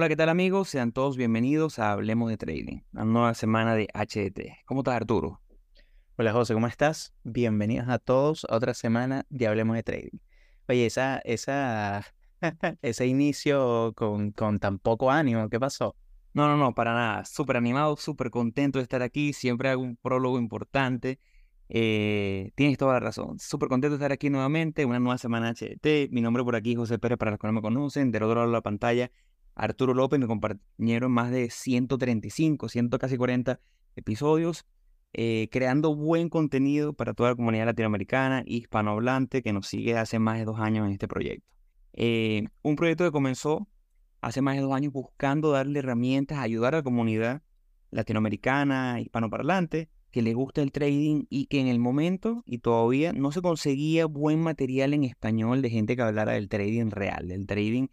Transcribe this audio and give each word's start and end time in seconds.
Hola, 0.00 0.08
¿qué 0.08 0.16
tal 0.16 0.30
amigos? 0.30 0.70
Sean 0.70 0.92
todos 0.92 1.18
bienvenidos 1.18 1.78
a 1.78 1.92
Hablemos 1.92 2.30
de 2.30 2.38
Trading, 2.38 2.80
una 2.94 3.04
nueva 3.04 3.34
semana 3.34 3.74
de 3.74 3.86
HDT. 3.92 4.64
¿Cómo 4.64 4.80
estás 4.80 4.94
Arturo? 4.94 5.42
Hola 6.16 6.32
José, 6.32 6.54
¿cómo 6.54 6.68
estás? 6.68 7.12
Bienvenidos 7.22 7.86
a 7.86 7.98
todos 7.98 8.46
a 8.48 8.56
otra 8.56 8.72
semana 8.72 9.26
de 9.28 9.46
Hablemos 9.46 9.76
de 9.76 9.82
Trading. 9.82 10.18
Oye, 10.70 10.86
esa, 10.86 11.18
esa, 11.18 12.06
ese 12.80 13.06
inicio 13.08 13.92
con, 13.94 14.32
con 14.32 14.58
tan 14.58 14.78
poco 14.78 15.10
ánimo, 15.10 15.50
¿qué 15.50 15.60
pasó? 15.60 15.94
No, 16.32 16.48
no, 16.48 16.56
no, 16.56 16.74
para 16.74 16.94
nada. 16.94 17.26
Súper 17.26 17.58
animado, 17.58 17.94
súper 17.98 18.30
contento 18.30 18.78
de 18.78 18.84
estar 18.84 19.02
aquí. 19.02 19.34
Siempre 19.34 19.68
hago 19.68 19.82
un 19.82 19.96
prólogo 19.96 20.38
importante. 20.38 21.20
Eh, 21.68 22.52
tienes 22.54 22.78
toda 22.78 22.94
la 22.94 23.00
razón. 23.00 23.38
Súper 23.38 23.68
contento 23.68 23.98
de 23.98 24.02
estar 24.02 24.12
aquí 24.12 24.30
nuevamente, 24.30 24.86
una 24.86 24.98
nueva 24.98 25.18
semana 25.18 25.52
HDT. 25.52 26.10
Mi 26.10 26.22
nombre 26.22 26.42
por 26.42 26.56
aquí, 26.56 26.74
José 26.74 26.98
Pérez, 26.98 27.18
para 27.18 27.32
los 27.32 27.38
que 27.38 27.46
no 27.48 27.52
me 27.52 27.60
conocen. 27.60 28.10
Del 28.10 28.22
otro 28.22 28.36
lado 28.36 28.46
de 28.46 28.52
la 28.54 28.62
pantalla, 28.62 29.10
Arturo 29.54 29.94
López, 29.94 30.18
mi 30.18 30.26
compañero 30.26 31.06
en 31.06 31.12
más 31.12 31.30
de 31.30 31.50
135, 31.50 32.68
100 32.68 32.88
casi 32.90 33.16
40 33.16 33.60
episodios, 33.96 34.64
eh, 35.12 35.48
creando 35.50 35.94
buen 35.94 36.28
contenido 36.28 36.92
para 36.92 37.14
toda 37.14 37.30
la 37.30 37.36
comunidad 37.36 37.66
latinoamericana, 37.66 38.42
hispanohablante, 38.46 39.42
que 39.42 39.52
nos 39.52 39.66
sigue 39.66 39.96
hace 39.96 40.18
más 40.18 40.38
de 40.38 40.44
dos 40.44 40.60
años 40.60 40.86
en 40.86 40.92
este 40.92 41.08
proyecto. 41.08 41.46
Eh, 41.92 42.44
un 42.62 42.76
proyecto 42.76 43.04
que 43.04 43.10
comenzó 43.10 43.68
hace 44.20 44.42
más 44.42 44.56
de 44.56 44.62
dos 44.62 44.72
años 44.72 44.92
buscando 44.92 45.50
darle 45.50 45.80
herramientas, 45.80 46.38
ayudar 46.38 46.74
a 46.74 46.78
la 46.78 46.82
comunidad 46.82 47.42
latinoamericana, 47.90 49.00
hispanoparlante, 49.00 49.88
que 50.10 50.22
le 50.22 50.34
gusta 50.34 50.62
el 50.62 50.72
trading 50.72 51.24
y 51.28 51.46
que 51.46 51.60
en 51.60 51.68
el 51.68 51.78
momento 51.78 52.42
y 52.44 52.58
todavía 52.58 53.12
no 53.12 53.30
se 53.32 53.42
conseguía 53.42 54.06
buen 54.06 54.40
material 54.40 54.92
en 54.94 55.04
español 55.04 55.62
de 55.62 55.70
gente 55.70 55.96
que 55.96 56.02
hablara 56.02 56.32
del 56.32 56.48
trading 56.48 56.90
real, 56.90 57.28
del 57.28 57.46
trading 57.46 57.88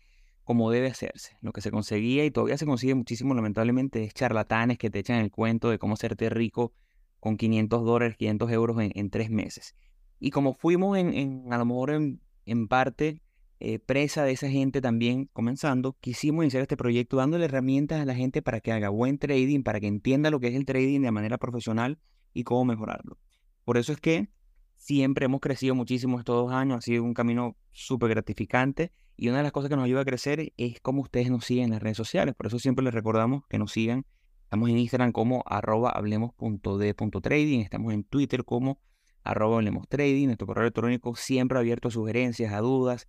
como 0.47 0.71
debe 0.71 0.87
hacerse. 0.87 1.35
Lo 1.41 1.51
que 1.51 1.59
se 1.59 1.71
conseguía 1.71 2.23
y 2.23 2.31
todavía 2.31 2.57
se 2.57 2.65
consigue 2.65 2.95
muchísimo, 2.95 3.33
lamentablemente, 3.33 4.05
es 4.05 4.13
charlatanes 4.13 4.77
que 4.77 4.89
te 4.89 4.99
echan 4.99 5.19
el 5.19 5.29
cuento 5.29 5.69
de 5.69 5.77
cómo 5.77 5.95
hacerte 5.95 6.29
rico 6.29 6.71
con 7.19 7.35
500 7.35 7.83
dólares, 7.83 8.15
500 8.15 8.49
euros 8.53 8.77
en, 8.79 9.09
tres 9.09 9.29
meses. 9.29 9.75
Y 10.21 10.29
como 10.29 10.53
fuimos 10.53 10.97
en, 10.97 11.51
a 11.51 11.57
lo 11.57 11.65
mejor 11.65 11.91
en, 11.91 12.67
parte 12.69 13.21
eh, 13.59 13.79
presa 13.79 14.23
de 14.23 14.31
esa 14.31 14.49
gente 14.49 14.79
también 14.79 15.29
comenzando, 15.33 15.97
quisimos 15.99 16.45
iniciar 16.45 16.61
este 16.61 16.77
proyecto 16.77 17.17
dándole 17.17 17.43
herramientas 17.43 17.99
a 17.99 18.05
la 18.05 18.15
gente 18.15 18.41
para 18.41 18.61
que 18.61 18.71
haga 18.71 18.87
buen 18.87 19.17
trading, 19.17 19.63
para 19.63 19.81
que 19.81 19.87
entienda 19.87 20.31
lo 20.31 20.39
que 20.39 20.47
es 20.47 20.55
el 20.55 20.63
trading 20.63 21.01
de 21.01 21.11
manera 21.11 21.37
profesional 21.37 21.99
y 22.33 22.45
cómo 22.45 22.63
mejorarlo. 22.63 23.17
Por 23.65 23.75
eso 23.75 23.91
es 23.91 23.99
que 23.99 24.29
siempre 24.77 25.25
hemos 25.25 25.41
crecido 25.41 25.75
muchísimo 25.75 26.19
estos 26.19 26.45
dos 26.45 26.53
años, 26.53 26.77
ha 26.77 26.81
sido 26.81 27.03
un 27.03 27.13
camino 27.13 27.57
súper 27.73 28.11
gratificante 28.11 28.93
y 29.17 29.29
una 29.29 29.37
de 29.37 29.43
las 29.43 29.51
cosas 29.51 29.69
que 29.69 29.75
nos 29.75 29.85
ayuda 29.85 30.01
a 30.01 30.05
crecer 30.05 30.53
es 30.57 30.79
cómo 30.79 31.01
ustedes 31.01 31.31
nos 31.31 31.43
siguen 31.43 31.65
en 31.65 31.71
las 31.71 31.81
redes 31.81 31.97
sociales. 31.97 32.35
Por 32.35 32.45
eso 32.47 32.59
siempre 32.59 32.85
les 32.85 32.93
recordamos 32.93 33.45
que 33.47 33.57
nos 33.57 33.71
sigan. 33.71 34.05
Estamos 34.43 34.69
en 34.69 34.77
Instagram 34.77 35.11
como 35.11 35.43
arroba 35.47 35.89
hablemos.de.trading. 35.89 37.61
Estamos 37.61 37.93
en 37.93 38.03
Twitter 38.03 38.45
como 38.45 38.79
arroba 39.23 39.57
hablemos. 39.57 39.87
Nuestro 39.89 40.45
correo 40.45 40.65
electrónico 40.65 41.15
siempre 41.15 41.57
abierto 41.57 41.87
a 41.87 41.91
sugerencias, 41.91 42.53
a 42.53 42.59
dudas. 42.59 43.07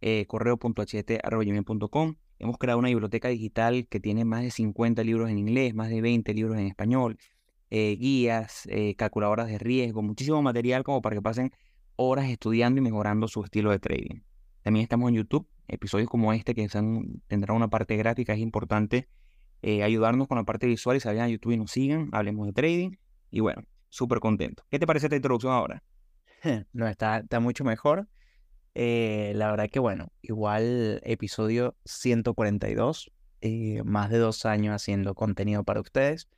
Eh, 0.00 0.24
correo.ht.com. 0.26 2.16
Hemos 2.38 2.56
creado 2.56 2.78
una 2.78 2.88
biblioteca 2.88 3.28
digital 3.28 3.86
que 3.86 4.00
tiene 4.00 4.24
más 4.24 4.42
de 4.42 4.50
50 4.50 5.04
libros 5.04 5.28
en 5.28 5.36
inglés, 5.36 5.74
más 5.74 5.90
de 5.90 6.00
20 6.00 6.32
libros 6.32 6.56
en 6.56 6.66
español, 6.68 7.18
eh, 7.68 7.96
guías, 8.00 8.66
eh, 8.70 8.94
calculadoras 8.96 9.48
de 9.48 9.58
riesgo, 9.58 10.00
muchísimo 10.00 10.40
material 10.40 10.84
como 10.84 11.02
para 11.02 11.16
que 11.16 11.22
pasen 11.22 11.52
horas 11.96 12.30
estudiando 12.30 12.78
y 12.80 12.82
mejorando 12.82 13.28
su 13.28 13.44
estilo 13.44 13.70
de 13.70 13.78
trading. 13.78 14.22
También 14.62 14.84
estamos 14.84 15.08
en 15.10 15.16
YouTube, 15.16 15.46
episodios 15.70 16.08
como 16.08 16.32
este 16.32 16.54
que 16.54 16.68
tendrán 17.26 17.56
una 17.56 17.68
parte 17.68 17.96
gráfica, 17.96 18.32
es 18.32 18.40
importante 18.40 19.08
eh, 19.62 19.82
ayudarnos 19.82 20.26
con 20.26 20.38
la 20.38 20.44
parte 20.44 20.66
visual 20.66 20.96
y 20.96 21.00
salgan 21.00 21.24
a 21.24 21.28
YouTube 21.28 21.52
y 21.52 21.58
nos 21.58 21.70
sigan, 21.70 22.08
hablemos 22.12 22.46
de 22.46 22.52
trading. 22.52 22.90
Y 23.30 23.40
bueno, 23.40 23.62
súper 23.88 24.20
contento. 24.20 24.64
¿Qué 24.70 24.78
te 24.78 24.86
parece 24.86 25.06
esta 25.06 25.16
introducción 25.16 25.52
ahora? 25.52 25.82
No, 26.72 26.88
está, 26.88 27.18
está 27.18 27.38
mucho 27.38 27.64
mejor. 27.64 28.08
Eh, 28.74 29.32
la 29.34 29.50
verdad 29.50 29.68
que 29.70 29.78
bueno, 29.78 30.10
igual 30.22 31.00
episodio 31.04 31.76
142, 31.84 33.10
eh, 33.42 33.82
más 33.84 34.10
de 34.10 34.18
dos 34.18 34.46
años 34.46 34.74
haciendo 34.74 35.14
contenido 35.14 35.64
para 35.64 35.80
ustedes. 35.80 36.28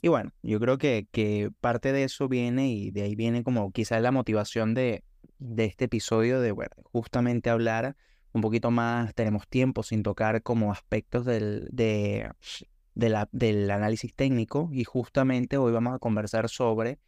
Y 0.00 0.08
bueno, 0.08 0.30
yo 0.42 0.60
creo 0.60 0.78
que, 0.78 1.08
que 1.10 1.50
parte 1.60 1.92
de 1.92 2.04
eso 2.04 2.28
viene 2.28 2.68
y 2.70 2.92
de 2.92 3.02
ahí 3.02 3.16
viene 3.16 3.42
como 3.42 3.72
quizás 3.72 4.00
la 4.00 4.12
motivación 4.12 4.74
de, 4.74 5.02
de 5.38 5.64
este 5.64 5.86
episodio 5.86 6.40
de, 6.40 6.52
bueno, 6.52 6.70
justamente 6.92 7.50
hablar 7.50 7.96
un 8.32 8.40
poquito 8.40 8.70
más, 8.70 9.14
tenemos 9.14 9.48
tiempo 9.48 9.82
sin 9.82 10.02
tocar 10.02 10.42
como 10.42 10.72
aspectos 10.72 11.24
del, 11.24 11.68
del 11.72 13.70
análisis 13.70 14.14
técnico 14.14 14.68
y 14.72 14.84
justamente 14.84 15.56
hoy 15.56 15.72
vamos 15.72 15.94
a 15.94 15.98
conversar 15.98 16.48
sobre 16.48 16.98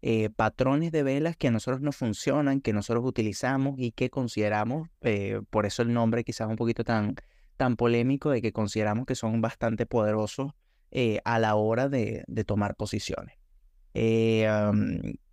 eh, 0.00 0.30
patrones 0.30 0.92
de 0.92 1.02
velas 1.02 1.36
que 1.36 1.48
a 1.48 1.50
nosotros 1.50 1.80
nos 1.80 1.96
funcionan, 1.96 2.60
que 2.60 2.72
nosotros 2.72 3.04
utilizamos 3.04 3.74
y 3.78 3.90
que 3.90 4.10
consideramos, 4.10 4.88
eh, 5.00 5.40
por 5.50 5.66
eso 5.66 5.82
el 5.82 5.92
nombre 5.92 6.22
quizás 6.22 6.48
un 6.48 6.56
poquito 6.56 6.84
tan, 6.84 7.16
tan 7.56 7.76
polémico, 7.76 8.30
de 8.30 8.40
que 8.40 8.52
consideramos 8.52 9.06
que 9.06 9.16
son 9.16 9.40
bastante 9.40 9.86
poderosos 9.86 10.52
eh, 10.92 11.20
a 11.24 11.40
la 11.40 11.56
hora 11.56 11.88
de, 11.88 12.22
de 12.28 12.44
tomar 12.44 12.76
posiciones. 12.76 13.36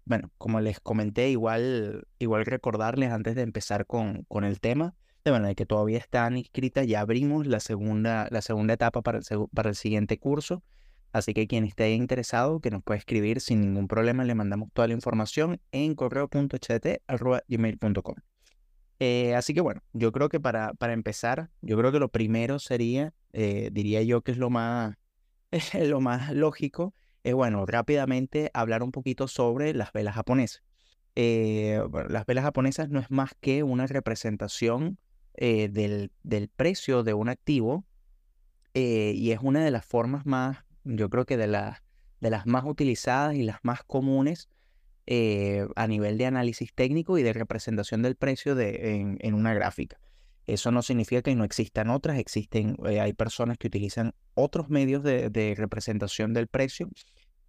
Bueno, 0.07 0.31
como 0.37 0.61
les 0.61 0.79
comenté, 0.79 1.29
igual, 1.29 2.07
igual 2.19 2.45
recordarles 2.45 3.11
antes 3.11 3.33
de 3.33 3.41
empezar 3.41 3.87
con, 3.87 4.23
con 4.27 4.43
el 4.43 4.59
tema, 4.59 4.93
de 5.25 5.31
bueno, 5.31 5.47
de 5.47 5.55
que 5.55 5.65
todavía 5.65 5.97
están 5.97 6.37
inscritas, 6.37 6.85
ya 6.85 6.99
abrimos 7.01 7.47
la 7.47 7.59
segunda, 7.59 8.27
la 8.29 8.43
segunda 8.43 8.75
etapa 8.75 9.01
para 9.01 9.17
el, 9.17 9.25
para 9.53 9.69
el 9.69 9.75
siguiente 9.75 10.19
curso. 10.19 10.61
Así 11.11 11.33
que 11.33 11.47
quien 11.47 11.65
esté 11.65 11.93
interesado, 11.93 12.59
que 12.59 12.69
nos 12.69 12.83
puede 12.83 12.99
escribir 12.99 13.41
sin 13.41 13.61
ningún 13.61 13.87
problema, 13.87 14.23
le 14.23 14.35
mandamos 14.35 14.69
toda 14.71 14.87
la 14.87 14.93
información 14.93 15.59
en 15.71 15.95
correo.ht.gmail.com. 15.95 18.15
Eh, 18.99 19.33
así 19.33 19.55
que 19.55 19.61
bueno, 19.61 19.81
yo 19.93 20.11
creo 20.11 20.29
que 20.29 20.39
para, 20.39 20.75
para 20.75 20.93
empezar, 20.93 21.49
yo 21.61 21.75
creo 21.77 21.91
que 21.91 21.97
lo 21.99 22.09
primero 22.09 22.59
sería, 22.59 23.15
eh, 23.33 23.69
diría 23.71 24.03
yo 24.03 24.21
que 24.21 24.31
es 24.31 24.37
lo 24.37 24.51
más, 24.51 24.95
lo 25.73 26.01
más 26.01 26.31
lógico, 26.33 26.93
es 27.23 27.33
bueno, 27.33 27.65
rápidamente 27.65 28.51
hablar 28.53 28.83
un 28.83 28.91
poquito 28.91 29.27
sobre 29.27 29.73
las 29.73 29.91
velas 29.91 30.13
japonesas. 30.13 30.61
Eh, 31.15 31.81
las 32.09 32.27
velas 32.27 32.43
japonesas 32.43 32.89
no 32.89 32.99
es 32.99 33.09
más 33.09 33.31
que 33.39 33.63
una 33.63 33.87
representación 33.87 34.99
eh, 35.37 35.69
del, 35.69 36.11
del, 36.23 36.49
precio 36.49 37.03
de 37.03 37.13
un 37.13 37.29
activo 37.29 37.85
eh, 38.73 39.13
y 39.15 39.31
es 39.31 39.39
una 39.41 39.63
de 39.63 39.71
las 39.71 39.85
formas 39.85 40.25
más, 40.25 40.57
yo 40.83 41.09
creo 41.09 41.25
que 41.25 41.37
de, 41.37 41.47
de 41.47 42.29
las 42.29 42.45
más 42.45 42.65
utilizadas 42.65 43.35
y 43.35 43.43
las 43.43 43.59
más 43.63 43.83
comunes 43.83 44.49
a 45.75 45.87
nivel 45.87 46.17
de 46.17 46.25
análisis 46.25 46.73
técnico 46.73 47.19
y 47.19 47.23
de 47.23 47.31
representación 47.31 48.01
del 48.01 48.15
precio 48.15 48.55
de, 48.55 48.95
en, 48.95 49.17
en, 49.21 49.35
una 49.35 49.53
gráfica. 49.53 49.99
Eso 50.47 50.71
no 50.71 50.81
significa 50.81 51.21
que 51.21 51.35
no 51.35 51.43
existan 51.43 51.91
otras, 51.91 52.17
existen, 52.17 52.75
hay 52.83 53.13
personas 53.13 53.59
que 53.59 53.67
utilizan 53.67 54.13
otros 54.33 54.69
medios 54.69 55.03
de, 55.03 55.29
de 55.29 55.53
representación 55.55 56.33
del 56.33 56.47
precio 56.47 56.89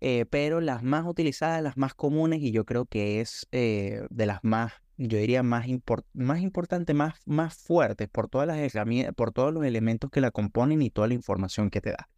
eh, 0.00 0.26
pero 0.28 0.60
las 0.60 0.82
más 0.82 1.06
utilizadas, 1.06 1.62
las 1.62 1.76
más 1.76 1.94
comunes, 1.94 2.42
y 2.42 2.52
yo 2.52 2.64
creo 2.64 2.84
que 2.84 3.20
es 3.20 3.46
eh, 3.52 4.02
de 4.10 4.26
las 4.26 4.40
más, 4.42 4.72
yo 4.96 5.18
diría, 5.18 5.42
más, 5.42 5.66
más 6.14 6.40
importantes, 6.40 6.94
más, 6.94 7.14
más 7.24 7.54
fuertes 7.54 8.08
por 8.08 8.28
todas 8.28 8.46
las 8.46 8.58
herramientas, 8.58 9.14
por 9.14 9.32
todos 9.32 9.52
los 9.52 9.64
elementos 9.64 10.10
que 10.10 10.20
la 10.20 10.30
componen 10.30 10.82
y 10.82 10.90
toda 10.90 11.08
la 11.08 11.14
información 11.14 11.70
que 11.70 11.80
te 11.80 11.90
da. 11.90 12.08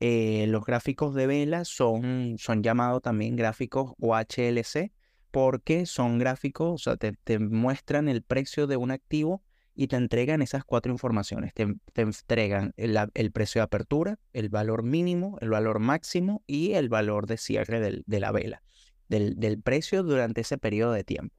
Eh, 0.00 0.46
los 0.48 0.64
gráficos 0.64 1.14
de 1.14 1.26
vela 1.26 1.64
son, 1.64 2.36
son 2.38 2.62
llamados 2.62 3.00
también 3.02 3.36
gráficos 3.36 3.92
OHLC 4.00 4.92
porque 5.30 5.86
son 5.86 6.18
gráficos, 6.18 6.72
o 6.74 6.78
sea, 6.78 6.96
te, 6.96 7.12
te 7.12 7.38
muestran 7.38 8.08
el 8.08 8.22
precio 8.22 8.66
de 8.66 8.76
un 8.76 8.90
activo 8.90 9.42
y 9.74 9.88
te 9.88 9.96
entregan 9.96 10.42
esas 10.42 10.64
cuatro 10.64 10.92
informaciones. 10.92 11.52
Te, 11.52 11.66
entregan 11.94 12.72
el, 12.76 13.32
precio 13.32 13.60
de 13.60 13.64
apertura, 13.64 14.18
el 14.32 14.48
valor 14.48 14.82
mínimo, 14.82 15.36
el 15.40 15.50
valor 15.50 15.80
máximo 15.80 16.42
y 16.46 16.72
el 16.72 16.88
valor 16.88 17.26
de 17.26 17.36
cierre 17.36 18.02
de 18.06 18.20
la 18.20 18.32
vela, 18.32 18.62
del, 19.08 19.60
precio 19.62 20.02
durante 20.02 20.42
ese 20.42 20.58
periodo 20.58 20.92
de 20.92 21.04
tiempo. 21.04 21.34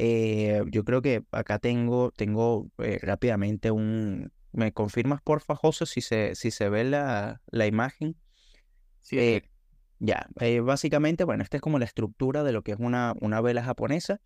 Eh, 0.00 0.62
yo 0.70 0.84
creo 0.84 1.02
que 1.02 1.24
acá 1.32 1.58
tengo, 1.58 2.12
tengo 2.12 2.70
eh, 2.78 2.98
rápidamente 3.02 3.70
un... 3.70 4.32
¿Me 4.52 4.72
confirmas, 4.72 5.20
porfa, 5.20 5.54
José, 5.54 5.84
si 5.86 6.00
se, 6.00 6.34
si 6.34 6.50
se 6.50 6.68
ve 6.68 6.84
la, 6.84 7.42
la 7.50 7.66
imagen? 7.66 8.16
Sí. 9.00 9.18
Eh, 9.18 9.42
ya, 9.98 10.28
básicamente, 10.62 11.24
bueno, 11.24 11.42
esta 11.42 11.56
es 11.56 11.60
como 11.60 11.78
la 11.78 11.84
estructura 11.84 12.44
de 12.44 12.52
lo 12.52 12.62
que 12.62 12.72
es 12.72 12.78
una, 12.78 13.14
una 13.20 13.40
vela 13.40 13.62
japonesa. 13.62 14.20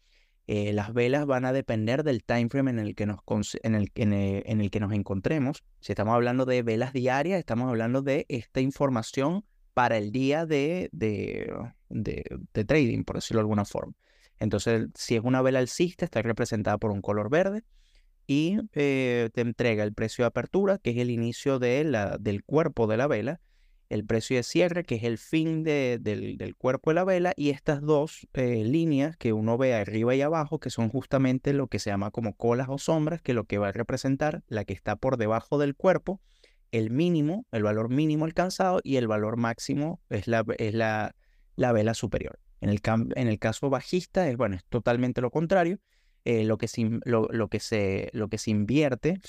Eh, 0.46 0.72
las 0.72 0.92
velas 0.92 1.24
van 1.24 1.44
a 1.44 1.52
depender 1.52 2.02
del 2.02 2.24
time 2.24 2.48
frame 2.48 2.72
en 2.72 2.78
el, 2.78 2.94
que 2.94 3.06
nos, 3.06 3.20
en, 3.62 3.74
el, 3.74 3.90
en, 3.94 4.60
el, 4.60 4.70
que 4.70 4.80
nos 4.80 4.92
encontremos. 4.92 5.64
Si 5.80 5.92
estamos 5.92 6.14
hablando 6.14 6.44
de 6.44 6.62
velas 6.62 6.92
diarias, 6.92 7.38
estamos 7.38 7.68
hablando 7.68 8.02
de 8.02 8.26
esta 8.28 8.60
información 8.60 9.44
para 9.72 9.96
el 9.96 10.12
día 10.12 10.44
de, 10.44 10.90
de, 10.92 11.52
de, 11.88 12.64
trading, 12.64 13.04
por 13.04 13.16
decirlo 13.16 13.38
de 13.38 13.44
alguna 13.44 13.64
forma. 13.64 13.94
Entonces, 14.42 14.88
si 14.96 15.14
es 15.14 15.22
una 15.22 15.40
vela 15.40 15.60
alcista, 15.60 16.04
está 16.04 16.20
representada 16.20 16.76
por 16.78 16.90
un 16.90 17.00
color 17.00 17.30
verde. 17.30 17.62
y 18.26 18.56
te 18.68 19.30
entrega 19.34 19.84
el 19.84 19.94
precio 19.94 20.24
de 20.24 20.28
apertura, 20.28 20.78
que 20.78 20.90
es 20.90 20.98
el 20.98 21.10
inicio 21.10 21.58
de 21.58 21.84
la, 21.84 22.16
del 22.18 22.44
cuerpo 22.44 22.86
de 22.86 22.96
la 22.96 23.06
vela, 23.06 23.40
el 23.88 24.06
precio 24.06 24.36
de 24.36 24.42
cierre, 24.42 24.84
que 24.84 24.94
es 24.96 25.04
el 25.04 25.18
fin 25.18 25.64
de, 25.64 25.98
del, 26.00 26.56
cuerpo 26.56 26.90
de 26.90 26.94
la 26.94 27.04
vela, 27.04 27.34
y 27.36 27.50
estas 27.50 27.82
dos 27.82 28.26
eh, 28.32 28.64
líneas 28.64 29.16
que 29.16 29.32
uno 29.32 29.58
ve 29.58 29.74
arriba 29.74 30.14
y 30.14 30.22
abajo, 30.22 30.58
que 30.60 30.70
son 30.70 30.88
justamente 30.88 31.52
lo 31.52 31.66
que 31.66 31.78
se 31.78 31.90
llama 31.90 32.10
como 32.10 32.34
colas 32.34 32.68
o 32.70 32.78
sombras, 32.78 33.20
que 33.20 33.34
lo 33.34 33.44
que 33.44 33.58
va 33.58 33.68
a 33.68 33.72
representar 33.72 34.42
la 34.48 34.64
que 34.64 34.72
está 34.72 34.96
por 34.96 35.18
debajo 35.18 35.58
del 35.58 35.74
cuerpo, 35.74 36.20
el 36.70 36.90
mínimo, 36.90 37.44
el 37.52 37.64
valor 37.64 37.90
mínimo 37.90 38.24
alcanzado, 38.24 38.80
y 38.82 38.96
el 38.96 39.08
valor 39.08 39.36
máximo 39.36 40.00
es 40.08 40.26
la, 40.26 40.44
es 40.58 40.74
la, 40.74 41.14
la 41.56 41.72
vela 41.72 41.92
superior. 41.92 42.38
En 42.62 42.70
el, 43.28 43.38
caso 43.40 43.70
bajista, 43.70 44.28
es, 44.28 44.36
bueno, 44.36 44.54
es 44.54 44.64
totalmente 44.64 45.20
lo 45.20 45.30
contrario. 45.30 45.78
Eh, 46.24 46.44
lo, 46.44 46.56
que 46.56 46.68
lo, 47.04 47.26
lo, 47.32 47.48
que 47.48 47.58
se, 47.58 48.08
lo 48.12 48.28
que 48.28 48.38
se 48.38 48.52
invierte 48.52 49.20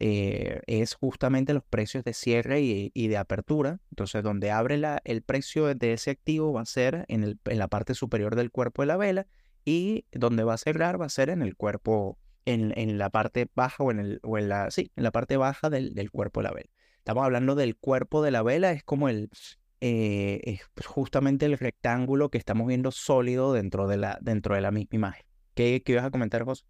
eh, 0.00 0.60
es 0.66 0.94
justamente 0.94 1.54
los 1.54 1.62
precios 1.62 2.02
de 2.02 2.12
cierre 2.12 2.60
y, 2.60 3.06
de 3.06 3.16
apertura. 3.16 3.78
Entonces, 3.90 4.24
donde 4.24 4.50
abre 4.50 4.76
la, 4.78 5.00
el 5.04 5.22
precio 5.22 5.76
de 5.76 5.92
ese 5.92 6.10
activo 6.10 6.52
va 6.52 6.62
a 6.62 6.66
ser 6.66 7.04
en, 7.06 7.22
el, 7.22 7.38
en, 7.44 7.60
la 7.60 7.68
parte 7.68 7.94
superior 7.94 8.34
del 8.34 8.50
cuerpo 8.50 8.82
de 8.82 8.86
la 8.86 8.96
vela 8.96 9.28
y 9.64 10.06
donde 10.10 10.42
va 10.42 10.54
a 10.54 10.58
cerrar 10.58 11.00
va 11.00 11.06
a 11.06 11.08
ser 11.08 11.30
en 11.30 11.40
el 11.40 11.54
cuerpo, 11.54 12.18
en, 12.46 12.76
en 12.76 12.98
la 12.98 13.10
parte 13.10 13.48
baja 13.54 13.84
o 13.84 13.92
en, 13.92 14.00
el, 14.00 14.20
o 14.24 14.38
en 14.38 14.48
la, 14.48 14.72
sí, 14.72 14.90
en 14.96 15.04
la 15.04 15.12
parte 15.12 15.36
baja 15.36 15.70
del, 15.70 15.94
del, 15.94 16.10
cuerpo 16.10 16.40
de 16.40 16.48
la 16.48 16.54
vela. 16.54 16.70
Estamos 16.98 17.24
hablando 17.24 17.54
del 17.54 17.76
cuerpo 17.76 18.22
de 18.22 18.32
la 18.32 18.42
vela, 18.42 18.72
es 18.72 18.82
como 18.82 19.08
el, 19.08 19.30
eh, 19.84 20.40
es 20.44 20.86
justamente 20.86 21.44
el 21.44 21.58
rectángulo 21.58 22.30
que 22.30 22.38
estamos 22.38 22.68
viendo 22.68 22.92
sólido 22.92 23.52
dentro 23.52 23.88
de 23.88 23.96
la, 23.96 24.16
dentro 24.22 24.54
de 24.54 24.60
la 24.60 24.70
misma 24.70 24.94
imagen. 24.94 25.24
¿Qué, 25.54 25.82
qué 25.84 25.92
ibas 25.92 26.04
a 26.04 26.12
comentar, 26.12 26.44
José? 26.44 26.62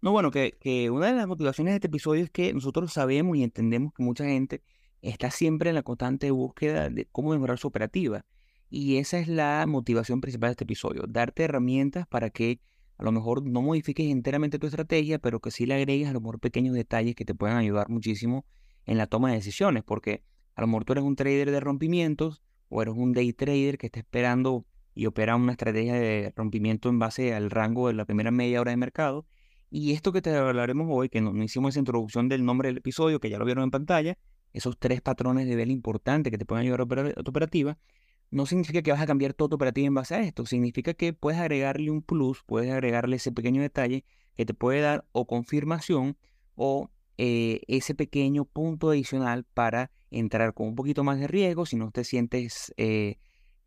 No, 0.00 0.12
bueno, 0.12 0.30
que, 0.30 0.56
que 0.58 0.88
una 0.88 1.08
de 1.08 1.12
las 1.12 1.26
motivaciones 1.26 1.72
de 1.72 1.74
este 1.76 1.88
episodio 1.88 2.24
es 2.24 2.30
que 2.30 2.54
nosotros 2.54 2.90
sabemos 2.90 3.36
y 3.36 3.42
entendemos 3.42 3.92
que 3.92 4.02
mucha 4.02 4.24
gente 4.24 4.62
está 5.02 5.30
siempre 5.30 5.68
en 5.68 5.74
la 5.74 5.82
constante 5.82 6.30
búsqueda 6.30 6.88
de 6.88 7.04
cómo 7.12 7.32
mejorar 7.32 7.58
su 7.58 7.68
operativa. 7.68 8.24
Y 8.70 8.96
esa 8.96 9.18
es 9.18 9.28
la 9.28 9.66
motivación 9.68 10.22
principal 10.22 10.48
de 10.48 10.52
este 10.52 10.64
episodio, 10.64 11.04
darte 11.06 11.44
herramientas 11.44 12.06
para 12.06 12.30
que 12.30 12.62
a 12.96 13.04
lo 13.04 13.12
mejor 13.12 13.44
no 13.44 13.60
modifiques 13.60 14.10
enteramente 14.10 14.58
tu 14.58 14.68
estrategia, 14.68 15.18
pero 15.18 15.38
que 15.40 15.50
sí 15.50 15.66
le 15.66 15.74
agregues 15.74 16.08
a 16.08 16.14
lo 16.14 16.22
mejor 16.22 16.40
pequeños 16.40 16.74
detalles 16.74 17.14
que 17.14 17.26
te 17.26 17.34
puedan 17.34 17.58
ayudar 17.58 17.90
muchísimo 17.90 18.46
en 18.86 18.96
la 18.96 19.06
toma 19.06 19.28
de 19.28 19.34
decisiones, 19.34 19.84
porque 19.84 20.24
a 20.54 20.62
lo 20.62 20.66
mejor 20.66 20.86
tú 20.86 20.92
eres 20.92 21.04
un 21.04 21.14
trader 21.14 21.50
de 21.50 21.60
rompimientos 21.60 22.40
o 22.74 22.82
eres 22.82 22.94
un 22.96 23.12
day 23.12 23.32
trader 23.32 23.78
que 23.78 23.86
está 23.86 24.00
esperando 24.00 24.66
y 24.96 25.06
opera 25.06 25.36
una 25.36 25.52
estrategia 25.52 25.94
de 25.94 26.32
rompimiento 26.34 26.88
en 26.88 26.98
base 26.98 27.32
al 27.32 27.50
rango 27.50 27.86
de 27.86 27.94
la 27.94 28.04
primera 28.04 28.32
media 28.32 28.60
hora 28.60 28.72
de 28.72 28.76
mercado 28.76 29.26
y 29.70 29.92
esto 29.92 30.12
que 30.12 30.22
te 30.22 30.30
hablaremos 30.36 30.88
hoy, 30.90 31.08
que 31.08 31.20
no, 31.20 31.30
hicimos 31.42 31.70
esa 31.70 31.80
introducción 31.80 32.28
del 32.28 32.44
nombre 32.44 32.68
del 32.68 32.78
episodio, 32.78 33.20
que 33.20 33.30
ya 33.30 33.38
lo 33.38 33.44
vieron 33.44 33.64
en 33.64 33.70
pantalla, 33.70 34.18
esos 34.52 34.76
tres 34.78 35.00
patrones 35.00 35.46
de 35.48 35.56
vela 35.56 35.72
importantes 35.72 36.30
que 36.30 36.38
te 36.38 36.44
pueden 36.44 36.62
ayudar 36.62 36.80
a, 36.80 36.82
operar, 36.84 37.14
tu 37.14 37.30
operativa, 37.30 37.78
no 38.30 38.46
significa 38.46 38.82
que 38.82 38.90
vas 38.90 39.00
a 39.00 39.06
cambiar 39.06 39.34
toda 39.34 39.50
tu 39.50 39.56
operativa 39.56 39.86
en 39.86 39.94
base 39.94 40.14
a 40.14 40.20
esto. 40.20 40.46
Significa 40.46 40.94
que 40.94 41.12
puedes 41.12 41.40
agregarle 41.40 41.90
un 41.90 42.02
plus, 42.02 42.42
puedes 42.44 42.70
agregarle 42.70 43.16
ese 43.16 43.32
pequeño 43.32 43.62
detalle 43.62 44.04
que 44.36 44.46
te 44.46 44.54
puede 44.54 44.80
dar 44.80 45.04
o 45.12 45.26
confirmación 45.26 46.16
o 46.54 46.90
eh, 47.18 47.60
ese 47.68 47.94
pequeño 47.94 48.44
punto 48.44 48.90
adicional 48.90 49.44
para 49.44 49.90
entrar 50.10 50.54
con 50.54 50.68
un 50.68 50.74
poquito 50.74 51.04
más 51.04 51.18
de 51.18 51.26
riesgo 51.26 51.66
si 51.66 51.76
no 51.76 51.90
te 51.90 52.04
sientes 52.04 52.72
eh, 52.76 53.18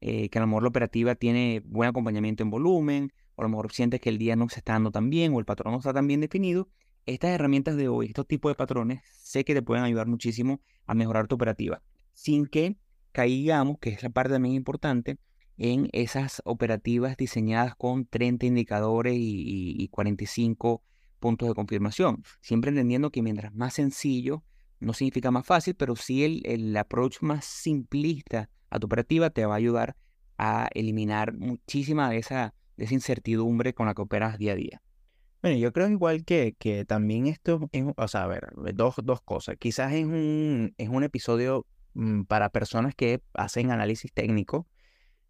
eh, 0.01 0.29
que 0.29 0.37
a 0.37 0.41
lo 0.41 0.47
mejor 0.47 0.63
la 0.63 0.69
operativa 0.69 1.15
tiene 1.15 1.61
buen 1.65 1.89
acompañamiento 1.89 2.43
en 2.43 2.49
volumen 2.49 3.13
o 3.35 3.41
a 3.41 3.45
lo 3.45 3.49
mejor 3.49 3.71
sientes 3.71 3.99
que 3.99 4.09
el 4.09 4.17
día 4.17 4.35
no 4.35 4.49
se 4.49 4.59
está 4.59 4.73
dando 4.73 4.91
tan 4.91 5.09
bien 5.09 5.33
o 5.33 5.39
el 5.39 5.45
patrón 5.45 5.73
no 5.73 5.79
está 5.79 5.93
tan 5.93 6.07
bien 6.07 6.21
definido, 6.21 6.69
estas 7.05 7.31
herramientas 7.31 7.77
de 7.77 7.87
hoy, 7.87 8.07
estos 8.07 8.27
tipos 8.27 8.51
de 8.51 8.55
patrones, 8.55 9.01
sé 9.13 9.45
que 9.45 9.53
te 9.53 9.61
pueden 9.61 9.83
ayudar 9.83 10.07
muchísimo 10.07 10.59
a 10.85 10.93
mejorar 10.93 11.27
tu 11.27 11.35
operativa, 11.35 11.81
sin 12.13 12.45
que 12.47 12.77
caigamos, 13.13 13.79
que 13.79 13.91
es 13.91 14.03
la 14.03 14.09
parte 14.09 14.33
también 14.33 14.55
importante, 14.55 15.17
en 15.57 15.89
esas 15.93 16.41
operativas 16.45 17.17
diseñadas 17.17 17.75
con 17.75 18.05
30 18.05 18.45
indicadores 18.45 19.15
y, 19.17 19.87
45 19.89 20.83
puntos 21.17 21.47
de 21.47 21.55
confirmación. 21.55 22.23
Siempre 22.41 22.69
entendiendo 22.69 23.11
que 23.11 23.21
mientras 23.21 23.53
más 23.53 23.73
sencillo, 23.73 24.43
no 24.79 24.93
significa 24.93 25.31
más 25.31 25.45
fácil, 25.45 25.75
pero 25.75 25.95
sí 25.95 26.23
el, 26.23 26.41
el 26.45 26.75
approach 26.77 27.21
más 27.21 27.45
simplista 27.45 28.49
a 28.69 28.79
tu 28.79 28.85
operativa 28.85 29.29
te 29.29 29.45
va 29.45 29.55
a 29.55 29.57
ayudar 29.57 29.95
a 30.37 30.69
eliminar 30.73 31.33
muchísima 31.33 32.09
de 32.09 32.17
esa 32.17 32.53
de 32.77 32.85
esa 32.85 32.93
incertidumbre 32.93 33.73
con 33.73 33.87
la 33.87 33.93
que 33.93 34.03
operas 34.03 34.37
día 34.37 34.53
a 34.53 34.55
día. 34.55 34.81
Bueno, 35.41 35.57
yo 35.57 35.71
creo 35.73 35.89
igual 35.89 36.23
que, 36.23 36.55
que 36.57 36.85
también 36.85 37.27
esto 37.27 37.69
es, 37.71 37.85
o 37.95 38.07
sea, 38.07 38.23
a 38.23 38.27
ver, 38.27 38.49
dos, 38.73 38.95
dos 39.03 39.21
cosas. 39.21 39.55
Quizás 39.59 39.93
es 39.93 40.05
un, 40.05 40.73
es 40.77 40.89
un 40.89 41.03
episodio 41.03 41.65
mm, 41.93 42.23
para 42.23 42.49
personas 42.49 42.95
que 42.95 43.21
hacen 43.33 43.71
análisis 43.71 44.11
técnico. 44.13 44.67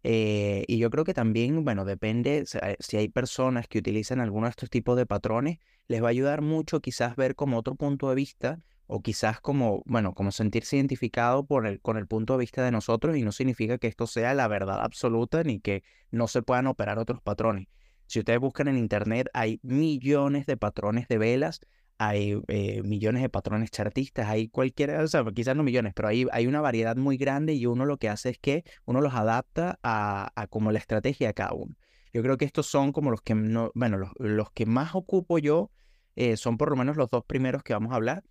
Eh, 0.04 0.64
y 0.68 0.78
yo 0.78 0.90
creo 0.90 1.04
que 1.04 1.14
también, 1.14 1.64
bueno, 1.64 1.84
depende, 1.84 2.44
si 2.78 2.96
hay 2.96 3.08
personas 3.08 3.66
que 3.68 3.78
utilizan 3.78 4.20
alguno 4.20 4.46
de 4.46 4.50
estos 4.50 4.70
tipos 4.70 4.96
de 4.96 5.06
patrones, 5.06 5.58
les 5.88 6.02
va 6.02 6.06
a 6.06 6.10
ayudar 6.10 6.42
mucho 6.42 6.80
quizás 6.80 7.16
ver 7.16 7.34
como 7.34 7.58
otro 7.58 7.74
punto 7.74 8.08
de 8.08 8.14
vista 8.14 8.60
o 8.86 9.02
quizás 9.02 9.40
como, 9.40 9.82
bueno, 9.86 10.14
como 10.14 10.32
sentirse 10.32 10.76
identificado 10.76 11.44
por 11.46 11.66
el, 11.66 11.80
con 11.80 11.98
el 11.98 12.06
punto 12.06 12.34
de 12.34 12.40
vista 12.40 12.64
de 12.64 12.70
nosotros 12.70 13.16
y 13.16 13.22
no 13.22 13.32
significa 13.32 13.78
que 13.78 13.86
esto 13.86 14.06
sea 14.06 14.34
la 14.34 14.48
verdad 14.48 14.80
absoluta 14.82 15.42
ni 15.44 15.60
que 15.60 15.82
no 16.10 16.26
se 16.26 16.42
puedan 16.42 16.66
operar 16.66 16.98
otros 16.98 17.20
patrones. 17.20 17.68
Si 18.06 18.20
ustedes 18.20 18.40
buscan 18.40 18.68
en 18.68 18.78
internet, 18.78 19.28
hay 19.34 19.60
millones 19.62 20.46
de 20.46 20.56
patrones 20.56 21.06
de 21.08 21.18
velas, 21.18 21.60
hay 21.98 22.40
eh, 22.48 22.82
millones 22.82 23.22
de 23.22 23.28
patrones 23.28 23.70
chartistas, 23.70 24.28
hay 24.28 24.48
cualquiera, 24.48 25.02
o 25.02 25.08
sea, 25.08 25.24
quizás 25.34 25.56
no 25.56 25.62
millones, 25.62 25.92
pero 25.94 26.08
hay, 26.08 26.26
hay 26.32 26.46
una 26.46 26.60
variedad 26.60 26.96
muy 26.96 27.16
grande 27.16 27.54
y 27.54 27.66
uno 27.66 27.84
lo 27.84 27.98
que 27.98 28.08
hace 28.08 28.30
es 28.30 28.38
que 28.38 28.64
uno 28.84 29.00
los 29.00 29.14
adapta 29.14 29.78
a, 29.82 30.32
a 30.34 30.46
como 30.46 30.72
la 30.72 30.78
estrategia 30.78 31.28
de 31.28 31.34
cada 31.34 31.52
uno. 31.52 31.74
Yo 32.12 32.22
creo 32.22 32.38
que 32.38 32.44
estos 32.44 32.66
son 32.66 32.92
como 32.92 33.10
los 33.10 33.20
que, 33.20 33.34
no, 33.34 33.70
bueno, 33.74 33.98
los, 33.98 34.10
los 34.18 34.50
que 34.52 34.64
más 34.64 34.94
ocupo 34.94 35.38
yo, 35.38 35.70
eh, 36.16 36.36
son 36.36 36.56
por 36.56 36.70
lo 36.70 36.76
menos 36.76 36.96
los 36.96 37.10
dos 37.10 37.24
primeros 37.24 37.62
que 37.62 37.74
vamos 37.74 37.92
a 37.92 37.96
hablar 37.96 38.24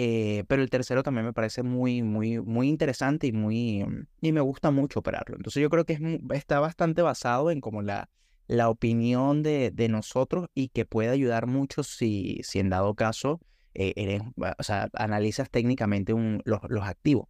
eh, 0.00 0.44
pero 0.46 0.62
el 0.62 0.70
tercero 0.70 1.02
también 1.02 1.26
me 1.26 1.32
parece 1.32 1.64
muy, 1.64 2.04
muy, 2.04 2.38
muy 2.38 2.68
interesante 2.68 3.26
y, 3.26 3.32
muy, 3.32 3.84
y 4.20 4.30
me 4.30 4.40
gusta 4.40 4.70
mucho 4.70 5.00
operarlo. 5.00 5.34
Entonces 5.34 5.60
yo 5.60 5.68
creo 5.70 5.84
que 5.84 5.94
es, 5.94 6.00
está 6.34 6.60
bastante 6.60 7.02
basado 7.02 7.50
en 7.50 7.60
como 7.60 7.82
la, 7.82 8.08
la 8.48 8.68
opinión 8.68 9.42
de, 9.42 9.70
de 9.70 9.88
nosotros 9.88 10.48
y 10.54 10.68
que 10.68 10.84
puede 10.84 11.10
ayudar 11.10 11.46
mucho 11.46 11.84
si, 11.84 12.40
si 12.42 12.58
en 12.58 12.70
dado 12.70 12.94
caso 12.94 13.40
eh, 13.74 13.92
eres, 13.96 14.22
o 14.58 14.62
sea, 14.62 14.88
analizas 14.94 15.50
técnicamente 15.50 16.12
un, 16.12 16.42
los, 16.44 16.60
los, 16.68 16.84
activos. 16.84 17.28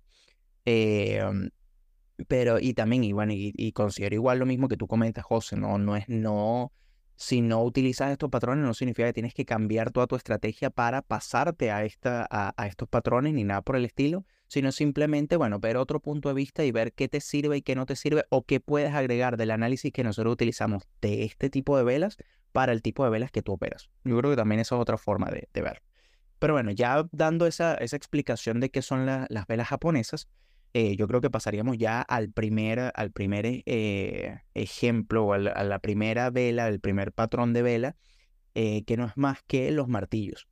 Mm, 0.65 1.49
pero, 2.27 2.59
y 2.59 2.75
también, 2.75 3.05
y 3.05 3.13
bueno, 3.13 3.33
y, 3.33 3.53
y, 3.57 3.73
considero 3.73 4.15
igual 4.15 4.39
lo 4.39 4.47
mismo 4.47 4.69
que 4.69 4.77
tú 4.77 4.87
comentas, 4.87 5.25
José, 5.25 5.57
no, 5.57 5.79
no 5.79 5.97
es, 5.97 6.09
no, 6.09 6.73
si 7.19 7.43
no 7.43 7.63
utilizas 7.65 8.13
estos 8.13 8.31
patrones, 8.31 8.65
no 8.65 8.75
significa 8.75 9.09
que 9.09 9.13
tienes 9.13 9.35
que 9.35 9.45
cambiar 9.45 9.91
toda 9.91 10.07
tu 10.07 10.17
estrategia 10.17 10.71
para 10.71 11.03
pasarte 11.03 11.71
a, 11.71 11.85
esta, 11.85 12.27
a, 12.31 12.67
estos 12.67 12.89
patrones 12.89 13.35
ni 13.35 13.45
nada 13.45 13.61
por 13.63 13.77
el 13.77 13.85
estilo, 13.85 14.25
sino 14.49 14.73
simplemente, 14.73 15.37
bueno, 15.37 15.61
ver 15.61 15.77
otro 15.77 16.01
punto 16.01 16.29
de 16.29 16.35
vista 16.35 16.65
y 16.65 16.73
ver 16.73 16.93
qué 16.93 17.09
te 17.09 17.21
sirve 17.21 17.59
y 17.59 17.63
qué 17.63 17.75
no 17.75 17.87
te 17.87 17.97
sirve 17.97 18.25
o 18.31 18.45
qué 18.45 18.61
puedes 18.61 18.93
agregar 18.95 19.37
del 19.37 19.51
análisis 19.51 19.93
que 19.93 20.03
nosotros 20.03 20.33
utilizamos 20.33 20.83
de 21.01 21.25
este 21.25 21.51
tipo 21.51 21.77
de 21.77 21.85
velas 21.85 22.17
para 22.53 22.73
el 22.73 22.83
tipo 22.83 23.05
de 23.05 23.11
velas 23.11 23.31
que 23.31 23.43
tú 23.43 23.53
operas. 23.53 23.91
Yo 24.05 24.19
creo 24.19 24.31
que 24.33 24.37
también 24.37 24.61
esa 24.61 24.75
es 24.75 24.81
otra 24.81 24.99
forma 24.99 25.31
de, 25.31 25.49
de 25.53 25.63
ver. 25.63 25.83
Pero 26.39 26.55
bueno, 26.55 26.71
ya 26.71 27.07
dando 27.13 27.47
esa, 27.47 27.75
esa 27.75 27.97
explicación 27.97 28.61
de 28.61 28.71
qué 28.71 28.83
son 28.83 29.07
las 29.07 29.47
velas 29.47 29.69
japonesas, 29.69 30.29
eh, 30.75 30.97
yo 30.97 31.09
creo 31.09 31.21
que 31.21 31.31
pasaríamos 31.31 31.79
ya 31.79 32.03
al 32.03 32.31
primer, 32.31 32.93
al 32.95 33.11
primer 33.11 33.47
eh, 33.47 34.41
ejemplo 34.55 35.25
o 35.25 35.33
a 35.33 35.39
la, 35.39 35.79
primera 35.81 36.31
vela, 36.31 36.69
el 36.69 36.81
primer 36.81 37.13
patrón 37.13 37.53
de 37.53 37.63
vela, 37.63 37.97
eh, 38.55 38.85
que 38.85 38.97
no 38.97 39.07
es 39.07 39.17
más 39.17 39.43
que 39.47 39.71
los 39.71 39.89
martillos. 39.89 40.47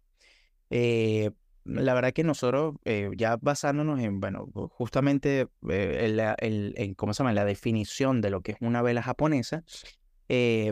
La 1.66 1.94
verdad 1.94 2.12
que 2.12 2.24
nosotros, 2.24 2.76
ya 3.16 3.36
basándonos 3.36 4.00
en, 4.00 4.20
bueno, 4.20 4.48
justamente 4.70 5.48
en, 5.68 6.16
la, 6.16 6.36
en, 6.38 6.94
¿cómo 6.94 7.12
se 7.12 7.18
llama? 7.18 7.32
la 7.32 7.44
definición 7.44 8.20
de 8.20 8.30
lo 8.30 8.40
que 8.40 8.52
es 8.52 8.58
una 8.60 8.82
vela 8.82 9.02
japonesa, 9.02 9.64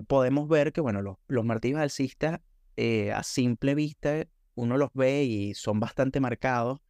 podemos 0.07 0.49
ver 0.49 0.73
que, 0.73 0.81
bueno, 0.81 1.03
los, 1.03 1.17
los 1.27 1.45
martillos 1.45 1.81
alcistas 1.81 2.41
a 3.13 3.23
simple 3.23 3.75
vista 3.75 4.27
uno 4.55 4.77
los 4.77 4.91
ve 4.95 5.25
y 5.25 5.55
son 5.55 5.81
bastante 5.81 6.21
marcados 6.21 6.81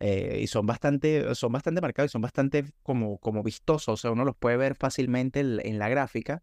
eh, 0.00 0.40
y 0.42 0.46
son 0.48 0.66
bastante, 0.66 1.32
son 1.34 1.52
bastante 1.52 1.80
marcados 1.80 2.10
y 2.10 2.12
son 2.12 2.22
bastante 2.22 2.64
como, 2.82 3.18
como 3.18 3.42
vistosos, 3.42 3.88
o 3.88 3.96
sea, 3.96 4.10
uno 4.10 4.24
los 4.24 4.36
puede 4.36 4.56
ver 4.56 4.74
fácilmente 4.74 5.40
en, 5.40 5.78
la 5.78 5.88
gráfica, 5.88 6.42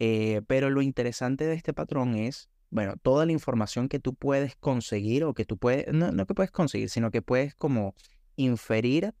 eh, 0.00 0.42
pero 0.48 0.70
lo 0.70 0.82
interesante 0.82 1.46
de 1.46 1.54
este 1.54 1.72
patrón 1.72 2.16
es, 2.16 2.48
bueno, 2.70 2.94
toda 3.02 3.26
la 3.26 3.32
información 3.32 3.88
que 3.88 3.98
tú 3.98 4.14
puedes 4.14 4.56
conseguir 4.56 5.24
o 5.24 5.34
que 5.34 5.44
tú 5.44 5.58
puedes, 5.58 5.92
no, 5.92 6.12
no 6.12 6.26
que 6.26 6.34
puedes 6.34 6.50
conseguir, 6.50 6.88
sino 6.88 7.10
que 7.10 7.20
puedes 7.20 7.54
como 7.54 7.94
inferir 8.36 9.12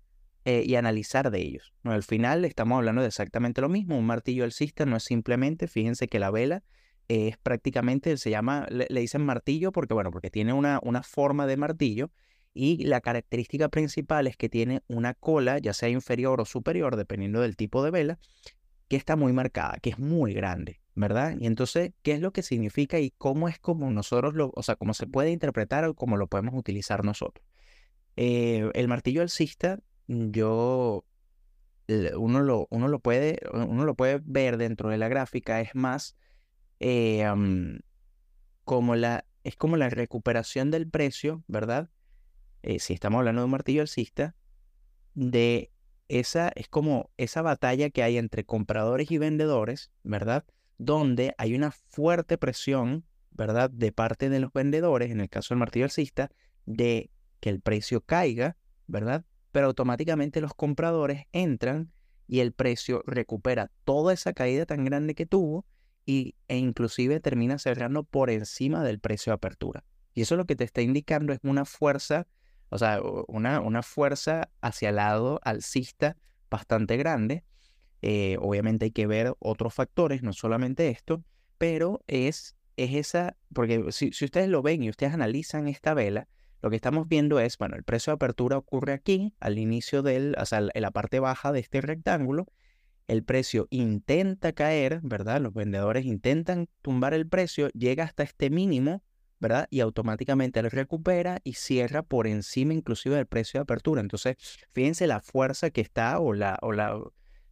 eh, 0.44 0.62
y 0.64 0.76
analizar 0.76 1.30
de 1.30 1.40
ellos. 1.40 1.74
¿no? 1.82 1.92
Al 1.92 2.02
final 2.02 2.44
estamos 2.44 2.78
hablando 2.78 3.02
de 3.02 3.08
exactamente 3.08 3.60
lo 3.60 3.68
mismo, 3.68 3.98
un 3.98 4.06
martillo 4.06 4.44
alcista 4.44 4.86
no 4.86 4.96
es 4.96 5.04
simplemente, 5.04 5.68
fíjense 5.68 6.08
que 6.08 6.18
la 6.18 6.30
vela 6.30 6.62
es 7.08 7.36
prácticamente, 7.38 8.16
se 8.16 8.30
llama, 8.30 8.66
le, 8.70 8.86
dicen 8.88 9.24
martillo 9.24 9.72
porque, 9.72 9.94
bueno, 9.94 10.12
porque 10.12 10.30
tiene 10.30 10.52
una, 10.52 10.78
una 10.82 11.02
forma 11.02 11.46
de 11.46 11.56
martillo 11.56 12.10
y 12.54 12.84
la 12.84 13.00
característica 13.00 13.68
principal 13.68 14.28
es 14.28 14.36
que 14.36 14.48
tiene 14.48 14.82
una 14.86 15.14
cola, 15.14 15.58
ya 15.58 15.72
sea 15.72 15.88
inferior 15.88 16.40
o 16.40 16.44
superior, 16.44 16.96
dependiendo 16.96 17.40
del 17.40 17.56
tipo 17.56 17.82
de 17.82 17.90
vela, 17.90 18.18
que 18.90 18.96
está 18.96 19.14
muy 19.14 19.32
marcada, 19.32 19.78
que 19.80 19.90
es 19.90 20.00
muy 20.00 20.34
grande, 20.34 20.80
¿verdad? 20.96 21.36
Y 21.38 21.46
entonces, 21.46 21.92
¿qué 22.02 22.10
es 22.10 22.20
lo 22.20 22.32
que 22.32 22.42
significa 22.42 22.98
y 22.98 23.12
cómo 23.12 23.48
es 23.48 23.60
como 23.60 23.88
nosotros 23.92 24.34
lo, 24.34 24.50
o 24.52 24.64
sea, 24.64 24.74
cómo 24.74 24.94
se 24.94 25.06
puede 25.06 25.30
interpretar 25.30 25.84
o 25.84 25.94
cómo 25.94 26.16
lo 26.16 26.26
podemos 26.26 26.54
utilizar 26.56 27.04
nosotros? 27.04 27.46
Eh, 28.16 28.68
el 28.74 28.88
martillo 28.88 29.22
alcista, 29.22 29.78
yo, 30.08 31.04
uno 32.16 32.40
lo, 32.40 32.66
uno, 32.70 32.88
lo 32.88 32.98
puede, 32.98 33.38
uno 33.52 33.84
lo 33.84 33.94
puede 33.94 34.20
ver 34.24 34.56
dentro 34.56 34.88
de 34.88 34.98
la 34.98 35.06
gráfica, 35.06 35.60
es 35.60 35.76
más 35.76 36.16
eh, 36.80 37.24
como 38.64 38.96
la, 38.96 39.24
es 39.44 39.54
como 39.54 39.76
la 39.76 39.88
recuperación 39.88 40.72
del 40.72 40.90
precio, 40.90 41.44
¿verdad? 41.46 41.90
Eh, 42.64 42.80
si 42.80 42.92
estamos 42.92 43.20
hablando 43.20 43.42
de 43.42 43.44
un 43.44 43.52
martillo 43.52 43.82
alcista, 43.82 44.34
de 45.14 45.70
esa, 46.10 46.50
es 46.56 46.68
como 46.68 47.10
esa 47.16 47.40
batalla 47.40 47.88
que 47.88 48.02
hay 48.02 48.18
entre 48.18 48.44
compradores 48.44 49.10
y 49.12 49.18
vendedores, 49.18 49.92
¿verdad? 50.02 50.44
Donde 50.76 51.34
hay 51.38 51.54
una 51.54 51.70
fuerte 51.70 52.36
presión, 52.36 53.04
¿verdad? 53.30 53.70
De 53.70 53.92
parte 53.92 54.28
de 54.28 54.40
los 54.40 54.52
vendedores, 54.52 55.12
en 55.12 55.20
el 55.20 55.28
caso 55.28 55.54
del 55.54 55.60
martillo 55.60 55.84
alcista, 55.84 56.30
de 56.66 57.10
que 57.38 57.48
el 57.48 57.60
precio 57.60 58.00
caiga, 58.00 58.56
¿verdad? 58.88 59.24
Pero 59.52 59.68
automáticamente 59.68 60.40
los 60.40 60.52
compradores 60.52 61.26
entran 61.32 61.92
y 62.26 62.40
el 62.40 62.52
precio 62.52 63.04
recupera 63.06 63.70
toda 63.84 64.12
esa 64.12 64.32
caída 64.32 64.66
tan 64.66 64.84
grande 64.84 65.14
que 65.14 65.26
tuvo 65.26 65.64
y, 66.04 66.34
e 66.48 66.56
inclusive 66.58 67.20
termina 67.20 67.58
cerrando 67.58 68.02
por 68.02 68.30
encima 68.30 68.82
del 68.82 68.98
precio 68.98 69.30
de 69.30 69.34
apertura. 69.34 69.84
Y 70.12 70.22
eso 70.22 70.34
lo 70.34 70.44
que 70.44 70.56
te 70.56 70.64
está 70.64 70.82
indicando 70.82 71.32
es 71.32 71.38
una 71.44 71.64
fuerza, 71.64 72.26
o 72.70 72.78
sea, 72.78 73.00
una, 73.28 73.60
una 73.60 73.82
fuerza 73.82 74.50
hacia 74.60 74.88
el 74.90 74.96
lado 74.96 75.40
alcista 75.42 76.16
bastante 76.50 76.96
grande. 76.96 77.44
Eh, 78.02 78.36
obviamente 78.40 78.86
hay 78.86 78.90
que 78.92 79.06
ver 79.06 79.34
otros 79.38 79.74
factores, 79.74 80.22
no 80.22 80.32
solamente 80.32 80.88
esto, 80.88 81.22
pero 81.58 82.02
es, 82.06 82.56
es 82.76 82.94
esa, 82.94 83.36
porque 83.52 83.92
si, 83.92 84.12
si 84.12 84.24
ustedes 84.24 84.48
lo 84.48 84.62
ven 84.62 84.82
y 84.82 84.88
ustedes 84.88 85.12
analizan 85.12 85.68
esta 85.68 85.92
vela, 85.92 86.28
lo 86.62 86.70
que 86.70 86.76
estamos 86.76 87.08
viendo 87.08 87.40
es, 87.40 87.56
bueno, 87.58 87.76
el 87.76 87.84
precio 87.84 88.10
de 88.10 88.16
apertura 88.16 88.58
ocurre 88.58 88.92
aquí, 88.92 89.34
al 89.40 89.58
inicio 89.58 90.02
del, 90.02 90.36
o 90.38 90.44
sea, 90.44 90.58
en 90.72 90.82
la 90.82 90.90
parte 90.90 91.18
baja 91.18 91.52
de 91.52 91.60
este 91.60 91.80
rectángulo. 91.80 92.46
El 93.06 93.24
precio 93.24 93.66
intenta 93.70 94.52
caer, 94.52 95.00
¿verdad? 95.02 95.40
Los 95.40 95.54
vendedores 95.54 96.04
intentan 96.04 96.68
tumbar 96.82 97.14
el 97.14 97.26
precio, 97.26 97.68
llega 97.70 98.04
hasta 98.04 98.22
este 98.22 98.50
mínimo, 98.50 99.02
¿verdad? 99.40 99.66
Y 99.70 99.80
automáticamente 99.80 100.60
él 100.60 100.70
recupera 100.70 101.40
y 101.42 101.54
cierra 101.54 102.02
por 102.02 102.26
encima 102.26 102.74
inclusive 102.74 103.16
del 103.16 103.26
precio 103.26 103.58
de 103.58 103.62
apertura. 103.62 104.00
Entonces, 104.00 104.36
fíjense 104.72 105.06
la 105.06 105.20
fuerza 105.20 105.70
que 105.70 105.80
está 105.80 106.20
o 106.20 106.34
la, 106.34 106.58
o 106.62 106.72
la, 106.72 107.00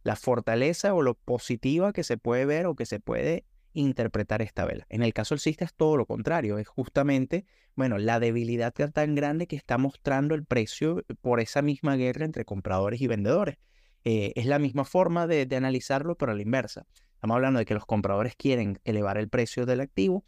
la 0.03 0.15
fortaleza 0.15 0.93
o 0.93 1.01
lo 1.01 1.15
positiva 1.15 1.91
que 1.91 2.03
se 2.03 2.17
puede 2.17 2.45
ver 2.45 2.67
o 2.67 2.75
que 2.75 2.85
se 2.85 2.99
puede 2.99 3.45
interpretar 3.73 4.41
esta 4.41 4.65
vela. 4.65 4.85
En 4.89 5.03
el 5.03 5.13
caso 5.13 5.33
alcista 5.33 5.65
es 5.65 5.73
todo 5.73 5.97
lo 5.97 6.05
contrario, 6.05 6.57
es 6.57 6.67
justamente, 6.67 7.45
bueno, 7.75 7.97
la 7.97 8.19
debilidad 8.19 8.73
tan 8.73 9.15
grande 9.15 9.47
que 9.47 9.55
está 9.55 9.77
mostrando 9.77 10.35
el 10.35 10.45
precio 10.45 11.03
por 11.21 11.39
esa 11.39 11.61
misma 11.61 11.95
guerra 11.95 12.25
entre 12.25 12.45
compradores 12.45 13.01
y 13.01 13.07
vendedores. 13.07 13.57
Eh, 14.05 14.31
es 14.35 14.45
la 14.45 14.59
misma 14.59 14.85
forma 14.85 15.27
de, 15.27 15.47
analizarlo, 15.55 16.15
pero 16.15 16.31
a 16.31 16.35
la 16.35 16.41
inversa. 16.41 16.85
Estamos 17.13 17.35
hablando 17.35 17.59
de 17.59 17.65
que 17.65 17.73
los 17.73 17.85
compradores 17.85 18.35
quieren 18.35 18.79
elevar 18.85 19.17
el 19.17 19.27
precio 19.27 19.65
del 19.65 19.81
activo, 19.81 20.23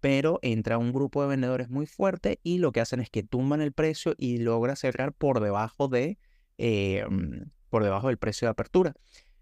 pero 0.00 0.38
entra 0.42 0.78
un 0.78 0.92
grupo 0.92 1.22
de 1.22 1.28
vendedores 1.28 1.68
muy 1.68 1.86
fuerte 1.86 2.40
y 2.42 2.58
lo 2.58 2.72
que 2.72 2.80
hacen 2.80 3.00
es 3.00 3.10
que 3.10 3.22
tumban 3.22 3.60
el 3.60 3.72
precio 3.72 4.14
y 4.16 4.38
logra 4.38 4.76
cerrar 4.76 5.12
por 5.12 5.40
debajo 5.40 5.88
de 5.88 6.18
eh, 6.58 7.04
mm, 7.08 7.50
por 7.70 7.84
debajo 7.84 8.08
del 8.08 8.18
precio 8.18 8.46
de 8.46 8.50
apertura. 8.50 8.94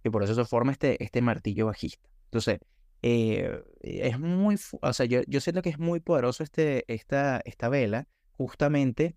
Y 0.04 0.10
por 0.10 0.22
eso 0.22 0.34
se 0.34 0.44
forma 0.44 0.72
este, 0.72 1.02
este 1.02 1.20
martillo 1.22 1.66
bajista. 1.66 2.08
Entonces, 2.24 2.60
eh, 3.02 3.62
es 3.80 4.18
muy, 4.18 4.56
o 4.80 4.92
sea, 4.92 5.06
yo, 5.06 5.22
yo, 5.26 5.40
siento 5.40 5.62
que 5.62 5.70
es 5.70 5.78
muy 5.78 6.00
poderoso 6.00 6.42
este, 6.42 6.84
esta, 6.92 7.40
esta 7.44 7.68
vela, 7.68 8.06
justamente 8.36 9.16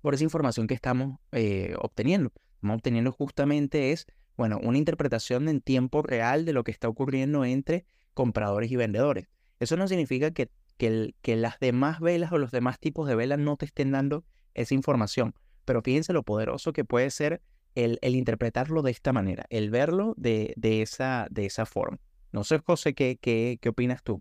por 0.00 0.14
esa 0.14 0.24
información 0.24 0.66
que 0.66 0.74
estamos 0.74 1.18
eh, 1.32 1.74
obteniendo. 1.78 2.32
Estamos 2.54 2.76
obteniendo 2.76 3.12
justamente 3.12 3.92
es, 3.92 4.06
bueno, 4.36 4.58
una 4.62 4.78
interpretación 4.78 5.48
en 5.48 5.60
tiempo 5.60 6.02
real 6.02 6.44
de 6.44 6.52
lo 6.52 6.64
que 6.64 6.70
está 6.72 6.88
ocurriendo 6.88 7.44
entre 7.44 7.84
compradores 8.14 8.70
y 8.70 8.76
vendedores. 8.76 9.28
Eso 9.62 9.76
no 9.76 9.86
significa 9.86 10.32
que, 10.32 10.50
que, 10.76 11.14
que 11.22 11.36
las 11.36 11.60
demás 11.60 12.00
velas 12.00 12.32
o 12.32 12.38
los 12.38 12.50
demás 12.50 12.80
tipos 12.80 13.06
de 13.06 13.14
velas 13.14 13.38
no 13.38 13.56
te 13.56 13.64
estén 13.64 13.92
dando 13.92 14.24
esa 14.54 14.74
información, 14.74 15.34
pero 15.64 15.82
fíjense 15.82 16.12
lo 16.12 16.24
poderoso 16.24 16.72
que 16.72 16.84
puede 16.84 17.10
ser 17.10 17.40
el, 17.76 18.00
el 18.02 18.16
interpretarlo 18.16 18.82
de 18.82 18.90
esta 18.90 19.12
manera, 19.12 19.46
el 19.50 19.70
verlo 19.70 20.14
de, 20.16 20.52
de, 20.56 20.82
esa, 20.82 21.28
de 21.30 21.46
esa 21.46 21.64
forma. 21.64 21.98
No 22.32 22.42
sé, 22.42 22.58
José, 22.58 22.92
¿qué, 22.94 23.18
qué, 23.20 23.58
qué 23.60 23.68
opinas 23.68 24.02
tú? 24.02 24.20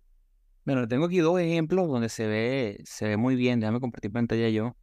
Bueno, 0.64 0.88
tengo 0.88 1.06
aquí 1.06 1.18
dos 1.18 1.40
ejemplos 1.40 1.88
donde 1.88 2.10
se 2.10 2.28
ve, 2.28 2.80
se 2.84 3.08
ve 3.08 3.18
muy 3.18 3.36
bien. 3.36 3.60
Déjame 3.60 3.80
compartir 3.80 4.12
pantalla 4.12 4.48
yo. 4.50 4.76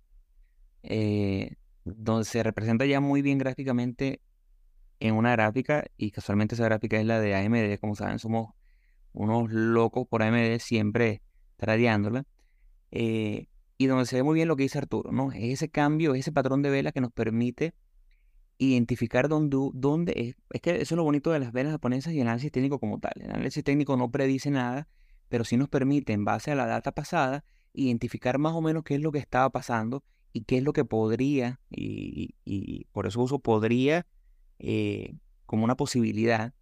Eh, 0.82 1.54
donde 1.84 2.24
se 2.24 2.42
representa 2.42 2.84
ya 2.84 3.00
muy 3.00 3.22
bien 3.22 3.38
gráficamente 3.38 4.20
en 4.98 5.14
una 5.14 5.30
gráfica, 5.30 5.84
y 5.96 6.10
casualmente 6.10 6.56
esa 6.56 6.64
gráfica 6.64 6.98
es 6.98 7.06
la 7.06 7.20
de 7.20 7.36
AMD. 7.36 7.78
Como 7.78 7.94
saben, 7.94 8.18
somos 8.18 8.54
unos 9.12 9.50
locos 9.50 10.06
por 10.08 10.22
AMD, 10.22 10.58
siempre 10.58 11.22
tradeándola. 11.56 12.24
Eh, 12.90 13.48
y 13.76 13.86
donde 13.86 14.06
se 14.06 14.16
ve 14.16 14.22
muy 14.22 14.34
bien 14.34 14.48
lo 14.48 14.56
que 14.56 14.64
dice 14.64 14.78
Arturo, 14.78 15.12
¿no? 15.12 15.30
Es 15.32 15.44
ese 15.44 15.68
cambio, 15.68 16.14
ese 16.14 16.32
patrón 16.32 16.62
de 16.62 16.70
vela 16.70 16.92
que 16.92 17.00
nos 17.00 17.12
permite 17.12 17.74
identificar 18.58 19.28
dónde, 19.28 19.56
dónde 19.72 20.12
es, 20.16 20.36
es 20.50 20.60
que 20.60 20.70
eso 20.70 20.94
es 20.94 20.96
lo 20.96 21.04
bonito 21.04 21.30
de 21.30 21.38
las 21.38 21.52
velas 21.52 21.72
japonesas 21.72 22.12
y 22.12 22.20
el 22.20 22.26
análisis 22.26 22.50
técnico 22.50 22.80
como 22.80 22.98
tal. 22.98 23.12
El 23.16 23.30
análisis 23.30 23.62
técnico 23.62 23.96
no 23.96 24.10
predice 24.10 24.50
nada, 24.50 24.88
pero 25.28 25.44
sí 25.44 25.56
nos 25.56 25.68
permite, 25.68 26.12
en 26.12 26.24
base 26.24 26.50
a 26.50 26.54
la 26.56 26.66
data 26.66 26.92
pasada, 26.92 27.44
identificar 27.72 28.38
más 28.38 28.54
o 28.54 28.60
menos 28.60 28.82
qué 28.82 28.96
es 28.96 29.00
lo 29.00 29.12
que 29.12 29.18
estaba 29.18 29.48
pasando 29.50 30.02
y 30.32 30.42
qué 30.42 30.58
es 30.58 30.64
lo 30.64 30.72
que 30.72 30.84
podría, 30.84 31.60
y, 31.70 32.34
por 32.92 33.06
eso 33.06 33.22
uso 33.22 33.38
podría 33.38 34.06
eh, 34.58 35.14
como 35.46 35.64
una 35.64 35.76
posibilidad 35.76 36.52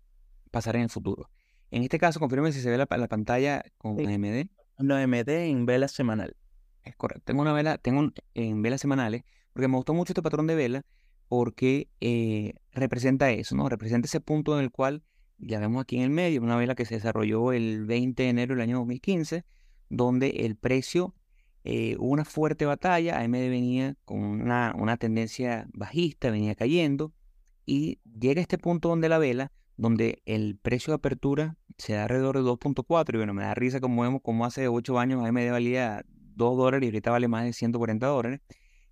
pasar 0.50 0.76
en 0.76 0.82
el 0.82 0.90
futuro. 0.90 1.30
En 1.70 1.82
este 1.82 1.99
caso, 1.99 2.20
confirme 2.20 2.52
si 2.52 2.61
se 2.61 2.70
ve 2.70 2.78
la, 2.78 2.87
la 2.88 3.08
pantalla 3.08 3.62
con 3.78 3.99
AMD. 3.99 4.46
No, 4.78 4.94
AMD 4.94 5.28
en 5.28 5.66
vela 5.66 5.88
semanal. 5.88 6.37
Es 6.85 6.94
correcto. 6.96 7.25
Tengo 7.26 7.42
una 7.42 7.52
vela, 7.52 7.78
tengo 7.78 8.12
en 8.35 8.62
velas 8.62 8.80
semanales, 8.80 9.25
porque 9.52 9.68
me 9.68 9.76
gustó 9.76 9.94
mucho 9.94 10.12
este 10.12 10.23
patrón 10.23 10.46
de 10.46 10.54
vela 10.54 10.85
porque 11.28 11.88
eh, 12.00 12.54
representa 12.73 13.30
eso, 13.30 13.56
¿no? 13.56 13.68
Representa 13.68 14.06
ese 14.06 14.20
punto 14.20 14.56
en 14.56 14.64
el 14.64 14.70
cual, 14.70 15.02
ya 15.38 15.58
vemos 15.58 15.82
aquí 15.82 15.96
en 15.96 16.02
el 16.02 16.11
medio, 16.11 16.40
una 16.42 16.56
vela 16.56 16.75
que 16.75 16.85
se 16.85 16.94
desarrolló 16.94 17.52
el 17.52 17.85
20 17.85 18.23
de 18.23 18.28
enero 18.28 18.54
del 18.54 18.62
año 18.62 18.78
2015, 18.78 19.44
donde 19.88 20.28
el 20.28 20.56
precio, 20.56 21.14
eh, 21.64 21.96
hubo 21.99 22.11
una 22.11 22.25
fuerte 22.25 22.64
batalla, 22.64 23.20
AMD 23.20 23.32
venía 23.32 23.96
con 24.04 24.18
una, 24.18 24.73
una 24.78 24.96
tendencia 24.96 25.66
bajista, 25.73 26.30
venía 26.30 26.54
cayendo, 26.54 27.12
y 27.64 27.99
llega 28.04 28.40
este 28.40 28.58
punto 28.58 28.88
donde 28.88 29.08
la 29.08 29.18
vela, 29.18 29.50
donde 29.76 30.23
el 30.26 30.56
precio 30.56 30.92
de 30.92 30.97
apertura 30.97 31.56
se 31.78 31.95
da 31.95 32.04
alrededor 32.04 32.37
de 32.37 32.42
2.4, 32.42 33.14
y 33.14 33.16
bueno, 33.18 33.35
me 33.35 33.42
da 33.42 33.54
risa 33.54 33.80
como 33.80 34.02
vemos 34.02 34.23
como 34.23 34.45
hace 34.45 34.68
8 34.68 34.99
años 34.99 35.25
AMD 35.25 35.50
valía 35.50 36.04
2 36.37 36.56
dólares 36.56 36.87
y 36.87 36.90
ahorita 36.90 37.11
vale 37.11 37.28
más 37.28 37.45
de 37.45 37.52
140 37.52 38.06
dólares. 38.06 38.40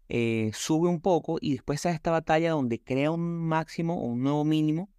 Eh, 0.08 0.50
sube 0.52 0.88
un 0.88 1.00
poco 1.00 1.38
y 1.40 1.52
después 1.52 1.86
a 1.86 1.90
esta 1.90 2.10
batalla 2.10 2.50
donde 2.50 2.82
crea 2.82 3.10
un 3.10 3.46
máximo 3.48 4.02
o 4.02 4.06
un 4.06 4.22
nuevo 4.22 4.44
mínimo 4.44 4.90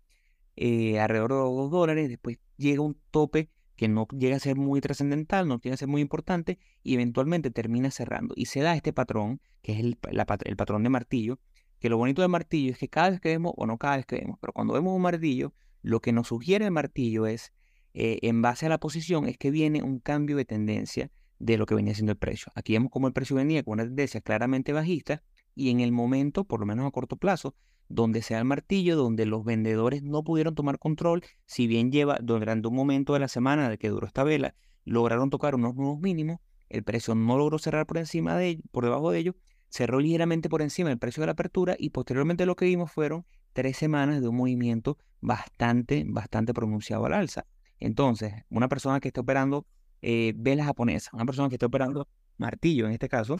eh, 0.55 0.99
alrededor 0.99 1.31
de 1.31 1.37
los 1.37 1.55
2 1.55 1.71
dólares, 1.71 2.09
después 2.09 2.39
llega 2.57 2.81
un 2.81 2.97
tope 3.11 3.49
que 3.75 3.87
no 3.87 4.07
llega 4.17 4.37
a 4.37 4.39
ser 4.39 4.55
muy 4.55 4.81
trascendental, 4.81 5.47
no 5.47 5.59
llega 5.59 5.73
a 5.73 5.77
ser 5.77 5.87
muy 5.87 6.01
importante 6.01 6.59
y 6.81 6.93
eventualmente 6.95 7.51
termina 7.51 7.91
cerrando. 7.91 8.33
Y 8.37 8.45
se 8.45 8.61
da 8.61 8.75
este 8.75 8.93
patrón, 8.93 9.41
que 9.61 9.73
es 9.73 9.79
el, 9.79 9.97
el 10.45 10.55
patrón 10.55 10.83
de 10.83 10.89
martillo, 10.89 11.39
que 11.79 11.89
lo 11.89 11.97
bonito 11.97 12.21
del 12.21 12.29
martillo 12.31 12.71
es 12.71 12.77
que 12.77 12.87
cada 12.87 13.09
vez 13.09 13.19
que 13.19 13.29
vemos, 13.29 13.53
o 13.57 13.65
no 13.65 13.77
cada 13.77 13.97
vez 13.97 14.05
que 14.05 14.15
vemos, 14.15 14.37
pero 14.39 14.53
cuando 14.53 14.73
vemos 14.73 14.95
un 14.95 15.01
martillo, 15.01 15.53
lo 15.85 15.99
que 15.99 16.11
nos 16.11 16.29
sugiere 16.29 16.65
el 16.65 16.71
martillo 16.71 17.27
es, 17.27 17.53
eh, 17.93 18.17
en 18.23 18.41
base 18.41 18.65
a 18.65 18.69
la 18.69 18.79
posición, 18.79 19.27
es 19.27 19.37
que 19.37 19.51
viene 19.51 19.83
un 19.83 19.99
cambio 19.99 20.35
de 20.35 20.43
tendencia 20.43 21.11
de 21.37 21.59
lo 21.59 21.67
que 21.67 21.75
venía 21.75 21.93
siendo 21.93 22.11
el 22.11 22.17
precio. 22.17 22.51
Aquí 22.55 22.73
vemos 22.73 22.89
cómo 22.91 23.05
el 23.05 23.13
precio 23.13 23.35
venía 23.35 23.61
con 23.61 23.73
una 23.73 23.83
tendencia 23.83 24.19
claramente 24.19 24.73
bajista 24.73 25.21
y 25.53 25.69
en 25.69 25.81
el 25.81 25.91
momento, 25.91 26.43
por 26.43 26.59
lo 26.59 26.65
menos 26.65 26.87
a 26.87 26.91
corto 26.91 27.17
plazo, 27.17 27.55
donde 27.87 28.23
sea 28.23 28.39
el 28.39 28.45
martillo, 28.45 28.95
donde 28.95 29.27
los 29.27 29.45
vendedores 29.45 30.01
no 30.01 30.23
pudieron 30.23 30.55
tomar 30.55 30.79
control, 30.79 31.23
si 31.45 31.67
bien 31.67 31.91
lleva 31.91 32.17
durante 32.19 32.67
un 32.67 32.73
momento 32.73 33.13
de 33.13 33.19
la 33.19 33.27
semana 33.27 33.69
de 33.69 33.77
que 33.77 33.89
duró 33.89 34.07
esta 34.07 34.23
vela, 34.23 34.55
lograron 34.85 35.29
tocar 35.29 35.53
unos 35.53 35.75
nuevos 35.75 35.99
mínimos, 35.99 36.39
el 36.67 36.83
precio 36.83 37.13
no 37.13 37.37
logró 37.37 37.59
cerrar 37.59 37.85
por 37.85 37.99
encima 37.99 38.35
de 38.35 38.59
por 38.71 38.85
debajo 38.85 39.11
de 39.11 39.19
ellos, 39.19 39.35
cerró 39.69 39.99
ligeramente 39.99 40.49
por 40.49 40.63
encima 40.63 40.89
del 40.89 40.97
precio 40.97 41.21
de 41.21 41.27
la 41.27 41.33
apertura 41.33 41.75
y 41.77 41.91
posteriormente 41.91 42.47
lo 42.47 42.55
que 42.55 42.65
vimos 42.65 42.91
fueron 42.91 43.23
tres 43.55 43.77
semanas 43.77 44.21
de 44.21 44.27
un 44.27 44.35
movimiento 44.35 44.97
bastante, 45.21 46.03
bastante 46.05 46.53
pronunciado 46.53 47.05
al 47.05 47.13
alza. 47.13 47.45
Entonces, 47.79 48.33
una 48.49 48.67
persona 48.67 48.99
que 48.99 49.07
esté 49.07 49.21
operando 49.21 49.65
eh, 50.01 50.33
vela 50.35 50.65
japonesa. 50.65 51.09
Una 51.13 51.25
persona 51.25 51.47
que 51.47 51.55
esté 51.55 51.65
operando 51.65 52.07
martillo, 52.37 52.85
en 52.85 52.91
este 52.91 53.07
caso, 53.07 53.39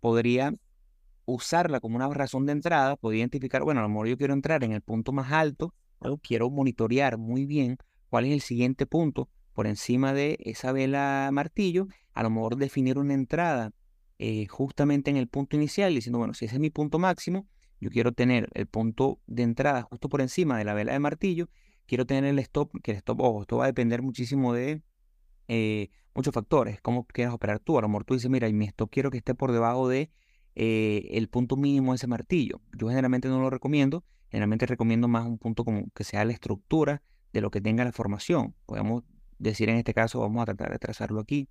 podría 0.00 0.52
usarla 1.26 1.78
como 1.78 1.94
una 1.94 2.08
razón 2.08 2.44
de 2.44 2.52
entrada, 2.52 2.96
podría 2.96 3.20
identificar, 3.20 3.62
bueno, 3.62 3.80
a 3.80 3.84
lo 3.84 3.88
mejor 3.88 4.08
yo 4.08 4.18
quiero 4.18 4.34
entrar 4.34 4.64
en 4.64 4.72
el 4.72 4.82
punto 4.82 5.12
más 5.12 5.30
alto, 5.30 5.72
quiero 6.20 6.50
monitorear 6.50 7.16
muy 7.16 7.46
bien 7.46 7.78
cuál 8.10 8.24
es 8.26 8.32
el 8.32 8.40
siguiente 8.40 8.84
punto 8.84 9.28
por 9.52 9.68
encima 9.68 10.12
de 10.12 10.38
esa 10.40 10.72
vela 10.72 11.30
martillo, 11.32 11.86
a 12.14 12.24
lo 12.24 12.30
mejor 12.30 12.56
definir 12.56 12.98
una 12.98 13.14
entrada 13.14 13.70
eh, 14.18 14.48
justamente 14.48 15.10
en 15.10 15.16
el 15.16 15.28
punto 15.28 15.54
inicial, 15.54 15.94
diciendo, 15.94 16.18
bueno, 16.18 16.34
si 16.34 16.46
ese 16.46 16.56
es 16.56 16.60
mi 16.60 16.70
punto 16.70 16.98
máximo, 16.98 17.46
yo 17.82 17.90
quiero 17.90 18.12
tener 18.12 18.48
el 18.54 18.68
punto 18.68 19.18
de 19.26 19.42
entrada 19.42 19.82
justo 19.82 20.08
por 20.08 20.20
encima 20.20 20.56
de 20.56 20.64
la 20.64 20.72
vela 20.72 20.92
de 20.92 21.00
martillo, 21.00 21.48
quiero 21.84 22.06
tener 22.06 22.24
el 22.26 22.38
stop, 22.38 22.80
que 22.80 22.92
el 22.92 22.98
stop, 22.98 23.20
ojo, 23.20 23.42
esto 23.42 23.56
va 23.56 23.64
a 23.64 23.66
depender 23.66 24.02
muchísimo 24.02 24.52
de 24.52 24.82
eh, 25.48 25.90
muchos 26.14 26.32
factores, 26.32 26.80
cómo 26.80 27.08
quieras 27.08 27.34
operar 27.34 27.58
tú, 27.58 27.76
a 27.78 27.82
lo 27.82 27.88
mejor 27.88 28.04
tú 28.04 28.14
dices, 28.14 28.30
mira, 28.30 28.48
y 28.48 28.52
mi 28.52 28.66
stop 28.66 28.88
quiero 28.88 29.10
que 29.10 29.18
esté 29.18 29.34
por 29.34 29.50
debajo 29.50 29.88
de 29.88 30.12
eh, 30.54 31.08
el 31.10 31.28
punto 31.28 31.56
mínimo 31.56 31.90
de 31.90 31.96
ese 31.96 32.06
martillo. 32.06 32.60
Yo 32.78 32.86
generalmente 32.86 33.26
no 33.26 33.40
lo 33.40 33.50
recomiendo, 33.50 34.04
generalmente 34.28 34.64
recomiendo 34.66 35.08
más 35.08 35.26
un 35.26 35.38
punto 35.38 35.64
como 35.64 35.90
que 35.92 36.04
sea 36.04 36.24
la 36.24 36.32
estructura 36.32 37.02
de 37.32 37.40
lo 37.40 37.50
que 37.50 37.60
tenga 37.60 37.82
la 37.82 37.90
formación. 37.90 38.54
Podemos 38.64 39.02
decir 39.40 39.68
en 39.70 39.76
este 39.78 39.92
caso, 39.92 40.20
vamos 40.20 40.40
a 40.42 40.44
tratar 40.44 40.70
de 40.70 40.78
trazarlo 40.78 41.18
aquí, 41.18 41.48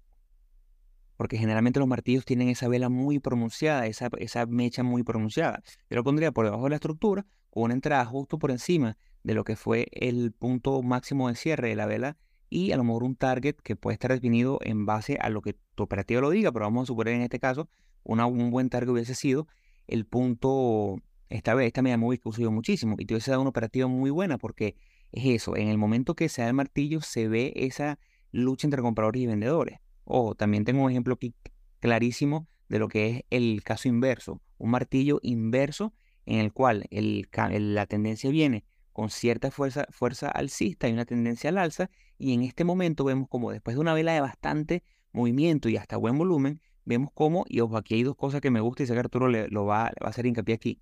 porque 1.21 1.37
generalmente 1.37 1.79
los 1.79 1.87
martillos 1.87 2.25
tienen 2.25 2.49
esa 2.49 2.67
vela 2.67 2.89
muy 2.89 3.19
pronunciada, 3.19 3.85
esa, 3.85 4.09
esa 4.17 4.47
mecha 4.47 4.81
muy 4.81 5.03
pronunciada. 5.03 5.61
Yo 5.87 5.97
lo 5.97 6.03
pondría 6.03 6.31
por 6.31 6.45
debajo 6.45 6.63
de 6.63 6.71
la 6.71 6.77
estructura 6.77 7.27
con 7.51 7.65
una 7.65 7.75
entrada 7.75 8.03
justo 8.05 8.39
por 8.39 8.49
encima 8.49 8.97
de 9.21 9.35
lo 9.35 9.43
que 9.43 9.55
fue 9.55 9.85
el 9.91 10.31
punto 10.31 10.81
máximo 10.81 11.27
de 11.29 11.35
cierre 11.35 11.69
de 11.69 11.75
la 11.75 11.85
vela 11.85 12.17
y 12.49 12.71
a 12.71 12.77
lo 12.77 12.83
mejor 12.83 13.03
un 13.03 13.15
target 13.15 13.55
que 13.57 13.75
puede 13.75 13.93
estar 13.93 14.11
definido 14.11 14.57
en 14.63 14.87
base 14.87 15.19
a 15.21 15.29
lo 15.29 15.43
que 15.43 15.55
tu 15.75 15.83
operativo 15.83 16.21
lo 16.21 16.31
diga, 16.31 16.51
pero 16.51 16.65
vamos 16.65 16.85
a 16.85 16.87
suponer 16.87 17.13
en 17.13 17.21
este 17.21 17.37
caso 17.37 17.69
un 18.01 18.49
buen 18.49 18.71
target 18.71 18.89
hubiese 18.89 19.13
sido 19.13 19.47
el 19.85 20.07
punto, 20.07 21.03
esta 21.29 21.53
vez, 21.53 21.67
esta 21.67 21.83
media 21.83 21.99
móvil 21.99 22.19
que 22.19 22.29
uso 22.29 22.41
yo 22.41 22.49
muchísimo 22.49 22.95
y 22.97 23.05
te 23.05 23.13
hubiese 23.13 23.29
dado 23.29 23.41
una 23.41 23.51
operativa 23.51 23.87
muy 23.87 24.09
buena 24.09 24.39
porque 24.39 24.75
es 25.11 25.25
eso, 25.25 25.55
en 25.55 25.67
el 25.67 25.77
momento 25.77 26.15
que 26.15 26.29
se 26.29 26.41
da 26.41 26.47
el 26.47 26.55
martillo 26.55 26.99
se 26.99 27.27
ve 27.27 27.53
esa 27.55 27.99
lucha 28.31 28.65
entre 28.65 28.81
compradores 28.81 29.21
y 29.21 29.27
vendedores. 29.27 29.77
O 30.13 30.35
también 30.35 30.65
tengo 30.65 30.83
un 30.83 30.91
ejemplo 30.91 31.13
aquí 31.13 31.33
clarísimo 31.79 32.45
de 32.67 32.79
lo 32.79 32.89
que 32.89 33.09
es 33.09 33.23
el 33.29 33.63
caso 33.63 33.87
inverso, 33.87 34.41
un 34.57 34.71
martillo 34.71 35.21
inverso 35.23 35.93
en 36.25 36.39
el 36.39 36.51
cual 36.51 36.85
la 36.91 37.85
tendencia 37.85 38.29
viene 38.29 38.65
con 38.91 39.09
cierta 39.09 39.51
fuerza, 39.51 39.87
fuerza 39.89 40.27
alcista 40.29 40.89
y 40.89 40.91
una 40.91 41.05
tendencia 41.05 41.49
al 41.49 41.57
alza, 41.57 41.89
y 42.17 42.33
en 42.33 42.43
este 42.43 42.65
momento 42.65 43.05
vemos 43.05 43.29
como 43.29 43.51
después 43.51 43.77
de 43.77 43.79
una 43.79 43.93
vela 43.93 44.11
de 44.11 44.19
bastante 44.19 44.83
movimiento 45.13 45.69
y 45.69 45.77
hasta 45.77 45.95
buen 45.95 46.17
volumen, 46.17 46.59
vemos 46.83 47.11
cómo, 47.13 47.45
y 47.47 47.61
ojo, 47.61 47.77
aquí 47.77 47.95
hay 47.95 48.03
dos 48.03 48.17
cosas 48.17 48.41
que 48.41 48.51
me 48.51 48.59
gusta 48.59 48.83
y 48.83 48.87
sé 48.87 48.93
que 48.93 48.99
Arturo 48.99 49.29
le, 49.29 49.47
lo 49.47 49.65
va, 49.65 49.93
va, 50.03 50.07
a 50.07 50.09
hacer 50.09 50.25
hincapié 50.25 50.55
aquí. 50.55 50.81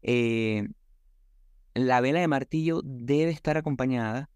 Eh, 0.00 0.66
la 1.74 2.00
vela 2.00 2.20
de 2.20 2.28
martillo 2.28 2.80
debe 2.82 3.32
estar 3.32 3.58
acompañada 3.58 4.30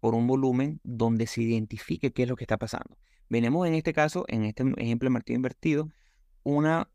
por 0.00 0.14
un 0.14 0.26
volumen 0.26 0.80
donde 0.82 1.26
se 1.26 1.42
identifique 1.42 2.10
qué 2.10 2.22
es 2.22 2.28
lo 2.30 2.36
que 2.36 2.44
está 2.44 2.56
pasando. 2.56 2.96
Venemos 3.30 3.64
en 3.68 3.74
este 3.74 3.92
caso, 3.92 4.24
en 4.26 4.44
este 4.44 4.64
ejemplo 4.76 5.06
de 5.06 5.10
martillo 5.10 5.36
invertido, 5.36 5.88
una 6.42 6.90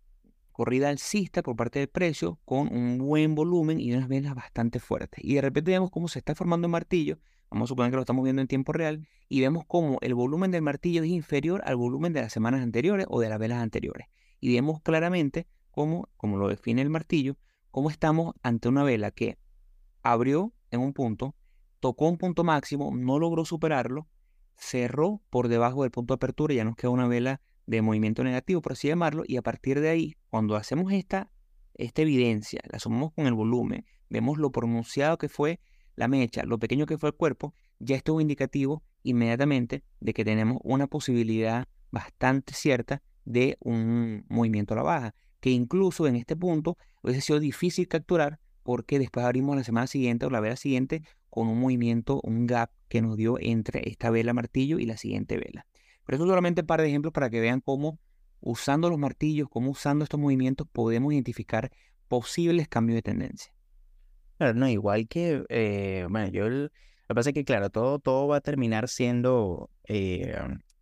corrida 0.52 0.90
alcista 0.90 1.42
por 1.42 1.56
parte 1.56 1.80
del 1.80 1.88
precio 1.88 2.42
con 2.44 2.76
un 2.76 2.98
buen 2.98 3.36
volumen 3.36 3.80
y 3.80 3.94
unas 3.94 4.10
velas 4.10 4.36
bastante 4.36 4.82
fuertes. 4.82 5.24
Y 5.24 5.36
de 5.36 5.42
repente 5.42 5.72
vemos 5.72 5.92
cómo 5.92 6.10
se 6.10 6.20
está 6.20 6.36
formando 6.36 6.68
el 6.68 6.72
martillo, 6.72 7.20
vamos 7.50 7.68
a 7.68 7.70
suponer 7.70 7.90
que 7.90 7.96
lo 7.96 8.02
estamos 8.02 8.26
viendo 8.26 8.42
en 8.42 8.50
tiempo 8.50 8.74
real, 8.74 9.08
y 9.30 9.40
vemos 9.40 9.64
cómo 9.66 9.98
el 10.02 10.14
volumen 10.14 10.52
del 10.52 10.62
martillo 10.62 11.04
es 11.04 11.10
inferior 11.10 11.62
al 11.64 11.78
volumen 11.78 12.12
de 12.12 12.22
las 12.22 12.34
semanas 12.34 12.62
anteriores 12.62 13.06
o 13.10 13.22
de 13.22 13.30
las 13.30 13.40
velas 13.40 13.64
anteriores. 13.64 14.08
Y 14.42 14.54
vemos 14.54 14.82
claramente 14.82 15.48
cómo, 15.72 16.10
como 16.18 16.36
lo 16.36 16.50
define 16.50 16.82
el 16.82 16.90
martillo, 16.90 17.38
cómo 17.72 17.90
estamos 17.90 18.36
ante 18.44 18.68
una 18.68 18.84
vela 18.84 19.12
que 19.12 19.38
abrió 20.04 20.54
en 20.70 20.82
un 20.82 20.92
punto, 20.92 21.34
tocó 21.80 22.10
un 22.10 22.18
punto 22.18 22.44
máximo, 22.44 22.92
no 22.94 23.20
logró 23.20 23.46
superarlo, 23.46 24.10
cerró 24.58 25.22
por 25.30 25.48
debajo 25.48 25.84
del 25.84 25.92
punto 25.92 26.14
de 26.14 26.16
apertura 26.16 26.54
ya 26.54 26.64
nos 26.64 26.76
queda 26.76 26.92
una 26.92 27.08
vela 27.08 27.42
de 27.66 27.82
movimiento 27.82 28.24
negativo, 28.24 28.62
por 28.62 28.74
así 28.74 28.88
llamarlo, 28.88 29.24
y 29.26 29.38
a 29.38 29.42
partir 29.42 29.80
de 29.80 29.90
ahí, 29.90 30.16
cuando 30.30 30.56
hacemos 30.56 30.94
esta, 30.94 31.32
esta 31.74 32.04
evidencia, 32.04 32.62
la 32.70 32.80
sumamos 32.80 33.14
con 33.14 33.26
el 33.26 33.34
volumen, 33.34 33.86
vemos 34.10 34.38
lo 34.38 34.52
pronunciado 34.52 35.18
que 35.18 35.30
fue 35.30 35.60
la 35.96 36.08
mecha, 36.08 36.44
lo 36.44 36.60
pequeño 36.60 36.86
que 36.86 36.98
fue 36.98 37.10
el 37.10 37.16
cuerpo, 37.16 37.56
ya 37.80 37.96
esto 37.96 38.12
es 38.12 38.16
un 38.16 38.22
indicativo 38.22 38.84
inmediatamente 39.04 39.84
de 40.00 40.14
que 40.14 40.24
tenemos 40.24 40.60
una 40.64 40.88
posibilidad 40.88 41.68
bastante 41.92 42.54
cierta 42.54 43.02
de 43.24 43.58
un 43.60 44.26
movimiento 44.30 44.74
a 44.74 44.78
la 44.78 44.84
baja, 44.84 45.16
que 45.40 45.50
incluso 45.50 46.08
en 46.08 46.16
este 46.16 46.36
punto 46.36 46.78
hubiese 47.02 47.22
sido 47.22 47.40
difícil 47.40 47.88
capturar 47.88 48.40
porque 48.64 48.98
después 48.98 49.26
abrimos 49.26 49.56
la 49.56 49.64
semana 49.64 49.88
siguiente 49.88 50.26
o 50.26 50.30
la 50.30 50.40
vela 50.40 50.56
siguiente 50.56 51.04
con 51.36 51.50
un 51.50 51.60
movimiento, 51.60 52.22
un 52.24 52.48
gap 52.48 52.72
que 52.88 53.02
nos 53.02 53.18
dio 53.18 53.38
entre 53.42 53.90
esta 53.90 54.10
vela 54.10 54.32
martillo 54.32 54.80
y 54.80 54.86
la 54.86 54.96
siguiente 54.96 55.36
vela. 55.36 55.68
Pero 56.06 56.16
eso 56.16 56.26
solamente 56.26 56.62
un 56.62 56.68
par 56.68 56.80
de 56.80 56.88
ejemplos 56.88 57.12
para 57.12 57.30
que 57.30 57.42
vean 57.42 57.60
cómo 57.60 58.00
usando 58.40 58.90
los 58.90 58.98
martillos, 58.98 59.50
cómo 59.50 59.72
usando 59.72 60.06
estos 60.06 60.18
movimientos 60.18 60.66
podemos 60.72 61.12
identificar 61.12 61.74
posibles 62.08 62.70
cambios 62.70 62.96
de 62.96 63.02
tendencia. 63.02 63.54
Claro, 64.38 64.54
no, 64.54 64.70
igual 64.70 65.10
que, 65.10 65.44
eh, 65.50 66.08
bueno, 66.10 66.30
yo, 66.30 66.48
lo 66.48 66.70
que 67.10 67.16
pasa 67.16 67.32
es 67.32 67.34
que, 67.34 67.44
claro, 67.44 67.70
todo, 67.70 68.00
todo 68.00 68.30
va 68.30 68.38
a 68.38 68.42
terminar 68.42 68.88
siendo, 68.88 69.70
eh, 69.90 70.38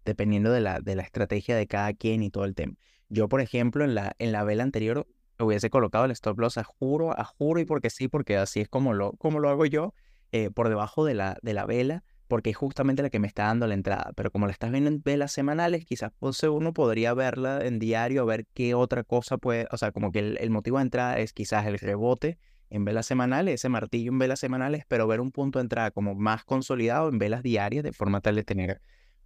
dependiendo 0.06 0.52
de 0.52 0.62
la, 0.62 0.82
de 0.82 0.96
la 0.96 1.02
estrategia 1.02 1.56
de 1.56 1.66
cada 1.66 1.94
quien 1.94 2.22
y 2.22 2.30
todo 2.30 2.46
el 2.46 2.54
tema. 2.54 2.76
Yo, 3.10 3.28
por 3.28 3.42
ejemplo, 3.42 3.84
en 3.84 3.96
la, 3.96 4.16
en 4.20 4.32
la 4.32 4.44
vela 4.44 4.62
anterior 4.62 5.08
hubiese 5.40 5.72
colocado 5.72 6.06
el 6.06 6.12
stop 6.12 6.38
loss 6.38 6.60
a 6.60 6.64
juro, 6.64 7.20
a 7.20 7.24
juro 7.24 7.60
y 7.60 7.66
porque 7.66 7.90
sí, 7.90 8.08
porque 8.08 8.38
así 8.38 8.62
es 8.62 8.70
como 8.70 8.94
lo, 8.94 9.14
como 9.14 9.40
lo 9.40 9.50
hago 9.50 9.66
yo, 9.66 9.96
eh, 10.34 10.50
por 10.50 10.68
debajo 10.68 11.06
de 11.06 11.14
la, 11.14 11.38
de 11.42 11.54
la 11.54 11.66
vela 11.66 12.04
porque 12.28 12.50
es 12.50 12.58
justamente 12.58 13.04
la 13.04 13.12
que 13.12 13.20
me 13.20 13.28
está 13.28 13.44
dando 13.44 13.68
la 13.68 13.76
entrada. 13.76 14.12
Pero 14.16 14.32
como 14.32 14.48
la 14.48 14.52
estás 14.52 14.72
viendo 14.72 14.90
en 14.90 15.04
velas 15.04 15.32
semanales, 15.32 15.86
quizás 15.86 16.12
uno 16.50 16.74
podría 16.74 17.14
verla 17.14 17.64
en 17.64 17.78
diario, 17.78 18.24
a 18.24 18.26
ver 18.26 18.48
qué 18.56 18.74
otra 18.74 19.04
cosa 19.04 19.38
puede, 19.38 19.68
o 19.70 19.78
sea, 19.78 19.92
como 19.92 20.12
que 20.12 20.18
el, 20.20 20.50
motivo 20.50 20.78
de 20.78 20.84
entrada 20.84 21.20
es 21.20 21.32
quizás 21.32 21.68
el 21.68 21.78
rebote 21.78 22.40
en 22.72 22.86
velas 22.86 23.06
semanales, 23.06 23.54
ese 23.54 23.70
martillo 23.70 24.12
en 24.12 24.18
velas 24.18 24.40
semanales, 24.40 24.84
pero 24.88 25.06
ver 25.06 25.22
un 25.22 25.32
punto 25.32 25.60
de 25.60 25.64
entrada 25.66 25.92
como 25.92 26.16
más 26.16 26.44
consolidado 26.44 27.08
en 27.10 27.20
velas 27.20 27.44
diarias 27.44 27.84
de 27.84 27.94
forma 27.94 28.20
tal 28.20 28.34
de 28.34 28.44
tener 28.44 28.82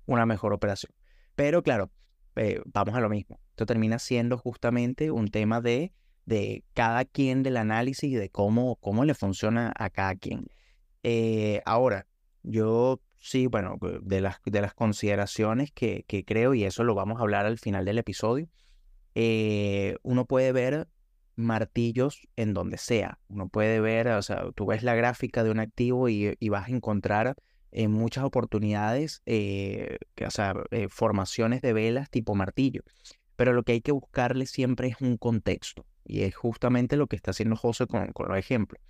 una 0.06 0.26
mejor 0.26 0.52
operación. 0.52 0.92
Pero 1.36 1.64
claro, 1.64 1.90
eh, 2.36 2.60
vamos 2.66 2.94
a 2.94 3.00
lo 3.00 3.08
mismo. 3.08 3.40
Esto 3.52 3.66
termina 3.66 4.00
siendo 4.00 4.38
justamente 4.38 5.12
un 5.12 5.30
tema 5.30 5.62
de, 5.62 5.94
de 6.26 6.66
cada 6.74 7.06
quien 7.06 7.42
del 7.42 7.56
análisis 7.56 8.12
y 8.12 8.16
de 8.16 8.30
cómo, 8.30 8.76
cómo 8.76 9.06
le 9.06 9.14
funciona 9.14 9.72
a 9.78 9.90
cada 9.90 10.14
quien. 10.16 10.48
Eh, 11.04 11.62
ahora, 11.66 12.08
yo 12.44 13.02
sí, 13.20 13.48
bueno, 13.48 13.78
de 14.02 14.22
las, 14.22 14.38
de 14.46 14.62
las 14.62 14.74
consideraciones 14.74 15.72
que, 15.72 16.06
que 16.08 16.24
creo, 16.24 16.54
y 16.54 16.64
eso 16.64 16.84
lo 16.84 16.96
vamos 16.96 17.20
a 17.20 17.24
hablar 17.24 17.46
al 17.46 17.58
final 17.60 17.86
del 17.86 17.98
episodio, 17.98 18.48
eh, 19.16 19.98
uno 20.04 20.26
puede 20.26 20.52
ver 20.52 20.88
martillos 21.36 22.28
en 22.36 22.54
donde 22.54 22.78
sea. 22.78 23.20
Uno 23.30 23.50
puede 23.50 23.80
ver, 23.80 24.10
o 24.10 24.22
sea, 24.22 24.52
tú 24.54 24.68
ves 24.68 24.84
la 24.84 24.94
gráfica 24.96 25.44
de 25.44 25.50
un 25.50 25.60
activo 25.60 26.08
y, 26.08 26.36
vas 26.50 26.68
a 26.68 26.72
encontrar 26.72 27.36
en 27.72 27.92
muchas 27.92 28.24
oportunidades, 28.24 29.24
eh, 29.26 29.98
o 30.26 30.30
sea, 30.30 30.54
eh, 30.72 30.88
formaciones 30.90 31.64
de 31.64 31.74
velas 31.74 32.12
tipo 32.12 32.36
martillo. 32.36 32.82
Pero 33.36 33.54
lo 33.54 33.64
que 33.64 33.74
hay 33.74 33.82
que 33.82 33.92
buscarle 33.92 34.46
siempre 34.46 34.90
es 34.90 35.02
un 35.02 35.18
contexto. 35.18 35.86
Y 36.06 36.22
es 36.22 36.36
justamente 36.36 36.96
lo 36.96 37.08
que 37.08 37.16
está 37.16 37.32
haciendo 37.32 37.56
José 37.56 37.88
con, 37.88 38.12
con 38.14 38.30
los 38.30 38.38
ejemplos. 38.38 38.82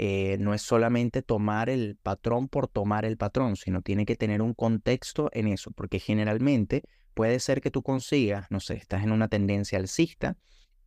Eh, 0.00 0.36
no 0.38 0.54
es 0.54 0.62
solamente 0.62 1.22
tomar 1.22 1.68
el 1.68 1.96
patrón 1.96 2.48
por 2.48 2.68
tomar 2.68 3.04
el 3.04 3.16
patrón, 3.16 3.56
sino 3.56 3.82
tiene 3.82 4.06
que 4.06 4.14
tener 4.14 4.42
un 4.42 4.54
contexto 4.54 5.28
en 5.32 5.48
eso, 5.48 5.72
porque 5.72 5.98
generalmente 5.98 6.84
puede 7.14 7.40
ser 7.40 7.60
que 7.60 7.72
tú 7.72 7.82
consigas, 7.82 8.46
no 8.50 8.60
sé, 8.60 8.74
estás 8.74 9.02
en 9.02 9.10
una 9.10 9.26
tendencia 9.26 9.76
alcista 9.76 10.36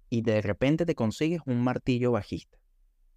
y 0.10 0.22
de 0.22 0.42
repente 0.42 0.86
te 0.86 0.96
consigues 0.96 1.42
un 1.46 1.62
martillo 1.62 2.14
bajista, 2.14 2.58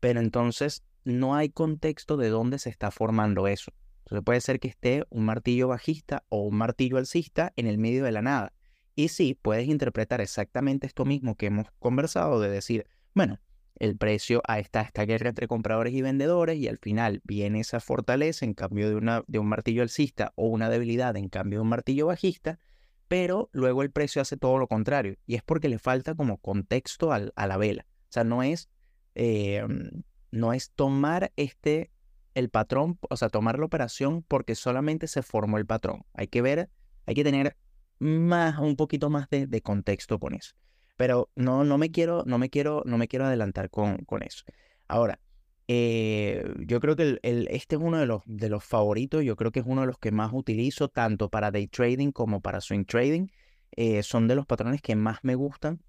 pero 0.00 0.18
entonces 0.18 0.83
no 1.04 1.37
hay 1.37 1.50
contexto 1.50 2.16
de 2.16 2.28
dónde 2.28 2.59
se 2.59 2.70
está 2.70 2.90
formando 2.90 3.46
eso. 3.46 3.72
Entonces 4.00 4.24
puede 4.24 4.40
ser 4.40 4.59
que 4.59 4.68
esté 4.68 5.04
un 5.11 5.24
martillo 5.24 5.68
bajista 5.68 6.24
o 6.28 6.40
un 6.40 6.57
martillo 6.57 6.98
alcista 6.98 7.52
en 7.57 7.66
el 7.66 7.78
medio 7.78 8.04
de 8.04 8.12
la 8.12 8.20
nada. 8.20 8.52
Y 8.96 9.09
sí, 9.09 9.38
puedes 9.40 9.68
interpretar 9.68 10.20
exactamente 10.20 10.87
esto 10.87 11.04
mismo 11.04 11.37
que 11.37 11.46
hemos 11.46 11.70
conversado 11.78 12.40
de 12.40 12.50
decir, 12.50 12.87
bueno, 13.14 13.38
el 13.76 13.96
precio 13.96 14.42
a 14.46 14.58
esta, 14.58 14.82
esta 14.82 15.04
guerra 15.04 15.30
entre 15.30 15.48
compradores 15.48 15.92
y 15.94 16.02
vendedores 16.02 16.58
y 16.58 16.68
al 16.68 16.78
final 16.78 17.20
viene 17.24 17.60
esa 17.60 17.80
fortaleza 17.80 18.44
en 18.44 18.54
cambio 18.54 18.88
de, 18.88 18.94
una, 18.94 19.24
de 19.26 19.38
un 19.38 19.48
martillo 19.48 19.82
alcista 19.82 20.32
o 20.37 20.46
una 20.46 20.68
debilidad 20.68 21.16
en 21.16 21.28
cambio 21.28 21.58
de 21.58 21.62
un 21.62 21.68
martillo 21.68 22.06
bajista, 22.06 22.58
pero 23.08 23.50
luego 23.52 23.82
el 23.82 23.90
precio 23.90 24.22
hace 24.22 24.37
todo 24.37 24.58
lo 24.58 24.68
contrario 24.68 25.16
y 25.26 25.34
es 25.34 25.42
porque 25.42 25.68
le 25.68 25.78
falta 25.78 26.14
como 26.14 26.38
contexto 26.38 27.12
a 27.12 27.46
la 27.46 27.56
vela. 27.56 27.87
O 27.88 28.12
sea, 28.14 28.24
no 28.24 28.42
es, 28.42 28.68
em, 29.14 30.02
no 30.30 30.52
es 30.52 30.70
tomar 30.70 31.32
este, 31.37 31.90
el 32.34 32.48
patrón, 32.50 32.98
o 33.10 33.16
sea, 33.16 33.28
tomar 33.28 33.58
la 33.58 33.66
operación 33.66 34.22
porque 34.22 34.54
solamente 34.54 35.08
se 35.08 35.22
formó 35.22 35.58
el 35.58 35.66
patrón. 35.66 36.04
Hay 36.12 36.28
que 36.28 36.42
ver 36.42 36.70
Hay 37.06 37.14
que 37.14 37.24
tener 37.24 37.56
más, 37.98 38.58
un 38.58 38.76
poquito 38.76 39.10
más 39.10 39.28
de, 39.28 39.46
de 39.46 39.60
contexto 39.60 40.18
con 40.18 40.34
eso. 40.34 40.54
Pero 40.96 41.30
no, 41.35 41.64
no 41.64 41.78
me 41.78 41.90
quiero, 41.90 42.22
no 42.26 42.38
me 42.38 42.50
quiero, 42.50 42.83
no 42.87 42.98
me 42.98 43.09
quiero 43.09 43.26
adelantar 43.26 43.70
con, 43.70 43.98
con 44.04 44.22
eso. 44.22 44.44
Ahora, 44.87 45.18
eh, 45.66 46.44
yo 46.66 46.78
creo 46.80 46.94
que 46.94 47.18
el, 47.22 47.48
este 47.50 47.76
es 47.76 47.83
uno 47.83 47.98
de 47.98 48.07
los, 48.07 48.22
de 48.26 48.48
los 48.50 48.64
favoritos, 48.64 49.24
yo 49.24 49.37
creo 49.37 49.50
que 49.50 49.61
es 49.61 49.66
uno 49.66 49.80
de 49.83 49.87
los 49.87 49.98
que 49.98 50.12
más 50.12 50.30
utilizo, 50.33 50.88
tanto 50.88 51.30
para 51.30 51.50
day 51.50 51.66
trading 51.68 52.12
como 52.12 52.40
para 52.40 52.61
swing 52.61 52.85
trading. 52.85 53.28
Eh, 53.76 54.02
son 54.02 54.28
de 54.28 54.37
los 54.37 54.46
patrones 54.46 54.83
que 54.83 54.94
más 54.94 55.18
me 55.22 55.35
gustan, 55.35 55.83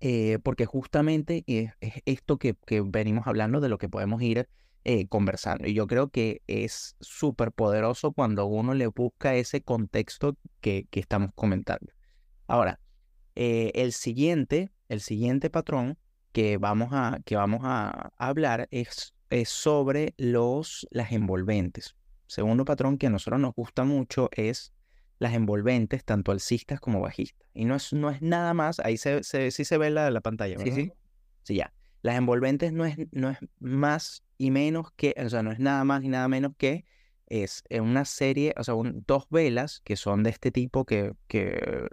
eh, 0.00 0.38
porque 0.42 0.66
justamente 0.66 1.44
es, 1.46 1.72
esto 2.04 2.38
que, 2.38 2.54
que, 2.66 2.82
venimos 2.82 3.26
hablando 3.26 3.60
de 3.60 3.68
lo 3.68 3.78
que 3.78 3.88
podemos 3.88 4.22
ir 4.22 4.48
conversando. 5.08 5.68
Y 5.68 5.74
yo 5.74 5.86
creo 5.86 6.08
que 6.08 6.42
es 6.46 6.96
súper 7.00 7.52
poderoso 7.52 8.12
cuando 8.12 8.46
uno 8.46 8.74
le 8.74 8.86
busca 8.86 9.34
ese 9.36 9.62
contexto 9.62 10.36
que, 10.60 10.86
que 10.90 11.00
estamos 11.00 11.30
comentando. 11.34 11.92
Ahora, 12.46 12.80
el 13.40 13.92
siguiente, 13.92 14.70
el 14.88 15.00
siguiente 15.00 15.48
patrón 15.48 15.98
que 16.32 16.58
vamos 16.58 16.90
a, 16.92 17.20
que 17.24 17.36
vamos 17.36 17.60
a 17.64 18.12
hablar 18.16 18.68
es, 18.70 19.14
es 19.30 19.48
sobre 19.48 20.14
los, 20.18 20.86
las 20.90 21.12
envolventes. 21.12 21.96
Segundo 22.26 22.64
patrón 22.64 22.98
que 22.98 23.06
a 23.06 23.10
nosotros 23.10 23.40
nos 23.40 23.54
gusta 23.54 23.84
mucho 23.84 24.28
es 24.32 24.72
las 25.18 25.34
envolventes, 25.34 26.04
tanto 26.04 26.32
alcistas 26.32 26.80
como 26.80 27.00
bajistas. 27.00 27.48
Y 27.54 27.64
no 27.64 27.74
es, 27.76 27.92
no 27.92 28.10
es 28.10 28.22
nada 28.22 28.54
más, 28.54 28.78
ahí 28.80 28.96
se, 28.96 29.22
se, 29.22 29.50
sí 29.50 29.64
se 29.64 29.78
ve 29.78 29.90
la, 29.90 30.10
la 30.10 30.20
pantalla, 30.20 30.58
Sí, 30.58 30.70
sí. 30.70 30.92
Sí, 31.42 31.54
ya. 31.56 31.72
Las 32.02 32.16
envolventes 32.16 32.72
no 32.72 32.84
es, 32.84 32.96
no 33.10 33.30
es 33.30 33.38
más 33.58 34.22
y 34.38 34.50
menos 34.50 34.92
que, 34.96 35.14
o 35.18 35.28
sea, 35.28 35.42
no 35.42 35.52
es 35.52 35.58
nada 35.58 35.84
más 35.84 36.02
y 36.04 36.08
nada 36.08 36.28
menos 36.28 36.52
que 36.56 36.84
es 37.30 37.62
una 37.70 38.04
serie, 38.04 38.52
o 38.58 38.64
sea, 38.64 38.74
dos 39.06 39.26
velas 39.30 39.80
que 39.84 39.96
son 39.96 40.24
de 40.24 40.30
este 40.30 40.50
tipo, 40.50 40.84
que, 40.84 41.12
que 41.28 41.86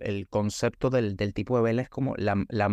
el, 0.00 0.26
concepto 0.28 0.88
del, 0.90 1.14
del, 1.16 1.34
tipo 1.34 1.56
de 1.56 1.62
vela 1.62 1.82
es 1.82 1.90
como 1.90 2.14
la, 2.16 2.44
la 2.48 2.68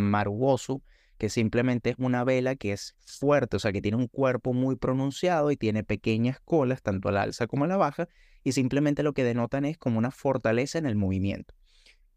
que 1.17 1.29
simplemente 1.29 1.89
es 1.89 1.97
una 1.99 2.23
vela 2.23 2.55
que 2.55 2.71
es 2.71 2.95
fuerte, 3.05 3.57
o 3.57 3.59
sea, 3.59 3.73
que 3.73 3.81
tiene 3.81 3.97
un 3.97 4.07
cuerpo 4.07 4.53
muy 4.53 4.77
pronunciado 4.77 5.51
y 5.51 5.57
tiene 5.57 5.83
pequeñas 5.83 6.39
colas, 6.39 6.81
tanto 6.81 7.09
a 7.09 7.11
la 7.11 7.23
alza 7.23 7.47
como 7.47 7.65
a 7.65 7.67
la 7.67 7.75
baja, 7.75 8.07
y 8.43 8.53
simplemente 8.53 9.03
lo 9.03 9.13
que 9.13 9.25
denotan 9.25 9.65
es 9.65 9.77
como 9.77 9.99
una 9.99 10.11
fortaleza 10.11 10.79
en 10.79 10.85
el 10.85 10.95
movimiento. 10.95 11.53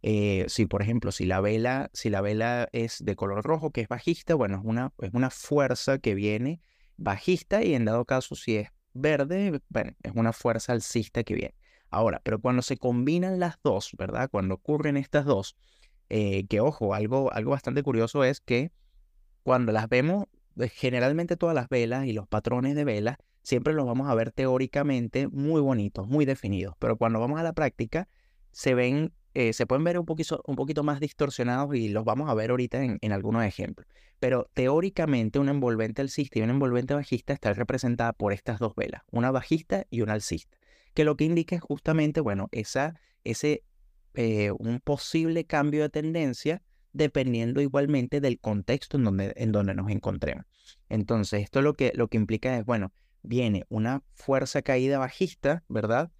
Eh, 0.02 0.46
si, 0.48 0.66
por 0.66 0.82
ejemplo, 0.82 1.10
si 1.10 1.26
la, 1.26 1.40
vela, 1.40 1.90
si 1.92 2.10
la 2.10 2.20
vela 2.20 2.68
es 2.72 3.04
de 3.04 3.16
color 3.16 3.44
rojo, 3.44 3.72
que 3.72 3.80
es 3.80 3.88
bajista, 3.88 4.36
bueno, 4.36 4.58
es 4.58 4.64
una, 4.64 4.92
es 5.00 5.10
una 5.12 5.30
fuerza 5.30 5.98
que 5.98 6.14
viene 6.14 6.60
bajista 6.96 7.64
y 7.64 7.74
en 7.74 7.84
dado 7.84 8.04
caso, 8.04 8.36
si 8.36 8.56
es 8.56 8.68
verde, 8.94 9.60
bueno, 9.68 9.92
es 10.02 10.12
una 10.14 10.32
fuerza 10.32 10.72
alcista 10.72 11.24
que 11.24 11.34
viene. 11.34 11.54
Ahora, 11.90 12.20
pero 12.24 12.40
cuando 12.40 12.62
se 12.62 12.78
combinan 12.78 13.38
las 13.38 13.58
dos, 13.62 13.92
¿verdad? 13.98 14.30
Cuando 14.30 14.54
ocurren 14.54 14.96
estas 14.96 15.24
dos, 15.24 15.56
eh, 16.08 16.46
que 16.46 16.60
ojo, 16.60 16.94
algo, 16.94 17.32
algo 17.32 17.50
bastante 17.50 17.82
curioso 17.82 18.24
es 18.24 18.40
que 18.40 18.72
cuando 19.42 19.72
las 19.72 19.88
vemos, 19.88 20.26
eh, 20.58 20.68
generalmente 20.68 21.36
todas 21.36 21.54
las 21.54 21.68
velas 21.68 22.06
y 22.06 22.12
los 22.12 22.26
patrones 22.28 22.74
de 22.74 22.84
velas, 22.84 23.16
siempre 23.42 23.74
los 23.74 23.86
vamos 23.86 24.08
a 24.08 24.14
ver 24.14 24.30
teóricamente 24.30 25.28
muy 25.28 25.60
bonitos, 25.60 26.06
muy 26.08 26.24
definidos, 26.24 26.74
pero 26.78 26.96
cuando 26.96 27.20
vamos 27.20 27.40
a 27.40 27.42
la 27.42 27.52
práctica, 27.52 28.08
se 28.52 28.74
ven, 28.74 29.12
eh, 29.34 29.52
se 29.52 29.66
pueden 29.66 29.84
ver 29.84 29.98
un 29.98 30.06
poquito, 30.06 30.42
un 30.46 30.56
poquito 30.56 30.82
más 30.82 31.00
distorsionados 31.00 31.74
y 31.74 31.88
los 31.88 32.04
vamos 32.04 32.28
a 32.28 32.34
ver 32.34 32.50
ahorita 32.50 32.82
en, 32.82 32.98
en 33.00 33.12
algunos 33.12 33.44
ejemplos. 33.44 33.86
Pero 34.20 34.48
teóricamente 34.54 35.38
una 35.38 35.52
envolvente 35.52 36.02
alcista 36.02 36.38
y 36.38 36.42
una 36.42 36.52
envolvente 36.52 36.94
bajista 36.94 37.32
está 37.32 37.52
representada 37.54 38.12
por 38.12 38.32
estas 38.32 38.58
dos 38.58 38.74
velas, 38.74 39.02
una 39.10 39.30
bajista 39.30 39.86
y 39.90 40.02
una 40.02 40.12
alcista, 40.12 40.56
que 40.94 41.04
lo 41.04 41.16
que 41.16 41.24
indica 41.24 41.56
es 41.56 41.62
justamente, 41.62 42.20
bueno, 42.20 42.48
esa, 42.52 43.00
ese, 43.24 43.64
eh, 44.14 44.52
un 44.58 44.80
posible 44.80 45.44
cambio 45.44 45.82
de 45.82 45.88
tendencia 45.88 46.62
dependiendo 46.92 47.60
igualmente 47.60 48.20
del 48.20 48.38
contexto 48.38 48.96
en 48.96 49.04
donde, 49.04 49.32
en 49.36 49.52
donde 49.52 49.74
nos 49.74 49.90
encontremos. 49.90 50.44
Entonces, 50.88 51.42
esto 51.42 51.62
lo 51.62 51.74
que, 51.74 51.92
lo 51.94 52.08
que 52.08 52.18
implica 52.18 52.58
es, 52.58 52.64
bueno, 52.64 52.92
viene 53.22 53.64
una 53.68 54.02
fuerza 54.14 54.62
caída 54.62 54.98
bajista, 54.98 55.64
¿verdad? 55.68 56.10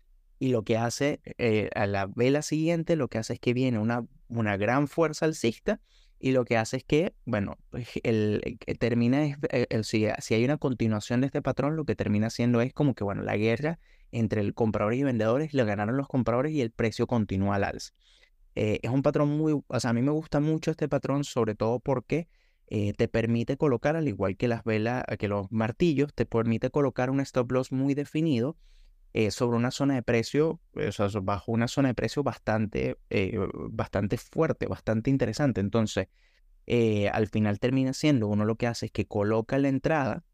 Y 0.43 0.49
lo 0.49 0.65
que 0.65 0.77
hace 0.77 1.21
eh, 1.39 1.71
a 1.77 1.87
la 1.87 2.07
vela 2.07 2.43
siguiente, 2.43 2.97
lo 2.97 3.07
que 3.07 3.19
hace 3.19 3.35
es 3.35 3.39
que 3.39 3.55
viene 3.55 3.79
una, 3.79 4.05
una 4.27 4.57
gran 4.57 4.89
fuerza 4.89 5.25
alcista 5.25 5.81
y 6.19 6.33
lo 6.33 6.45
que 6.45 6.57
hace 6.57 6.79
es 6.79 6.85
que, 6.85 7.15
bueno, 7.25 7.59
pues, 7.71 7.87
el, 8.03 8.59
termina, 8.81 9.25
eh, 9.25 9.85
si, 9.85 10.09
si, 10.19 10.35
hay 10.35 10.45
una 10.45 10.57
continuación 10.57 11.21
de 11.21 11.27
este 11.27 11.43
patrón, 11.43 11.77
lo 11.77 11.85
que 11.85 11.95
termina 11.95 12.29
siendo 12.29 12.61
es 12.61 12.73
como 12.73 12.97
que, 12.97 13.05
bueno, 13.05 13.23
la 13.23 13.37
guerra 13.37 13.79
entre 14.11 14.41
el 14.41 14.53
comprador 14.53 14.95
y 14.95 15.05
vendedores, 15.05 15.55
le 15.55 15.65
ganaron 15.65 15.97
los 15.97 16.09
compradores 16.09 16.51
y 16.51 16.61
el 16.61 16.73
precio 16.73 17.07
continúa 17.07 17.55
al 17.55 17.63
alza. 17.63 17.93
Eh, 18.57 18.81
es 18.83 18.91
un 18.91 19.03
patrón 19.03 19.29
muy, 19.29 19.63
o 19.65 19.79
sea, 19.79 19.91
a 19.91 19.93
mí 19.93 20.03
me 20.03 20.11
gusta 20.11 20.41
mucho 20.41 20.73
este 20.73 20.89
patrón, 20.89 21.23
sobre 21.23 21.55
todo 21.55 21.79
porque 21.79 22.27
eh, 22.67 22.95
te 22.95 23.07
permite 23.07 23.57
colocar, 23.57 23.95
al 23.95 24.09
igual 24.09 24.37
que 24.37 24.49
las 24.49 24.65
velas, 24.65 25.05
que 25.21 25.29
los 25.29 25.53
martillos, 25.53 26.13
te 26.13 26.27
permite 26.27 26.69
colocar 26.71 27.11
un 27.11 27.21
stop 27.21 27.53
loss 27.53 27.71
muy 27.71 27.95
definido 27.95 28.57
eh, 29.15 29.31
sobre 29.31 29.59
una 29.59 29.71
zona 29.71 29.95
de 29.95 30.03
precio, 30.03 30.61
o 30.75 30.93
sea, 30.93 31.09
bajo 31.23 31.53
una 31.53 31.69
zona 31.69 31.89
de 31.89 31.95
precio 31.95 32.23
bastante, 32.23 32.97
eh, 33.11 33.39
bastante 33.69 34.17
fuerte, 34.17 34.67
bastante 34.67 35.11
interesante. 35.11 35.61
Entonces, 35.61 36.09
eh, 36.67 37.09
al 37.11 37.29
final 37.29 37.59
termina 37.59 37.93
siendo, 37.93 38.29
uno 38.29 38.47
lo 38.47 38.57
que 38.57 38.67
hace 38.67 38.87
es 38.87 38.93
que 38.93 39.07
coloca 39.07 39.59
la 39.59 39.69
entrada, 39.69 40.25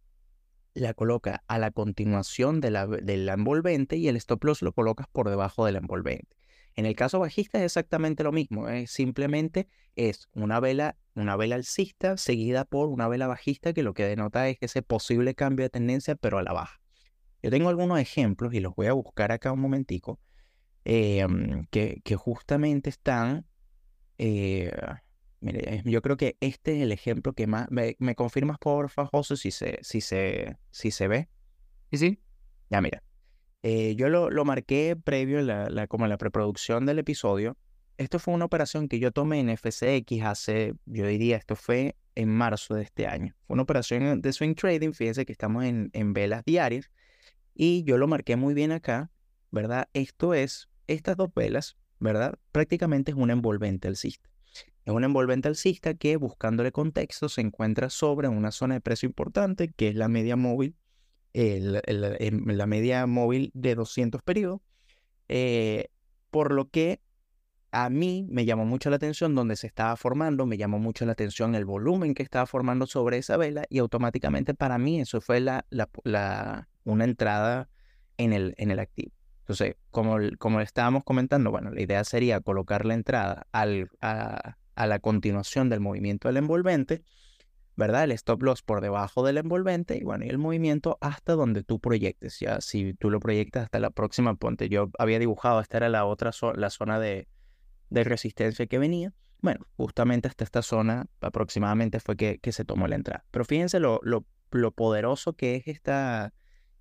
la 0.74 0.94
coloca 0.94 1.42
a 1.48 1.58
la 1.58 1.72
continuación 1.72 2.60
de 2.60 2.70
la, 2.70 2.84
envolvente 3.32 3.96
y 3.96 4.06
el 4.06 4.16
stop 4.16 4.44
loss 4.44 4.62
lo 4.62 4.72
colocas 4.72 5.08
por 5.10 5.28
debajo 5.28 5.66
de 5.66 5.72
la 5.72 5.78
envolvente. 5.78 6.36
En 6.76 6.86
el 6.86 6.94
caso 6.94 7.18
bajista 7.18 7.58
es 7.58 7.64
exactamente 7.64 8.22
lo 8.22 8.30
mismo, 8.30 8.68
simplemente 8.86 9.66
es 9.96 10.28
una 10.34 10.60
vela, 10.60 10.96
una 11.16 11.34
vela 11.34 11.56
alcista 11.56 12.16
seguida 12.16 12.64
por 12.64 12.90
una 12.90 13.08
vela 13.08 13.26
bajista 13.26 13.72
que 13.72 13.82
lo 13.82 13.94
que 13.94 14.04
denota 14.04 14.48
es 14.48 14.58
ese 14.60 14.82
posible 14.82 15.34
cambio 15.34 15.64
de 15.64 15.70
tendencia 15.70 16.14
pero 16.14 16.38
a 16.38 16.44
la 16.44 16.52
baja. 16.52 16.80
Yo 17.42 17.50
tengo 17.50 17.68
algunos 17.68 17.98
ejemplos 18.00 18.52
y 18.54 18.60
los 18.60 18.74
voy 18.74 18.86
a 18.86 18.92
buscar 18.92 19.32
acá 19.32 19.52
un 19.52 19.60
momentico, 19.60 20.18
em, 20.84 21.66
que, 21.70 22.00
que, 22.04 22.16
justamente 22.16 22.90
están, 22.90 23.46
eh, 24.18 24.72
mire, 25.40 25.82
yo 25.84 26.02
creo 26.02 26.16
que 26.16 26.36
este 26.40 26.76
es 26.76 26.82
el 26.82 26.92
ejemplo 26.92 27.32
que 27.32 27.46
más, 27.46 27.68
me, 27.70 27.94
confirmas 28.16 28.58
por 28.58 28.90
favor, 28.90 29.24
si 29.24 29.50
se, 29.50 29.78
si 29.82 30.00
se, 30.00 30.56
si 30.70 30.90
se 30.90 31.08
ve. 31.08 31.28
Sí, 31.90 31.98
sí. 31.98 32.20
Ya, 32.70 32.80
mira. 32.80 33.02
Eh, 33.62 33.96
yo 33.96 34.08
lo, 34.08 34.30
lo, 34.30 34.44
marqué 34.44 34.96
previo, 34.96 35.40
la, 35.40 35.68
la, 35.68 35.86
como 35.86 36.06
la 36.06 36.18
preproducción 36.18 36.86
del 36.86 36.98
episodio. 36.98 37.56
Esto 37.96 38.20
fue 38.20 38.34
una 38.34 38.44
operación 38.44 38.88
que 38.88 39.00
yo 39.00 39.10
tomé 39.10 39.40
en 39.40 39.48
FCX 39.48 40.22
hace, 40.22 40.74
yo 40.86 41.06
diría, 41.06 41.36
esto 41.36 41.56
fue 41.56 41.96
en 42.14 42.28
marzo 42.28 42.74
de 42.74 42.82
este 42.82 43.06
año. 43.06 43.34
Fue 43.46 43.54
una 43.54 43.64
operación 43.64 44.20
de 44.20 44.32
swing 44.32 44.54
trading, 44.54 44.92
fíjense 44.92 45.26
que 45.26 45.32
estamos 45.32 45.64
en, 45.64 45.90
en 45.92 46.12
velas 46.12 46.44
diarias. 46.44 46.90
Y 47.60 47.82
yo 47.82 47.98
lo 47.98 48.06
marqué 48.06 48.36
muy 48.36 48.54
bien 48.54 48.70
acá, 48.70 49.10
¿verdad? 49.50 49.88
Esto 49.92 50.32
es, 50.32 50.68
estas 50.86 51.16
dos 51.16 51.30
velas, 51.34 51.76
¿verdad? 51.98 52.38
Prácticamente 52.52 53.10
es 53.10 53.16
una 53.16 53.32
envolvente 53.32 53.88
alcista. 53.88 54.30
Es 54.84 54.94
una 54.94 55.06
envolvente 55.06 55.48
alcista 55.48 55.94
que, 55.94 56.16
buscándole 56.16 56.70
contexto, 56.70 57.28
se 57.28 57.40
encuentra 57.40 57.90
sobre 57.90 58.28
una 58.28 58.52
zona 58.52 58.74
de 58.74 58.80
precio 58.80 59.08
importante, 59.08 59.72
que 59.72 59.88
es 59.88 59.96
la 59.96 60.06
media 60.06 60.36
móvil, 60.36 60.76
la 61.34 62.66
media 62.66 63.04
móvil 63.06 63.50
de 63.54 63.74
200 63.74 64.22
periodos, 64.22 64.60
eh, 65.28 65.88
por 66.30 66.52
lo 66.52 66.70
que 66.70 67.02
a 67.72 67.90
mí 67.90 68.24
me 68.30 68.44
llamó 68.44 68.66
mucho 68.66 68.88
la 68.88 68.96
atención 68.96 69.34
donde 69.34 69.56
se 69.56 69.66
estaba 69.66 69.96
formando, 69.96 70.46
me 70.46 70.56
llamó 70.56 70.78
mucho 70.78 71.04
la 71.06 71.12
atención 71.12 71.56
el 71.56 71.64
volumen 71.64 72.14
que 72.14 72.22
estaba 72.22 72.46
formando 72.46 72.86
sobre 72.86 73.18
esa 73.18 73.36
vela 73.36 73.64
y 73.68 73.78
automáticamente 73.78 74.54
para 74.54 74.78
mí 74.78 75.00
eso 75.00 75.20
fue 75.20 75.40
la, 75.40 75.66
la, 75.70 76.68
una 76.88 77.04
entrada 77.04 77.68
en 78.16 78.32
el, 78.32 78.54
en 78.58 78.70
el 78.70 78.78
activo. 78.78 79.12
Entonces, 79.40 79.76
como, 79.90 80.18
como 80.38 80.60
estábamos 80.60 81.04
comentando, 81.04 81.50
bueno, 81.50 81.70
la 81.70 81.80
idea 81.80 82.04
sería 82.04 82.40
colocar 82.40 82.84
la 82.84 82.94
entrada 82.94 83.46
al, 83.52 83.90
a, 84.02 84.56
la 84.76 84.98
continuación 84.98 85.70
del 85.70 85.80
movimiento 85.80 86.28
del 86.28 86.36
envolvente, 86.36 87.02
¿verdad? 87.74 88.04
El 88.04 88.12
stop 88.12 88.42
loss 88.42 88.62
por 88.62 88.80
debajo 88.80 89.24
del 89.24 89.38
envolvente 89.38 89.96
y 89.96 90.02
bueno, 90.02 90.24
y 90.24 90.28
el 90.28 90.38
movimiento 90.38 90.98
hasta 91.00 91.32
donde 91.32 91.62
tú 91.62 91.80
proyectes. 91.80 92.40
Ya 92.40 92.60
si 92.60 92.92
tú 92.94 93.10
lo 93.10 93.20
proyectas 93.20 93.64
hasta 93.64 93.80
la 93.80 93.90
próxima, 93.90 94.34
ponte, 94.34 94.68
yo 94.68 94.90
había 94.98 95.18
dibujado, 95.18 95.60
esta 95.60 95.78
era 95.78 95.88
la 95.88 96.04
otra 96.04 96.30
la 96.54 96.70
zona 96.70 97.00
de, 97.00 97.28
de, 97.88 98.04
resistencia 98.04 98.66
que 98.66 98.78
venía. 98.78 99.14
Bueno, 99.40 99.66
justamente 99.76 100.28
hasta 100.28 100.44
esta 100.44 100.62
zona 100.62 101.06
aproximadamente 101.20 102.00
fue 102.00 102.16
que, 102.16 102.38
que 102.38 102.52
se 102.52 102.64
tomó 102.64 102.86
la 102.88 102.96
entrada. 102.96 103.24
Pero 103.30 103.44
fíjense 103.44 103.80
lo, 103.80 104.00
lo, 104.02 104.26
lo 104.50 104.72
poderoso 104.72 105.34
que 105.34 105.56
es 105.56 105.68
esta, 105.68 106.34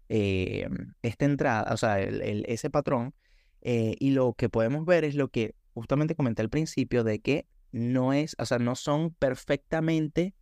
eh, 0.10 0.68
esta 1.02 1.26
entrada, 1.26 1.74
o 1.74 1.78
sea, 1.78 2.00
ese 2.00 2.70
patrón. 2.70 3.14
Eh, 3.62 3.96
y 4.00 4.12
lo 4.12 4.34
que 4.34 4.50
podemos 4.50 4.86
ver 4.86 5.04
es 5.04 5.16
lo 5.16 5.30
que 5.30 5.56
justamente 5.74 6.16
comenté 6.16 6.42
al 6.42 6.50
principio 6.50 7.04
de 7.04 7.20
que 7.20 7.48
no 7.72 8.14
es, 8.14 8.36
o 8.40 8.46
sea, 8.46 8.60
no 8.60 8.76
son 8.76 9.14
perfectamente 9.14 10.34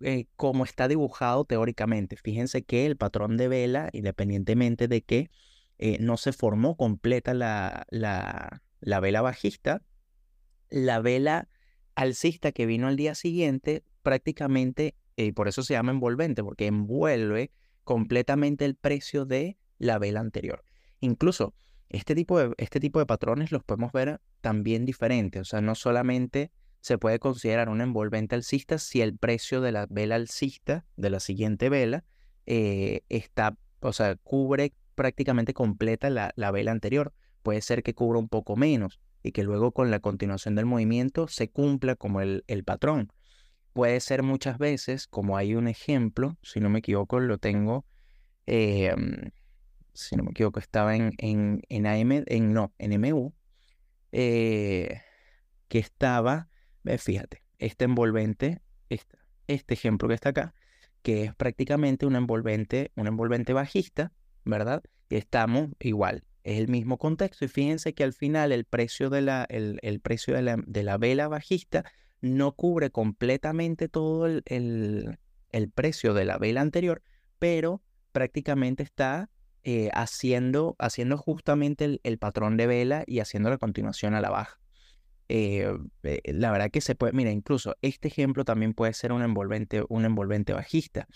eh, 0.00 0.26
como 0.36 0.64
está 0.64 0.88
dibujado 0.88 1.44
teóricamente. 1.44 2.16
Fíjense 2.16 2.62
que 2.64 2.86
el 2.86 2.96
patrón 2.96 3.36
de 3.36 3.48
vela, 3.48 3.88
independientemente 3.92 4.88
de 4.88 5.02
que 5.02 5.30
no 5.98 6.16
se 6.16 6.32
formó 6.32 6.76
completa 6.76 7.34
la, 7.34 7.86
la 7.90 9.00
vela 9.00 9.20
bajista, 9.20 9.82
la 10.70 11.00
vela 11.00 11.48
alcista 11.94 12.52
que 12.52 12.66
vino 12.66 12.86
al 12.86 12.96
día 12.96 13.16
siguiente 13.16 13.82
prácticamente, 14.02 14.94
y 15.16 15.32
por 15.32 15.48
eso 15.48 15.62
se 15.62 15.74
llama 15.74 15.92
envolvente, 15.92 16.42
porque 16.42 16.66
envuelve 16.66 17.50
completamente 17.84 18.64
el 18.64 18.74
precio 18.74 19.24
de 19.24 19.58
la 19.78 19.98
vela 19.98 20.20
anterior. 20.20 20.64
Incluso 21.00 21.54
este 21.88 22.14
tipo 22.14 22.38
de, 22.38 22.54
este 22.58 22.80
tipo 22.80 22.98
de 22.98 23.06
patrones 23.06 23.52
los 23.52 23.62
podemos 23.64 23.92
ver 23.92 24.20
también 24.40 24.84
diferentes, 24.84 25.42
o 25.42 25.44
sea, 25.44 25.60
no 25.60 25.74
solamente 25.74 26.50
se 26.80 26.98
puede 26.98 27.18
considerar 27.18 27.68
un 27.68 27.80
envolvente 27.80 28.34
alcista 28.34 28.78
si 28.78 29.00
el 29.00 29.16
precio 29.16 29.60
de 29.60 29.72
la 29.72 29.86
vela 29.88 30.16
alcista 30.16 30.84
de 30.96 31.10
la 31.10 31.20
siguiente 31.20 31.68
vela 31.68 32.04
eh, 32.46 33.02
está, 33.08 33.56
o 33.80 33.92
sea, 33.92 34.16
cubre 34.16 34.72
prácticamente 34.94 35.54
completa 35.54 36.10
la, 36.10 36.32
la 36.36 36.50
vela 36.50 36.72
anterior. 36.72 37.12
Puede 37.42 37.60
ser 37.60 37.82
que 37.82 37.94
cubra 37.94 38.18
un 38.18 38.28
poco 38.28 38.56
menos 38.56 39.00
y 39.22 39.32
que 39.32 39.44
luego 39.44 39.72
con 39.72 39.90
la 39.90 40.00
continuación 40.00 40.54
del 40.54 40.66
movimiento 40.66 41.28
se 41.28 41.50
cumpla 41.50 41.94
como 41.94 42.20
el, 42.20 42.44
el 42.48 42.64
patrón. 42.64 43.12
Puede 43.72 44.00
ser 44.00 44.22
muchas 44.22 44.58
veces, 44.58 45.06
como 45.06 45.36
hay 45.36 45.54
un 45.54 45.66
ejemplo, 45.66 46.36
si 46.42 46.60
no 46.60 46.68
me 46.68 46.80
equivoco, 46.80 47.20
lo 47.20 47.38
tengo, 47.38 47.86
em, 48.46 49.30
si 49.94 50.16
no 50.16 50.24
me 50.24 50.30
equivoco, 50.30 50.60
estaba 50.60 50.94
en, 50.96 51.12
en, 51.18 51.62
en 51.68 51.86
AM, 51.86 52.24
en 52.26 52.52
no, 52.52 52.74
en 52.78 52.92
MU, 52.92 53.32
eh, 54.12 55.00
que 55.68 55.78
estaba, 55.78 56.48
fíjate, 56.98 57.42
este 57.58 57.84
envolvente, 57.84 58.60
este, 58.90 59.16
este 59.46 59.74
ejemplo 59.74 60.08
que 60.08 60.14
está 60.14 60.30
acá, 60.30 60.54
que 61.02 61.24
es 61.24 61.34
prácticamente 61.34 62.06
un 62.06 62.16
envolvente, 62.16 62.92
un 62.96 63.06
envolvente 63.06 63.52
bajista, 63.52 64.12
¿verdad? 64.44 64.82
Y 65.08 65.16
estamos 65.16 65.70
igual, 65.80 66.24
es 66.44 66.58
el 66.58 66.68
mismo 66.68 66.98
contexto. 66.98 67.44
Y 67.44 67.48
fíjense 67.48 67.94
que 67.94 68.04
al 68.04 68.12
final 68.12 68.52
el 68.52 68.64
precio 68.64 69.10
de 69.10 69.22
la, 69.22 69.46
el, 69.48 69.78
el 69.82 70.00
precio 70.00 70.34
de 70.34 70.42
la, 70.42 70.56
de 70.66 70.82
la, 70.82 70.98
vela 70.98 71.28
bajista 71.28 71.84
no 72.22 72.52
cubre 72.52 72.90
completamente 72.90 73.88
todo 73.88 74.26
el, 74.26 74.42
el, 74.46 75.18
el, 75.50 75.70
precio 75.70 76.14
de 76.14 76.24
la 76.24 76.38
vela 76.38 76.62
anterior, 76.62 77.02
pero 77.38 77.82
prácticamente 78.12 78.82
está 78.82 79.28
eh, 79.64 79.90
haciendo, 79.92 80.76
haciendo 80.78 81.18
justamente 81.18 82.00
el, 82.02 82.18
patrón 82.18 82.56
de 82.56 82.66
vela 82.66 83.04
y 83.06 83.20
haciendo 83.20 83.50
la 83.50 83.58
continuación 83.58 84.14
a 84.14 84.20
la 84.20 84.30
baja. 84.30 84.58
Eh, 85.28 85.72
eh, 86.02 86.20
la 86.32 86.50
verdad 86.50 86.70
que 86.70 86.80
se 86.80 86.94
puede, 86.94 87.12
mira, 87.12 87.30
incluso 87.30 87.76
este 87.80 88.08
ejemplo 88.08 88.44
también 88.44 88.74
puede 88.74 88.92
ser 88.92 89.12
un 89.12 89.22
envolvente, 89.22 89.84
un 89.88 90.04
envolvente 90.04 90.52
bajista. 90.52 91.06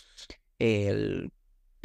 El, 0.59 1.33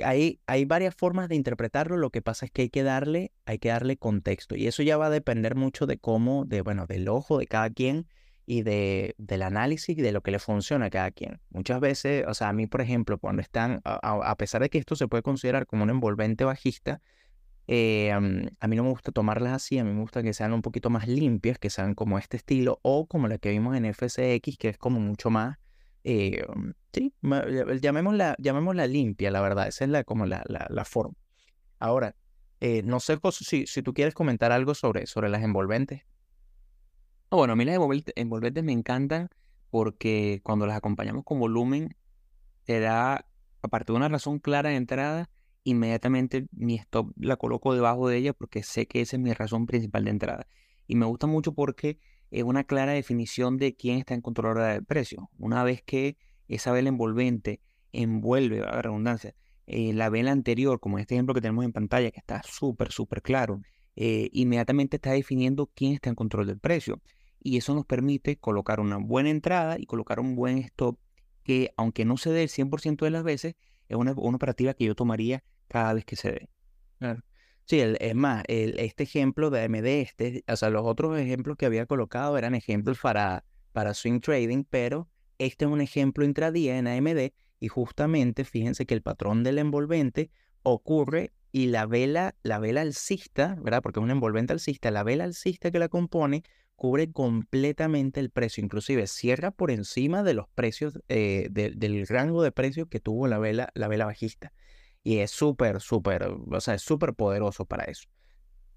hay, 0.03 0.39
hay 0.47 0.65
varias 0.65 0.95
formas 0.95 1.29
de 1.29 1.35
interpretarlo, 1.35 1.97
lo 1.97 2.09
que 2.09 2.21
pasa 2.21 2.45
es 2.45 2.51
que 2.51 2.63
hay 2.63 2.69
que 2.69 2.83
darle, 2.83 3.31
hay 3.45 3.59
que 3.59 3.69
darle 3.69 3.97
contexto 3.97 4.55
y 4.55 4.67
eso 4.67 4.83
ya 4.83 4.97
va 4.97 5.07
a 5.07 5.11
depender 5.11 5.55
mucho 5.55 5.87
de 5.87 5.97
cómo, 5.97 6.45
de, 6.45 6.61
bueno, 6.61 6.85
del 6.87 7.07
ojo 7.07 7.39
de 7.39 7.47
cada 7.47 7.69
quien 7.69 8.07
y 8.45 8.63
de, 8.63 9.15
del 9.17 9.43
análisis 9.43 9.95
de 9.95 10.11
lo 10.11 10.21
que 10.21 10.31
le 10.31 10.39
funciona 10.39 10.87
a 10.87 10.89
cada 10.89 11.11
quien. 11.11 11.39
Muchas 11.49 11.79
veces, 11.79 12.25
o 12.27 12.33
sea, 12.33 12.49
a 12.49 12.53
mí, 12.53 12.67
por 12.67 12.81
ejemplo, 12.81 13.17
cuando 13.17 13.41
están, 13.41 13.81
a, 13.83 14.35
pesar 14.37 14.61
de 14.61 14.69
que 14.69 14.77
esto 14.77 14.95
se 14.95 15.07
puede 15.07 15.23
considerar 15.23 15.65
como 15.67 15.83
un 15.83 15.89
envolvente 15.89 16.43
bajista, 16.43 17.01
eh, 17.67 18.11
a 18.11 18.19
mí 18.19 18.75
no 18.75 18.83
me 18.83 18.89
gusta 18.89 19.11
tomarlas 19.11 19.53
así, 19.53 19.77
a 19.77 19.83
mí 19.83 19.93
me 19.93 20.01
gusta 20.01 20.23
que 20.23 20.33
sean 20.33 20.53
un 20.53 20.61
poquito 20.61 20.89
más 20.89 21.07
limpias, 21.07 21.59
que 21.59 21.69
sean 21.69 21.95
como 21.95 22.17
este 22.17 22.37
estilo 22.37 22.79
o 22.81 23.07
como 23.07 23.27
la 23.27 23.37
que 23.37 23.49
vimos 23.49 23.77
en 23.77 23.85
FCX, 23.85 24.57
que 24.57 24.69
es 24.69 24.77
como 24.77 24.99
mucho 24.99 25.29
más 25.29 25.57
eh, 26.03 26.45
sí, 26.93 27.13
llamémosla, 27.81 28.35
llamémosla 28.39 28.87
limpia, 28.87 29.31
la 29.31 29.41
verdad, 29.41 29.67
esa 29.67 29.85
es 29.85 29.89
la, 29.89 30.03
como 30.03 30.25
la, 30.25 30.43
la, 30.47 30.85
forma. 30.85 31.15
Ahora, 31.79 32.15
eh, 32.59 32.81
no 32.83 32.99
sé 32.99 33.19
si, 33.31 33.67
si 33.67 33.81
tú 33.81 33.93
quieres 33.93 34.13
comentar 34.13 34.51
algo 34.51 34.73
sobre, 34.73 35.05
sobre 35.05 35.29
las 35.29 35.43
envolventes. 35.43 36.03
Bueno, 37.37 37.53
a 37.53 37.55
mí 37.55 37.65
las 37.65 37.77
envolventes 38.15 38.63
me 38.63 38.73
encantan 38.73 39.29
porque 39.69 40.41
cuando 40.43 40.67
las 40.67 40.77
acompañamos 40.77 41.23
con 41.23 41.39
volumen, 41.39 41.95
te 42.65 42.79
da, 42.79 43.25
aparte 43.61 43.93
de 43.93 43.97
una 43.97 44.09
razón 44.09 44.39
clara 44.39 44.69
de 44.69 44.75
entrada, 44.75 45.29
inmediatamente 45.63 46.47
mi 46.51 46.75
stop 46.75 47.11
la 47.17 47.37
coloco 47.37 47.73
debajo 47.73 48.07
de 48.07 48.17
ella 48.17 48.33
porque 48.33 48.63
sé 48.63 48.87
que 48.87 49.01
esa 49.01 49.15
es 49.15 49.21
mi 49.21 49.33
razón 49.33 49.65
principal 49.65 50.03
de 50.03 50.11
entrada. 50.11 50.47
Y 50.87 50.95
me 50.95 51.05
gusta 51.05 51.27
mucho 51.27 51.53
porque 51.53 51.99
es 52.31 52.43
una 52.43 52.63
clara 52.63 52.93
definición 52.93 53.57
de 53.57 53.75
quién 53.75 53.97
está 53.99 54.13
en 54.13 54.21
control 54.21 54.57
del 54.57 54.85
precio. 54.85 55.29
Una 55.37 55.63
vez 55.63 55.81
que 55.83 56.17
esa 56.47 56.71
vela 56.71 56.89
envolvente 56.89 57.61
envuelve, 57.93 58.61
a 58.61 58.81
redundancia, 58.81 59.35
eh, 59.67 59.93
la 59.93 60.09
vela 60.09 60.31
anterior, 60.31 60.79
como 60.79 60.97
en 60.97 61.03
este 61.03 61.15
ejemplo 61.15 61.33
que 61.33 61.41
tenemos 61.41 61.63
en 61.63 61.71
pantalla, 61.71 62.11
que 62.11 62.19
está 62.19 62.41
súper, 62.43 62.91
súper 62.91 63.21
claro, 63.21 63.61
eh, 63.95 64.29
inmediatamente 64.33 64.97
está 64.97 65.11
definiendo 65.11 65.69
quién 65.73 65.93
está 65.93 66.09
en 66.09 66.15
control 66.15 66.47
del 66.47 66.59
precio. 66.59 67.01
Y 67.41 67.57
eso 67.57 67.73
nos 67.73 67.85
permite 67.85 68.37
colocar 68.37 68.79
una 68.79 68.97
buena 68.97 69.29
entrada 69.29 69.77
y 69.79 69.85
colocar 69.85 70.19
un 70.19 70.35
buen 70.35 70.59
stop 70.59 70.97
que, 71.43 71.73
aunque 71.77 72.05
no 72.05 72.17
se 72.17 72.31
dé 72.31 72.43
el 72.43 72.49
100% 72.49 73.05
de 73.05 73.11
las 73.11 73.23
veces, 73.23 73.55
es 73.87 73.97
una, 73.97 74.13
una 74.15 74.35
operativa 74.35 74.73
que 74.73 74.85
yo 74.85 74.95
tomaría 74.95 75.43
cada 75.67 75.93
vez 75.93 76.05
que 76.05 76.15
se 76.15 76.31
dé. 76.31 76.49
Claro. 76.99 77.23
Sí, 77.65 77.79
es 77.79 78.15
más, 78.15 78.43
este 78.47 79.03
ejemplo 79.03 79.49
de 79.49 79.63
AMD, 79.63 79.85
este, 79.85 80.43
o 80.47 80.55
sea, 80.55 80.69
los 80.69 80.83
otros 80.83 81.17
ejemplos 81.17 81.57
que 81.57 81.65
había 81.65 81.85
colocado 81.85 82.37
eran 82.37 82.53
ejemplos 82.53 82.99
para, 82.99 83.45
para 83.71 83.93
swing 83.93 84.19
trading, 84.19 84.65
pero 84.69 85.09
este 85.37 85.65
es 85.65 85.71
un 85.71 85.81
ejemplo 85.81 86.25
intradía 86.25 86.77
en 86.77 86.87
AMD 86.87 87.31
y 87.59 87.67
justamente 87.69 88.43
fíjense 88.43 88.85
que 88.85 88.93
el 88.93 89.01
patrón 89.01 89.43
del 89.43 89.57
envolvente 89.57 90.31
ocurre 90.63 91.31
y 91.51 91.67
la 91.67 91.85
vela, 91.85 92.35
la 92.43 92.59
vela 92.59 92.81
alcista, 92.81 93.57
¿verdad? 93.61 93.81
Porque 93.81 93.99
es 93.99 94.03
un 94.03 94.11
envolvente 94.11 94.53
alcista, 94.53 94.91
la 94.91 95.03
vela 95.03 95.23
alcista 95.23 95.71
que 95.71 95.79
la 95.79 95.89
compone 95.89 96.43
cubre 96.81 97.11
completamente 97.11 98.19
el 98.19 98.31
precio, 98.31 98.63
inclusive 98.63 99.05
cierra 99.05 99.51
por 99.51 99.69
encima 99.69 100.23
de 100.23 100.33
los 100.33 100.47
precios, 100.49 100.99
eh, 101.09 101.47
del 101.51 102.07
rango 102.07 102.41
de 102.41 102.51
precios 102.51 102.87
que 102.87 102.99
tuvo 102.99 103.27
la 103.27 103.37
vela, 103.37 103.69
la 103.75 103.87
vela 103.87 104.07
bajista 104.07 104.51
y 105.03 105.19
es 105.19 105.29
súper, 105.29 105.79
súper, 105.79 106.23
o 106.23 106.59
sea, 106.59 106.73
es 106.73 106.81
súper 106.81 107.13
poderoso 107.13 107.65
para 107.65 107.83
eso. 107.83 108.09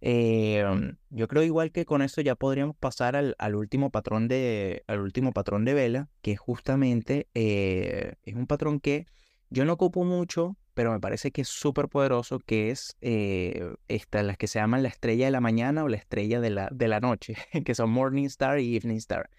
Em, 0.03 0.99
yo 1.09 1.29
creo 1.29 1.45
igual 1.45 1.73
que 1.73 1.87
con 1.87 2.03
esto 2.03 2.21
ya 2.21 2.35
podríamos 2.35 2.77
pasar 2.77 3.17
al, 3.17 3.37
al, 3.39 3.55
último 3.55 3.91
patrón 3.91 4.29
de, 4.29 4.85
al 4.87 5.01
último 5.01 5.33
patrón 5.33 5.65
de 5.65 5.73
vela, 5.73 6.11
que 6.21 6.37
justamente 6.37 7.29
eh, 7.33 8.17
es 8.23 8.35
un 8.35 8.47
patrón 8.47 8.81
que 8.81 9.07
yo 9.49 9.65
no 9.65 9.73
ocupo 9.73 10.05
mucho, 10.05 10.59
pero 10.75 10.93
me 10.93 11.01
parece 11.01 11.31
que 11.31 11.43
es 11.43 11.49
súper 11.49 11.89
poderoso, 11.89 12.41
que 12.41 12.71
es 12.71 12.97
eh, 13.01 13.75
las 14.11 14.37
que 14.37 14.47
se 14.49 14.59
llaman 14.59 14.83
la 14.83 14.89
estrella 14.89 15.27
de 15.27 15.31
la 15.31 15.41
mañana 15.41 15.85
o 15.85 15.89
la 15.89 15.97
estrella 15.97 16.41
de 16.41 16.51
la, 16.51 16.69
de 16.73 16.89
la 16.89 17.01
noche, 17.01 17.37
que 17.65 17.75
son 17.75 17.91
Morning 17.91 18.27
Star 18.27 18.59
y 18.59 18.77
Evening 18.77 18.97
Star. 18.97 19.31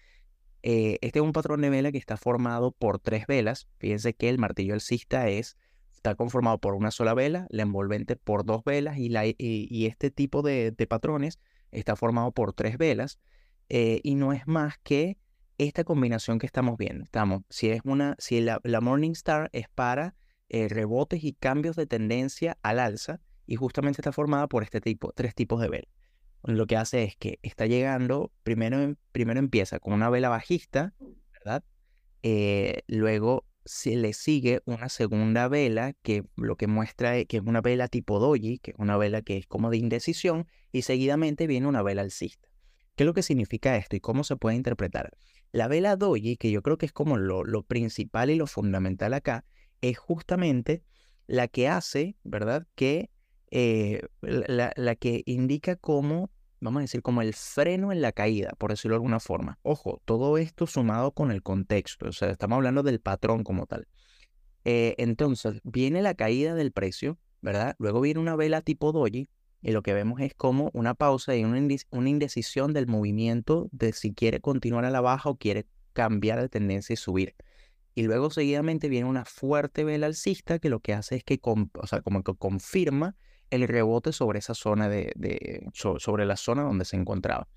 Eh, 0.62 0.98
este 1.02 1.20
es 1.20 1.22
un 1.22 1.32
patrón 1.32 1.60
de 1.60 1.70
vela 1.70 1.92
que 1.92 1.98
está 1.98 2.16
formado 2.16 2.72
por 2.72 2.98
tres 2.98 3.26
velas. 3.26 3.68
Fíjense 3.78 4.14
que 4.14 4.28
el 4.28 4.38
martillo 4.38 4.74
alcista 4.74 5.28
es 5.28 5.56
está 5.92 6.14
conformado 6.14 6.58
por 6.58 6.74
una 6.74 6.90
sola 6.90 7.14
vela, 7.14 7.46
la 7.50 7.62
envolvente 7.62 8.16
por 8.16 8.44
dos 8.44 8.62
velas 8.64 8.96
y, 8.96 9.08
la, 9.08 9.26
y, 9.26 9.86
este 9.86 10.10
tipo 10.10 10.42
de, 10.42 10.72
patrones 10.88 11.40
está 11.72 11.96
formado 11.96 12.30
por 12.32 12.52
tres 12.52 12.78
velas 12.78 13.18
eh, 13.68 14.00
y 14.04 14.14
no 14.14 14.32
es 14.32 14.46
más 14.46 14.78
que 14.82 15.18
esta 15.58 15.84
combinación 15.84 16.38
que 16.38 16.46
estamos 16.46 16.76
viendo. 16.78 17.02
Estamos, 17.02 17.42
si 17.48 17.70
es 17.70 17.80
una, 17.84 18.14
si 18.18 18.40
la, 18.40 18.60
la 18.62 18.80
Morningstar 18.80 19.50
es 19.52 19.68
para 19.68 20.14
eh, 20.48 20.68
rebotes 20.68 21.24
y 21.24 21.32
cambios 21.32 21.76
de 21.76 21.86
tendencia 21.86 22.58
al 22.62 22.78
alza 22.78 23.20
y 23.46 23.56
justamente 23.56 24.00
está 24.00 24.12
formada 24.12 24.46
por 24.48 24.62
este 24.62 24.80
tipo, 24.80 25.12
tres 25.12 25.34
tipos 25.34 25.60
de 25.60 25.68
velas. 25.68 25.90
Lo 26.42 26.66
que 26.66 26.76
hace 26.76 27.02
es 27.04 27.16
que 27.16 27.38
está 27.42 27.66
llegando, 27.66 28.32
primero, 28.42 28.94
primero 29.12 29.40
empieza 29.40 29.80
con 29.80 29.92
una 29.92 30.10
vela 30.10 30.28
bajista, 30.28 30.94
¿verdad? 31.32 31.64
Eh, 32.22 32.82
luego 32.86 33.44
se 33.64 33.96
le 33.96 34.12
sigue 34.12 34.62
una 34.64 34.88
segunda 34.88 35.48
vela 35.48 35.92
que 36.02 36.24
lo 36.36 36.56
que 36.56 36.68
muestra 36.68 37.16
es 37.16 37.26
que 37.26 37.38
es 37.38 37.42
una 37.44 37.60
vela 37.60 37.88
tipo 37.88 38.20
doji, 38.20 38.58
que 38.58 38.70
es 38.72 38.76
una 38.78 38.96
vela 38.96 39.22
que 39.22 39.36
es 39.36 39.46
como 39.46 39.70
de 39.70 39.78
indecisión, 39.78 40.46
y 40.70 40.82
seguidamente 40.82 41.48
viene 41.48 41.66
una 41.66 41.82
vela 41.82 42.02
alcista. 42.02 42.48
¿Qué 42.94 43.02
es 43.02 43.06
lo 43.06 43.14
que 43.14 43.22
significa 43.22 43.76
esto 43.76 43.96
y 43.96 44.00
cómo 44.00 44.24
se 44.24 44.36
puede 44.36 44.56
interpretar? 44.56 45.10
La 45.50 45.68
vela 45.68 45.96
doji, 45.96 46.36
que 46.36 46.50
yo 46.50 46.62
creo 46.62 46.78
que 46.78 46.86
es 46.86 46.92
como 46.92 47.16
lo, 47.16 47.44
lo 47.44 47.62
principal 47.64 48.30
y 48.30 48.36
lo 48.36 48.46
fundamental 48.46 49.14
acá, 49.14 49.44
es 49.88 49.98
justamente 49.98 50.82
la 51.26 51.48
que 51.48 51.68
hace, 51.68 52.16
¿verdad? 52.24 52.66
Que 52.74 53.10
eh, 53.50 54.02
la, 54.20 54.72
la 54.76 54.94
que 54.96 55.22
indica 55.26 55.76
cómo 55.76 56.30
vamos 56.60 56.80
a 56.80 56.82
decir, 56.82 57.02
como 57.02 57.22
el 57.22 57.34
freno 57.34 57.92
en 57.92 58.00
la 58.00 58.12
caída, 58.12 58.52
por 58.58 58.70
decirlo 58.70 58.94
de 58.94 58.98
alguna 58.98 59.20
forma. 59.20 59.58
Ojo, 59.62 60.00
todo 60.04 60.38
esto 60.38 60.66
sumado 60.66 61.12
con 61.12 61.30
el 61.30 61.42
contexto, 61.42 62.08
o 62.08 62.12
sea, 62.12 62.30
estamos 62.30 62.56
hablando 62.56 62.82
del 62.82 63.00
patrón 63.00 63.44
como 63.44 63.66
tal. 63.66 63.86
Eh, 64.64 64.94
entonces, 64.98 65.60
viene 65.64 66.02
la 66.02 66.14
caída 66.14 66.54
del 66.54 66.72
precio, 66.72 67.18
¿verdad? 67.40 67.76
Luego 67.78 68.00
viene 68.00 68.20
una 68.20 68.36
vela 68.36 68.62
tipo 68.62 68.92
doji, 68.92 69.28
y 69.62 69.72
lo 69.72 69.82
que 69.82 69.94
vemos 69.94 70.20
es 70.20 70.34
como 70.34 70.70
una 70.74 70.94
pausa 70.94 71.34
y 71.34 71.44
una, 71.44 71.60
una 71.90 72.08
indecisión 72.08 72.72
del 72.72 72.86
movimiento 72.86 73.68
de 73.72 73.92
si 73.92 74.12
quiere 74.12 74.40
continuar 74.40 74.84
a 74.84 74.90
la 74.90 75.00
baja 75.00 75.30
o 75.30 75.36
quiere 75.36 75.66
cambiar 75.92 76.40
de 76.40 76.48
tendencia 76.48 76.94
y 76.94 76.96
subir. 76.96 77.34
Y 77.96 78.02
luego 78.02 78.28
seguidamente 78.28 78.90
viene 78.90 79.08
una 79.08 79.24
fuerte 79.24 79.82
vela 79.82 80.06
alcista 80.06 80.58
que 80.58 80.68
lo 80.68 80.80
que 80.80 80.92
hace 80.92 81.16
es 81.16 81.24
que, 81.24 81.40
como 81.40 81.70
que 81.70 82.34
confirma 82.36 83.16
el 83.48 83.66
rebote 83.66 84.12
sobre 84.12 84.38
esa 84.38 84.52
zona 84.52 84.90
de, 84.90 85.66
sobre 85.72 86.26
la 86.26 86.36
zona 86.36 86.62
donde 86.62 86.84
se 86.84 86.96
encontraba. 86.96 87.48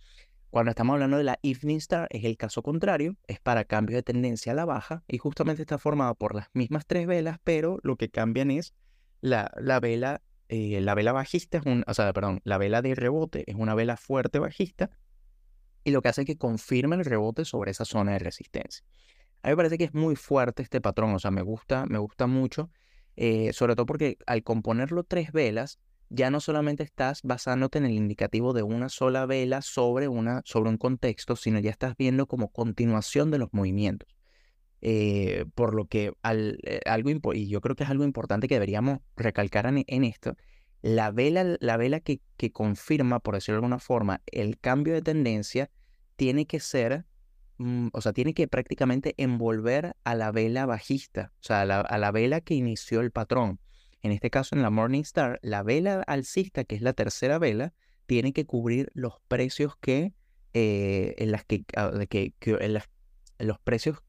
Cuando 0.49 0.69
estamos 0.69 0.93
hablando 0.93 1.17
de 1.17 1.25
la 1.25 1.39
Evening 1.43 1.80
Star 1.80 2.08
es 2.10 2.23
el 2.23 2.38
caso 2.38 2.63
contrario, 2.63 3.17
es 3.28 3.41
para 3.41 3.65
cambio 3.65 3.97
de 3.97 4.04
tendencia 4.04 4.54
a 4.54 4.56
la 4.56 4.63
baja 4.63 5.04
y 5.10 5.17
justamente 5.17 5.62
está 5.62 5.78
formado 5.78 6.15
por 6.15 6.34
las 6.34 6.47
mismas 6.54 6.86
tres 6.88 7.06
velas, 7.06 7.39
pero 7.43 7.78
lo 7.84 7.97
que 7.97 8.10
cambian 8.10 8.49
es 8.49 8.73
la, 9.19 9.52
la 9.58 9.82
vela, 9.82 10.21
eh, 10.47 10.80
la 10.80 10.95
vela 10.95 11.12
bajista, 11.12 11.58
es 11.58 11.65
un, 11.65 11.84
o 11.86 11.93
sea, 11.93 12.13
perdón, 12.13 12.39
la 12.45 12.58
vela 12.58 12.82
de 12.82 12.95
rebote 12.95 13.43
es 13.45 13.58
una 13.58 13.75
vela 13.75 13.97
fuerte 13.97 14.39
bajista 14.39 14.89
y 15.84 15.91
lo 15.91 16.02
que 16.02 16.08
hace 16.08 16.21
es 16.21 16.28
que 16.28 16.38
confirma 16.38 16.95
el 16.95 17.04
rebote 17.04 17.43
sobre 17.43 17.71
esa 17.71 17.84
zona 17.84 18.13
de 18.13 18.19
resistencia. 18.19 18.86
A 19.41 19.47
mí 19.47 19.52
me 19.52 19.58
parece 19.58 19.78
que 19.78 19.86
es 19.86 19.93
muy 19.93 20.15
fuerte 20.15 20.63
este 20.63 20.82
patrón, 20.82 21.13
o 21.13 21.19
sea, 21.19 21.32
me 21.32 21.41
gusta, 21.41 21.86
me 21.86 21.97
gusta 21.97 22.28
mucho, 22.28 22.69
eh, 23.15 23.54
sobre 23.54 23.75
todo 23.75 23.86
porque 23.86 24.17
al 24.25 24.43
componerlo 24.43 25.04
tres 25.04 25.32
velas, 25.32 25.80
ya 26.10 26.32
no 26.32 26.39
solamente 26.39 26.84
estás 26.84 27.21
basándote 27.23 27.78
en 27.78 27.86
el 27.86 27.91
indicativo 27.91 28.54
de 28.54 28.63
una 28.63 28.89
sola 28.89 29.25
vela 29.25 29.62
sobre, 29.62 30.08
una, 30.08 30.41
sobre 30.43 30.69
un 30.69 30.78
contexto, 30.78 31.36
sino 31.36 31.60
ya 31.60 31.69
estás 31.69 31.95
viendo 31.97 32.28
como 32.28 32.52
continuación 32.52 33.30
de 33.32 33.38
los 33.38 33.49
movimientos. 33.52 34.10
Eh, 34.82 35.45
por 35.56 35.75
lo 35.75 35.88
que 35.88 36.13
eh, 36.23 36.80
algo, 36.86 37.34
y 37.34 37.49
yo 37.49 37.60
creo 37.60 37.75
que 37.75 37.84
es 37.84 37.89
algo 37.89 38.06
importante 38.06 38.47
que 38.47 38.56
deberíamos 38.56 38.99
recalcar 39.17 39.65
en, 39.65 40.04
esto, 40.06 40.36
la 40.82 41.12
vela, 41.12 41.58
la 41.60 41.78
vela 41.78 41.99
que, 41.99 42.21
que, 42.38 42.52
confirma, 42.52 43.19
por 43.19 43.36
decirlo 43.36 43.56
de 43.56 43.65
alguna 43.65 43.80
forma, 43.80 44.21
el 44.25 44.58
cambio 44.58 44.93
de 44.93 45.02
tendencia 45.02 45.69
tiene 46.15 46.45
que 46.45 46.62
ser, 46.62 47.06
mm, 47.60 47.89
o 47.93 48.02
sea, 48.02 48.13
tiene 48.13 48.34
que 48.34 48.48
prácticamente 48.48 49.13
envolver 49.17 49.95
a 50.04 50.15
la 50.15 50.32
vela 50.32 50.65
bajista, 50.65 51.32
o 51.36 51.43
sea, 51.43 51.62
a 51.62 51.98
la 51.98 52.12
vela 52.12 52.41
que 52.41 52.56
inició 52.56 53.02
el 53.02 53.12
patrón. 53.12 53.60
En 54.02 54.12
este 54.12 54.30
caso, 54.30 54.56
en 54.56 54.62
la 54.62 54.69
Morning 54.69 55.02
Star, 55.02 55.39
la 55.43 55.62
vela 55.63 56.04
alcista, 56.08 56.63
que 56.63 56.76
es 56.76 56.82
la 56.82 56.93
tercera 56.93 57.38
vela, 57.38 57.74
tiene 58.06 58.34
que 58.34 58.45
cubrir 58.45 58.89
los 58.93 59.19
precios 59.28 59.76
que, 59.80 60.13
eh, 60.54 61.15
en 61.17 61.32
las 61.32 61.45
que, 61.45 61.65
ah, 61.76 61.91
que, 62.10 62.34
en, 62.41 62.74
los 63.39 63.60
precios 63.60 64.00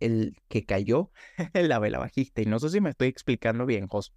el 0.00 0.36
que 0.48 0.66
cayó 0.66 1.10
en 1.54 1.68
la 1.68 1.78
vela 1.78 1.98
bajista. 1.98 2.42
Y 2.42 2.46
no 2.46 2.58
sé 2.58 2.70
si 2.70 2.80
me 2.80 2.90
estoy 2.90 3.08
explicando 3.08 3.66
bien, 3.66 3.86
José. 3.86 4.12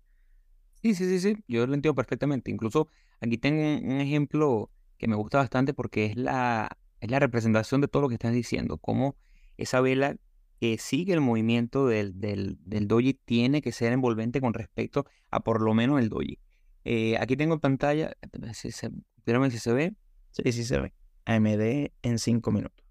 Sí, 0.81 0.93
sí, 0.95 1.05
sí, 1.05 1.19
sí, 1.19 1.43
yo 1.47 1.65
lo 1.67 1.73
entiendo 1.73 1.95
perfectamente. 1.95 2.51
Incluso 2.51 2.89
aquí 3.21 3.37
tengo 3.37 3.61
un 3.61 4.01
ejemplo 4.01 4.71
que 4.97 5.07
me 5.07 5.15
gusta 5.15 5.37
bastante 5.37 5.73
porque 5.73 6.05
es 6.07 6.15
la, 6.17 6.77
es 6.99 7.11
la 7.11 7.19
representación 7.19 7.81
de 7.81 7.87
todo 7.87 8.03
lo 8.03 8.09
que 8.09 8.15
estás 8.15 8.33
diciendo, 8.33 8.77
cómo 8.77 9.15
esa 9.57 9.81
vela 9.81 10.15
que 10.59 10.77
sigue 10.77 11.13
el 11.13 11.21
movimiento 11.21 11.87
del, 11.87 12.19
del, 12.19 12.57
del, 12.65 12.87
doji 12.87 13.13
tiene 13.13 13.61
que 13.61 13.71
ser 13.71 13.93
envolvente 13.93 14.41
con 14.41 14.53
respecto 14.53 15.05
a 15.29 15.39
por 15.41 15.61
lo 15.61 15.73
menos 15.73 15.99
el 15.99 16.09
doji. 16.09 16.39
Eh, 16.83 17.17
aquí 17.19 17.35
tengo 17.35 17.55
en 17.55 17.59
pantalla, 17.59 18.13
si 18.53 18.71
se, 18.71 18.89
si 18.89 19.59
se 19.59 19.73
ve. 19.73 19.93
Sí, 20.31 20.51
sí 20.51 20.63
se 20.63 20.79
ve. 20.79 20.93
AMD 21.25 21.91
en 22.01 22.19
5 22.19 22.51
minutos. 22.51 22.85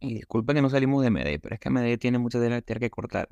Y 0.00 0.14
disculpa 0.14 0.54
que 0.54 0.62
no 0.62 0.70
salimos 0.70 1.02
de 1.02 1.08
AMD, 1.08 1.40
pero 1.40 1.54
es 1.54 1.60
que 1.60 1.68
AMD 1.68 1.98
tiene 1.98 2.18
mucha 2.18 2.40
tela 2.40 2.60
que 2.60 2.90
cortar. 2.90 3.28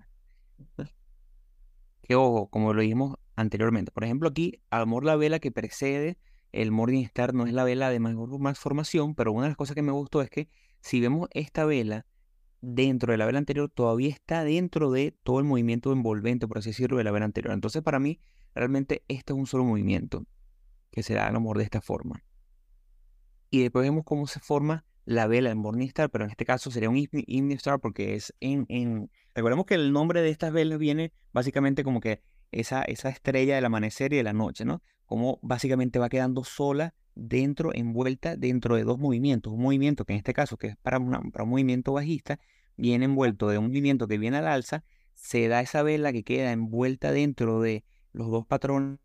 Que 2.02 2.14
ojo, 2.14 2.48
como 2.48 2.72
lo 2.72 2.82
dijimos 2.82 3.16
anteriormente. 3.34 3.90
Por 3.92 4.04
ejemplo, 4.04 4.28
aquí, 4.28 4.60
amor 4.70 5.04
la 5.04 5.16
vela 5.16 5.40
que 5.40 5.50
precede 5.50 6.18
el 6.52 6.70
Morning 6.70 7.02
Star 7.04 7.34
no 7.34 7.46
es 7.46 7.52
la 7.52 7.64
vela 7.64 7.90
de 7.90 8.00
más 8.00 8.58
formación, 8.58 9.14
pero 9.14 9.32
una 9.32 9.42
de 9.42 9.48
las 9.50 9.56
cosas 9.56 9.74
que 9.74 9.82
me 9.82 9.92
gustó 9.92 10.22
es 10.22 10.30
que 10.30 10.48
si 10.80 11.00
vemos 11.00 11.28
esta 11.32 11.64
vela 11.64 12.06
dentro 12.60 13.12
de 13.12 13.18
la 13.18 13.26
vela 13.26 13.38
anterior 13.38 13.70
todavía 13.72 14.08
está 14.08 14.42
dentro 14.42 14.90
de 14.90 15.14
todo 15.22 15.38
el 15.38 15.44
movimiento 15.44 15.92
envolvente, 15.92 16.48
por 16.48 16.58
así 16.58 16.70
decirlo, 16.70 16.96
de 16.96 17.04
la 17.04 17.10
vela 17.10 17.26
anterior. 17.26 17.52
Entonces, 17.52 17.82
para 17.82 17.98
mí, 17.98 18.20
realmente 18.54 19.04
este 19.08 19.32
es 19.32 19.38
un 19.38 19.46
solo 19.46 19.64
movimiento 19.64 20.26
que 20.90 21.02
se 21.02 21.14
da 21.14 21.26
a 21.26 21.28
amor 21.28 21.58
de 21.58 21.64
esta 21.64 21.80
forma. 21.80 22.24
Y 23.50 23.62
después 23.62 23.84
vemos 23.84 24.04
cómo 24.04 24.26
se 24.26 24.40
forma 24.40 24.84
la 25.04 25.26
vela 25.26 25.50
en 25.50 25.58
Morningstar, 25.58 26.10
pero 26.10 26.24
en 26.24 26.30
este 26.30 26.44
caso 26.44 26.70
sería 26.70 26.90
un 26.90 26.96
Evening 26.96 27.56
Star 27.56 27.78
porque 27.80 28.14
es 28.14 28.34
en, 28.40 28.66
en... 28.68 29.10
Recordemos 29.34 29.66
que 29.66 29.74
el 29.74 29.92
nombre 29.92 30.20
de 30.20 30.30
estas 30.30 30.52
velas 30.52 30.78
viene 30.78 31.12
básicamente 31.32 31.84
como 31.84 32.00
que 32.00 32.22
esa, 32.50 32.82
esa 32.82 33.10
estrella 33.10 33.54
del 33.54 33.64
amanecer 33.64 34.12
y 34.12 34.16
de 34.16 34.22
la 34.24 34.32
noche, 34.32 34.64
¿no? 34.64 34.82
Como 35.06 35.38
básicamente 35.42 35.98
va 35.98 36.08
quedando 36.08 36.44
sola 36.44 36.94
dentro, 37.14 37.74
envuelta 37.74 38.36
dentro 38.36 38.76
de 38.76 38.84
dos 38.84 38.98
movimientos. 38.98 39.52
Un 39.52 39.62
movimiento 39.62 40.04
que 40.04 40.12
en 40.12 40.18
este 40.18 40.34
caso, 40.34 40.56
que 40.56 40.68
es 40.68 40.76
para, 40.76 41.00
para 41.00 41.44
un 41.44 41.50
movimiento 41.50 41.92
bajista, 41.92 42.38
viene 42.76 43.06
envuelto 43.06 43.48
de 43.48 43.58
un 43.58 43.68
movimiento 43.68 44.06
que 44.06 44.18
viene 44.18 44.36
al 44.36 44.46
alza, 44.46 44.84
se 45.14 45.48
da 45.48 45.60
esa 45.60 45.82
vela 45.82 46.12
que 46.12 46.22
queda 46.22 46.52
envuelta 46.52 47.10
dentro 47.10 47.60
de 47.60 47.84
los 48.12 48.30
dos 48.30 48.46
patrones 48.46 48.98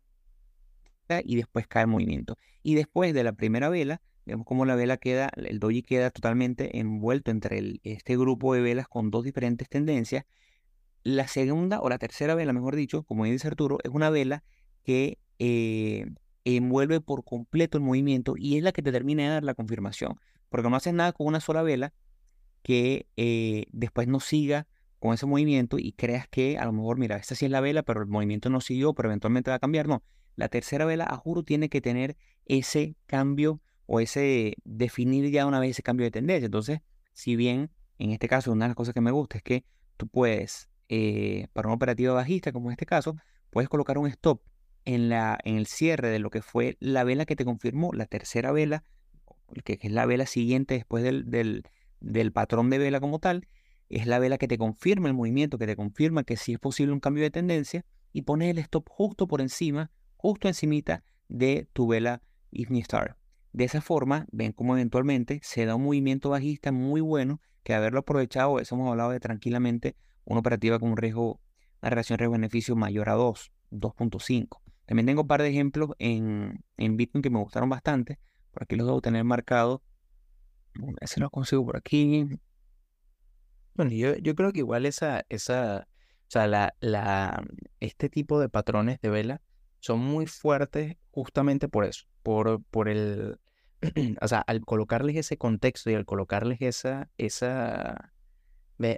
y 1.24 1.36
después 1.36 1.66
cae 1.66 1.82
el 1.82 1.88
movimiento. 1.88 2.36
Y 2.62 2.74
después 2.74 3.12
de 3.14 3.24
la 3.24 3.32
primera 3.32 3.68
vela, 3.68 4.00
vemos 4.24 4.46
cómo 4.46 4.64
la 4.64 4.76
vela 4.76 4.96
queda, 4.96 5.30
el 5.36 5.58
doji 5.58 5.82
queda 5.82 6.10
totalmente 6.10 6.78
envuelto 6.78 7.30
entre 7.30 7.80
este 7.82 8.16
grupo 8.16 8.54
de 8.54 8.60
velas 8.60 8.88
con 8.88 9.10
dos 9.10 9.24
diferentes 9.24 9.68
tendencias. 9.68 10.24
La 11.02 11.26
segunda 11.26 11.80
o 11.80 11.88
la 11.88 11.98
tercera 11.98 12.34
vela, 12.34 12.52
mejor 12.52 12.76
dicho, 12.76 13.02
como 13.02 13.24
dice 13.24 13.48
Arturo, 13.48 13.78
es 13.82 13.90
una 13.90 14.10
vela 14.10 14.44
que 14.84 15.18
eh, 15.44 16.06
envuelve 16.44 17.00
por 17.00 17.24
completo 17.24 17.76
el 17.76 17.82
movimiento 17.82 18.34
y 18.36 18.56
es 18.56 18.62
la 18.62 18.70
que 18.70 18.80
te 18.80 18.92
termina 18.92 19.24
de 19.24 19.28
dar 19.30 19.42
la 19.42 19.54
confirmación. 19.54 20.20
Porque 20.48 20.70
no 20.70 20.76
haces 20.76 20.94
nada 20.94 21.12
con 21.12 21.26
una 21.26 21.40
sola 21.40 21.62
vela 21.62 21.92
que 22.62 23.08
eh, 23.16 23.64
después 23.72 24.06
no 24.06 24.20
siga 24.20 24.68
con 25.00 25.14
ese 25.14 25.26
movimiento 25.26 25.78
y 25.80 25.94
creas 25.94 26.28
que 26.28 26.58
a 26.58 26.64
lo 26.64 26.72
mejor, 26.72 26.96
mira, 26.96 27.16
esta 27.16 27.34
sí 27.34 27.46
es 27.46 27.50
la 27.50 27.60
vela, 27.60 27.82
pero 27.82 28.02
el 28.02 28.06
movimiento 28.06 28.50
no 28.50 28.60
siguió, 28.60 28.94
pero 28.94 29.08
eventualmente 29.08 29.50
va 29.50 29.56
a 29.56 29.58
cambiar. 29.58 29.88
No, 29.88 30.04
la 30.36 30.48
tercera 30.48 30.84
vela, 30.84 31.06
a 31.10 31.16
juro, 31.16 31.42
tiene 31.42 31.68
que 31.68 31.80
tener 31.80 32.16
ese 32.46 32.94
cambio 33.06 33.60
o 33.86 33.98
ese 33.98 34.54
definir 34.62 35.28
ya 35.32 35.44
una 35.44 35.58
vez 35.58 35.70
ese 35.70 35.82
cambio 35.82 36.04
de 36.04 36.12
tendencia. 36.12 36.46
Entonces, 36.46 36.82
si 37.14 37.34
bien 37.34 37.72
en 37.98 38.12
este 38.12 38.28
caso 38.28 38.52
una 38.52 38.66
de 38.66 38.68
las 38.70 38.76
cosas 38.76 38.94
que 38.94 39.00
me 39.00 39.10
gusta 39.10 39.38
es 39.38 39.42
que 39.42 39.64
tú 39.96 40.06
puedes, 40.06 40.68
eh, 40.88 41.48
para 41.52 41.66
una 41.66 41.74
operativa 41.74 42.14
bajista 42.14 42.52
como 42.52 42.68
en 42.68 42.74
este 42.74 42.86
caso, 42.86 43.16
puedes 43.50 43.68
colocar 43.68 43.98
un 43.98 44.06
stop 44.06 44.40
en, 44.84 45.08
la, 45.08 45.38
en 45.44 45.56
el 45.56 45.66
cierre 45.66 46.08
de 46.08 46.18
lo 46.18 46.30
que 46.30 46.42
fue 46.42 46.76
la 46.80 47.04
vela 47.04 47.24
que 47.24 47.36
te 47.36 47.44
confirmó, 47.44 47.92
la 47.92 48.06
tercera 48.06 48.52
vela, 48.52 48.84
que, 49.64 49.78
es 49.80 49.90
la 49.90 50.06
vela 50.06 50.26
siguiente 50.26 50.74
después 50.74 51.04
del, 51.04 51.30
del, 51.30 51.64
del, 52.00 52.32
patrón 52.32 52.70
de 52.70 52.78
vela 52.78 53.00
como 53.00 53.18
tal, 53.18 53.46
es 53.88 54.06
la 54.06 54.18
vela 54.18 54.38
que 54.38 54.48
te 54.48 54.58
confirma 54.58 55.08
el 55.08 55.14
movimiento, 55.14 55.58
que 55.58 55.66
te 55.66 55.76
confirma 55.76 56.24
que 56.24 56.36
sí 56.36 56.54
es 56.54 56.58
posible 56.58 56.92
un 56.92 57.00
cambio 57.00 57.22
de 57.22 57.30
tendencia, 57.30 57.84
y 58.12 58.22
pones 58.22 58.50
el 58.50 58.58
stop 58.58 58.88
justo 58.88 59.26
por 59.26 59.40
encima, 59.40 59.90
justo 60.16 60.48
encimita 60.48 61.04
de 61.28 61.68
tu 61.72 61.86
vela 61.86 62.22
Evening 62.52 62.82
Star. 62.82 63.16
De 63.52 63.64
esa 63.64 63.80
forma, 63.80 64.26
ven 64.32 64.52
cómo 64.52 64.74
eventualmente 64.76 65.40
se 65.42 65.66
da 65.66 65.74
un 65.74 65.84
movimiento 65.84 66.30
bajista 66.30 66.72
muy 66.72 67.00
bueno, 67.00 67.40
que 67.62 67.74
haberlo 67.74 68.00
aprovechado, 68.00 68.58
eso 68.58 68.74
hemos 68.74 68.90
hablado 68.90 69.10
de 69.10 69.20
tranquilamente, 69.20 69.96
una 70.24 70.40
operativa 70.40 70.78
con 70.78 70.90
un 70.90 70.96
riesgo, 70.96 71.40
una 71.82 71.90
relación 71.90 72.18
riesgo-beneficio 72.18 72.76
mayor 72.76 73.08
a 73.08 73.14
2, 73.14 73.52
2.5. 73.70 74.61
También 74.86 75.06
tengo 75.06 75.22
un 75.22 75.28
par 75.28 75.42
de 75.42 75.48
ejemplos 75.48 75.90
en, 75.98 76.64
en 76.76 76.96
Bitcoin 76.96 77.22
que 77.22 77.30
me 77.30 77.38
gustaron 77.38 77.68
bastante. 77.68 78.18
Por 78.50 78.64
aquí 78.64 78.76
los 78.76 78.86
debo 78.86 79.00
tener 79.00 79.24
marcados. 79.24 79.80
Ver 80.74 81.08
si 81.08 81.20
los 81.20 81.30
consigo 81.30 81.64
por 81.64 81.76
aquí. 81.76 82.28
Bueno, 83.74 83.90
yo, 83.92 84.16
yo 84.16 84.34
creo 84.34 84.52
que 84.52 84.60
igual 84.60 84.86
esa, 84.86 85.24
esa, 85.28 85.86
o 85.88 86.30
sea, 86.30 86.46
la, 86.46 86.74
la, 86.80 87.42
este 87.80 88.08
tipo 88.10 88.38
de 88.38 88.48
patrones 88.48 89.00
de 89.00 89.08
vela 89.08 89.40
son 89.80 90.00
muy 90.00 90.26
fuertes 90.26 90.96
justamente 91.10 91.68
por 91.68 91.84
eso, 91.84 92.04
por, 92.22 92.62
por 92.64 92.88
el, 92.88 93.38
o 94.20 94.28
sea, 94.28 94.40
al 94.40 94.60
colocarles 94.62 95.16
ese 95.16 95.38
contexto 95.38 95.90
y 95.90 95.94
al 95.94 96.04
colocarles 96.04 96.60
esa, 96.60 97.10
esa, 97.16 98.12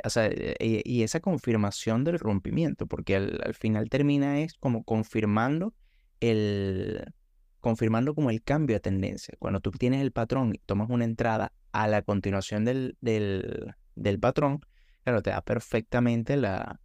o 0.04 0.10
sea, 0.10 0.28
y, 0.28 0.82
y, 0.84 1.02
esa 1.02 1.20
confirmación 1.20 2.04
del 2.04 2.18
rompimiento, 2.18 2.86
porque 2.86 3.16
al, 3.16 3.40
al, 3.44 3.54
final 3.54 3.88
termina 3.88 4.40
es 4.40 4.54
como 4.54 4.84
confirmando 4.84 5.72
el, 6.20 7.12
confirmando 7.60 8.14
como 8.14 8.30
el 8.30 8.42
cambio 8.42 8.76
de 8.76 8.80
tendencia. 8.80 9.34
Cuando 9.38 9.60
tú 9.60 9.70
tienes 9.70 10.02
el 10.02 10.12
patrón 10.12 10.52
y 10.54 10.58
tomas 10.58 10.90
una 10.90 11.04
entrada 11.04 11.52
a 11.72 11.88
la 11.88 12.02
continuación 12.02 12.64
del, 12.64 12.96
del, 13.00 14.20
patrón, 14.20 14.60
claro, 15.02 15.22
te 15.22 15.30
da 15.30 15.40
perfectamente 15.40 16.36
la, 16.36 16.80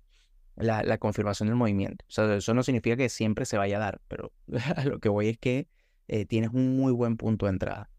la, 0.56 0.98
confirmación 0.98 1.48
del 1.48 1.58
movimiento. 1.58 2.06
O 2.08 2.12
sea, 2.12 2.34
eso 2.34 2.54
no 2.54 2.64
significa 2.64 2.96
que 2.96 3.10
siempre 3.10 3.46
se 3.46 3.58
vaya 3.58 3.76
a 3.76 3.80
dar, 3.80 4.02
pero 4.08 4.32
lo 4.86 5.00
que 5.00 5.10
voy 5.10 5.28
es 5.28 5.38
que 5.38 5.68
eh, 6.08 6.26
tienes 6.26 6.52
un 6.54 6.78
muy 6.78 6.94
buen 6.94 7.18
punto 7.18 7.46
de 7.46 7.52
entrada. 7.52 7.90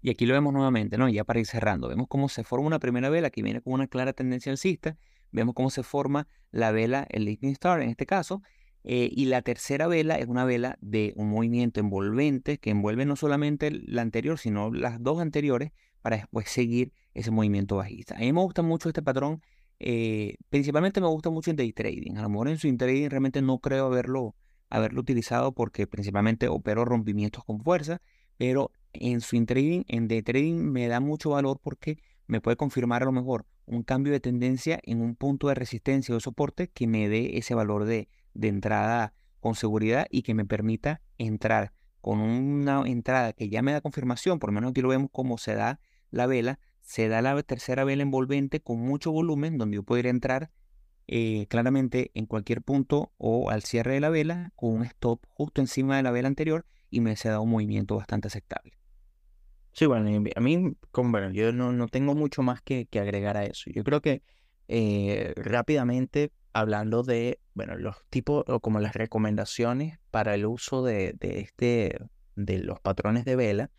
Y 0.00 0.10
aquí 0.10 0.26
lo 0.26 0.34
vemos 0.34 0.52
nuevamente, 0.52 0.98
¿no? 0.98 1.08
Ya 1.08 1.24
para 1.24 1.40
ir 1.40 1.46
cerrando, 1.46 1.88
vemos 1.88 2.08
cómo 2.08 2.28
se 2.28 2.42
forma 2.42 2.66
una 2.66 2.78
primera 2.78 3.10
vela 3.10 3.30
que 3.30 3.42
viene 3.42 3.60
con 3.60 3.74
una 3.74 3.86
clara 3.86 4.12
tendencia 4.12 4.50
alcista, 4.50 4.96
vemos 5.30 5.54
cómo 5.54 5.70
se 5.70 5.82
forma 5.82 6.26
la 6.50 6.72
vela, 6.72 7.06
el 7.10 7.24
Lightning 7.24 7.52
Star 7.52 7.82
en 7.82 7.90
este 7.90 8.06
caso, 8.06 8.42
eh, 8.86 9.10
y 9.10 9.24
la 9.24 9.40
tercera 9.40 9.86
vela 9.86 10.16
es 10.16 10.26
una 10.26 10.44
vela 10.44 10.76
de 10.82 11.14
un 11.16 11.30
movimiento 11.30 11.80
envolvente 11.80 12.58
que 12.58 12.68
envuelve 12.68 13.06
no 13.06 13.16
solamente 13.16 13.70
la 13.70 14.02
anterior, 14.02 14.38
sino 14.38 14.70
las 14.70 15.02
dos 15.02 15.20
anteriores 15.20 15.72
para 16.02 16.16
después 16.16 16.50
seguir 16.50 16.92
ese 17.14 17.30
movimiento 17.30 17.76
bajista. 17.76 18.14
A 18.16 18.18
mí 18.18 18.30
me 18.30 18.42
gusta 18.42 18.60
mucho 18.60 18.90
este 18.90 19.00
patrón, 19.02 19.40
eh, 19.80 20.36
principalmente 20.50 21.00
me 21.00 21.06
gusta 21.06 21.30
mucho 21.30 21.50
en 21.50 21.56
day 21.56 21.72
trading. 21.72 22.16
A 22.16 22.22
lo 22.22 22.28
mejor 22.28 22.48
en 22.48 22.58
swing 22.58 22.76
trading 22.76 23.08
realmente 23.08 23.40
no 23.40 23.58
creo 23.58 23.86
haberlo, 23.86 24.36
haberlo 24.68 25.00
utilizado 25.00 25.52
porque 25.52 25.86
principalmente 25.86 26.48
opero 26.48 26.84
rompimientos 26.84 27.42
con 27.42 27.62
fuerza, 27.62 28.02
pero 28.36 28.70
en 28.92 29.22
swing 29.22 29.46
trading, 29.46 29.84
en 29.88 30.08
day 30.08 30.22
trading 30.22 30.56
me 30.56 30.88
da 30.88 31.00
mucho 31.00 31.30
valor 31.30 31.58
porque 31.62 31.98
me 32.26 32.42
puede 32.42 32.58
confirmar 32.58 33.02
a 33.02 33.06
lo 33.06 33.12
mejor 33.12 33.46
un 33.64 33.82
cambio 33.82 34.12
de 34.12 34.20
tendencia 34.20 34.78
en 34.82 35.00
un 35.00 35.16
punto 35.16 35.48
de 35.48 35.54
resistencia 35.54 36.14
o 36.14 36.20
soporte 36.20 36.68
que 36.68 36.86
me 36.86 37.08
dé 37.08 37.38
ese 37.38 37.54
valor 37.54 37.86
de, 37.86 38.08
de 38.34 38.48
entrada 38.48 39.14
con 39.40 39.54
seguridad 39.54 40.06
y 40.10 40.22
que 40.22 40.34
me 40.34 40.44
permita 40.44 41.00
entrar 41.18 41.72
con 42.00 42.20
una 42.20 42.82
entrada 42.86 43.32
que 43.32 43.48
ya 43.48 43.62
me 43.62 43.72
da 43.72 43.80
confirmación, 43.80 44.38
por 44.38 44.50
lo 44.50 44.54
menos 44.54 44.70
aquí 44.70 44.82
lo 44.82 44.88
vemos 44.88 45.08
cómo 45.10 45.38
se 45.38 45.54
da 45.54 45.80
la 46.10 46.26
vela, 46.26 46.58
se 46.80 47.08
da 47.08 47.22
la 47.22 47.42
tercera 47.42 47.84
vela 47.84 48.02
envolvente 48.02 48.60
con 48.60 48.78
mucho 48.78 49.10
volumen, 49.10 49.56
donde 49.56 49.76
yo 49.76 49.82
podría 49.82 50.10
entrar 50.10 50.50
eh, 51.06 51.46
claramente 51.48 52.10
en 52.14 52.26
cualquier 52.26 52.62
punto 52.62 53.12
o 53.18 53.50
al 53.50 53.62
cierre 53.62 53.94
de 53.94 54.00
la 54.00 54.08
vela 54.08 54.52
con 54.56 54.70
un 54.72 54.82
stop 54.84 55.20
justo 55.28 55.60
encima 55.60 55.96
de 55.96 56.02
la 56.02 56.10
vela 56.10 56.28
anterior 56.28 56.64
y 56.90 57.00
me 57.00 57.16
se 57.16 57.28
da 57.28 57.40
un 57.40 57.50
movimiento 57.50 57.96
bastante 57.96 58.28
aceptable. 58.28 58.72
Sí, 59.72 59.86
bueno, 59.86 60.08
a 60.36 60.40
mí, 60.40 60.76
como, 60.92 61.10
bueno, 61.10 61.30
yo 61.30 61.52
no, 61.52 61.72
no 61.72 61.88
tengo 61.88 62.14
mucho 62.14 62.42
más 62.42 62.62
que, 62.62 62.86
que, 62.86 63.00
agregar 63.00 63.36
a 63.36 63.44
eso. 63.44 63.70
Yo 63.70 63.82
creo 63.82 64.00
que 64.00 64.22
eh, 64.68 65.32
rápidamente, 65.36 66.30
hablando 66.54 67.02
de, 67.02 67.40
bueno, 67.52 67.76
los 67.76 67.96
tipos 68.08 68.44
o 68.46 68.60
como 68.60 68.80
las 68.80 68.94
recomendaciones 68.94 69.98
para 70.10 70.34
el 70.34 70.46
uso 70.46 70.82
de, 70.82 71.12
de 71.12 71.40
este, 71.40 71.98
de 72.36 72.58
los 72.60 72.80
patrones 72.80 73.24
de 73.24 73.36
vela, 73.36 73.70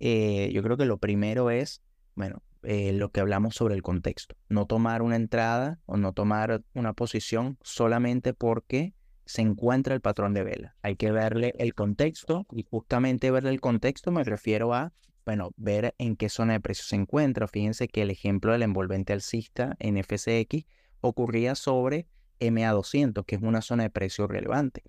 eh, 0.00 0.50
yo 0.52 0.62
creo 0.62 0.76
que 0.76 0.84
lo 0.84 0.98
primero 0.98 1.50
es, 1.50 1.82
bueno, 2.14 2.42
eh, 2.62 2.92
lo 2.92 3.10
que 3.10 3.20
hablamos 3.20 3.54
sobre 3.54 3.74
el 3.74 3.82
contexto. 3.82 4.36
No 4.48 4.66
tomar 4.66 5.02
una 5.02 5.16
entrada 5.16 5.80
o 5.86 5.96
no 5.96 6.12
tomar 6.12 6.62
una 6.74 6.92
posición 6.92 7.56
solamente 7.62 8.34
porque 8.34 8.92
se 9.24 9.42
encuentra 9.42 9.94
el 9.94 10.00
patrón 10.00 10.34
de 10.34 10.42
vela. 10.42 10.76
Hay 10.82 10.96
que 10.96 11.12
verle 11.12 11.54
el 11.58 11.74
contexto 11.74 12.46
y 12.50 12.66
justamente 12.68 13.30
verle 13.30 13.50
el 13.50 13.60
contexto 13.60 14.10
me 14.10 14.24
refiero 14.24 14.74
a 14.74 14.92
bueno, 15.24 15.52
ver 15.56 15.94
en 15.98 16.16
qué 16.16 16.28
zona 16.28 16.54
de 16.54 16.60
precio 16.60 16.84
se 16.84 16.96
encuentra. 16.96 17.46
Fíjense 17.46 17.86
que 17.86 18.02
el 18.02 18.10
ejemplo 18.10 18.52
del 18.52 18.62
envolvente 18.62 19.12
alcista 19.12 19.76
en 19.78 20.02
FCX 20.02 20.64
ocurría 21.00 21.54
sobre 21.54 22.06
MA200, 22.40 23.24
que 23.24 23.36
es 23.36 23.42
una 23.42 23.62
zona 23.62 23.84
de 23.84 23.90
precio 23.90 24.26
relevante. 24.26 24.82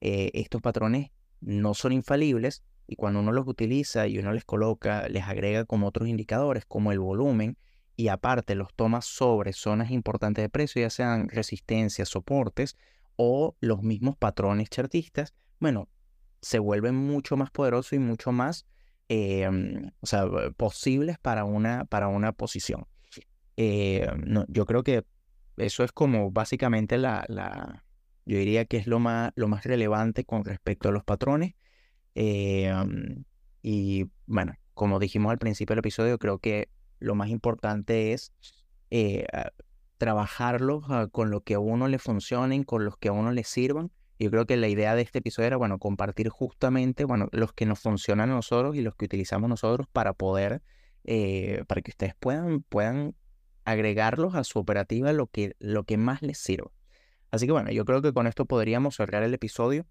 Eh, 0.00 0.30
estos 0.34 0.60
patrones 0.60 1.10
no 1.40 1.74
son 1.74 1.92
infalibles 1.92 2.62
y 2.86 2.96
cuando 2.96 3.20
uno 3.20 3.32
los 3.32 3.46
utiliza 3.46 4.06
y 4.06 4.18
uno 4.18 4.32
les 4.32 4.44
coloca, 4.44 5.08
les 5.08 5.24
agrega 5.24 5.64
como 5.64 5.86
otros 5.86 6.08
indicadores, 6.08 6.64
como 6.66 6.92
el 6.92 6.98
volumen, 6.98 7.56
y 7.96 8.08
aparte 8.08 8.54
los 8.54 8.74
toma 8.74 9.02
sobre 9.02 9.52
zonas 9.52 9.90
importantes 9.90 10.42
de 10.42 10.48
precio, 10.48 10.80
ya 10.80 10.90
sean 10.90 11.28
resistencias, 11.28 12.08
soportes 12.08 12.76
o 13.16 13.56
los 13.60 13.82
mismos 13.82 14.16
patrones 14.16 14.70
chartistas, 14.70 15.34
bueno, 15.58 15.88
se 16.40 16.58
vuelven 16.58 16.94
mucho 16.94 17.36
más 17.36 17.50
poderosos 17.50 17.92
y 17.92 17.98
mucho 17.98 18.32
más 18.32 18.64
Em, 19.12 19.90
o 19.98 20.06
sea, 20.06 20.24
posibles 20.56 21.18
para 21.18 21.44
una, 21.44 21.84
para 21.84 22.06
una 22.06 22.30
posición. 22.30 22.86
Eh, 23.56 24.06
yo 24.46 24.66
creo 24.66 24.84
que 24.84 25.04
eso 25.60 25.84
es 25.84 25.92
como 25.92 26.30
básicamente 26.30 26.98
la, 26.98 27.24
la, 27.28 27.84
yo 28.24 28.38
diría 28.38 28.64
que 28.64 28.76
es 28.76 28.86
lo 28.86 28.98
más, 28.98 29.32
lo 29.36 29.48
más 29.48 29.64
relevante 29.64 30.24
con 30.24 30.44
respecto 30.44 30.88
a 30.88 30.92
los 30.92 31.04
patrones. 31.04 31.54
Em, 32.14 33.24
y 33.62 34.06
bueno, 34.26 34.54
como 34.74 34.98
dijimos 34.98 35.30
al 35.30 35.38
principio 35.38 35.74
del 35.74 35.80
episodio, 35.80 36.18
creo 36.18 36.38
que 36.38 36.68
lo 36.98 37.14
más 37.14 37.28
importante 37.28 38.12
es 38.12 38.32
eh, 38.90 39.26
trabajarlos 39.98 40.84
ah, 40.88 41.08
con 41.10 41.30
lo 41.30 41.42
que 41.42 41.54
a 41.54 41.58
uno 41.58 41.88
le 41.88 41.98
funcionen, 41.98 42.64
con 42.64 42.84
los 42.84 42.96
que 42.96 43.08
a 43.08 43.12
uno 43.12 43.32
le 43.32 43.44
sirvan 43.44 43.90
yo 44.20 44.30
creo 44.30 44.46
que 44.46 44.58
la 44.58 44.68
idea 44.68 44.94
de 44.94 45.00
este 45.00 45.20
episodio 45.20 45.46
era, 45.46 45.56
bueno, 45.56 45.78
compartir 45.78 46.28
justamente, 46.28 47.04
bueno, 47.04 47.28
los 47.32 47.54
que 47.54 47.64
nos 47.64 47.80
funcionan 47.80 48.30
a 48.30 48.34
nosotros 48.34 48.76
y 48.76 48.82
los 48.82 48.94
que 48.94 49.06
utilizamos 49.06 49.48
nosotros 49.48 49.86
para 49.90 50.12
poder, 50.12 50.62
eh, 51.04 51.64
para 51.66 51.80
que 51.80 51.90
ustedes 51.90 52.14
puedan, 52.20 52.62
puedan 52.62 53.14
agregarlos 53.64 54.34
a 54.34 54.44
su 54.44 54.58
operativa 54.58 55.12
lo 55.12 55.26
que, 55.26 55.56
lo 55.58 55.84
que 55.84 55.96
más 55.96 56.22
les 56.22 56.38
sirva. 56.38 56.70
Así 57.30 57.46
que 57.46 57.52
bueno, 57.52 57.70
yo 57.70 57.84
creo 57.84 58.02
que 58.02 58.12
con 58.12 58.26
esto 58.26 58.46
podríamos 58.46 58.96
cerrar 58.96 59.22
el 59.22 59.32
episodio. 59.34 59.86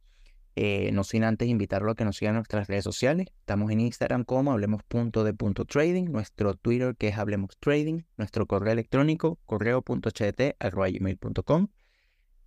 Eh, 0.56 0.92
no 0.92 1.04
sin 1.06 1.24
antes 1.24 1.48
invitarlo 1.48 1.92
a 1.92 1.96
que 1.96 2.04
nos 2.04 2.18
sigan 2.18 2.36
nuestras 2.36 2.68
redes 2.68 2.84
sociales. 2.84 3.28
Estamos 3.40 3.72
en 3.72 3.80
Instagram 3.80 4.26
como 4.26 4.52
hablemos.de.trading, 4.52 6.12
nuestro 6.12 6.56
Twitter 6.56 6.98
que 6.98 7.08
es 7.10 7.18
Hablemos 7.18 7.58
Trading, 7.60 8.02
nuestro 8.18 8.46
correo 8.46 8.74
electrónico 8.74 9.40
correo.cht.gmail.com. 9.46 11.68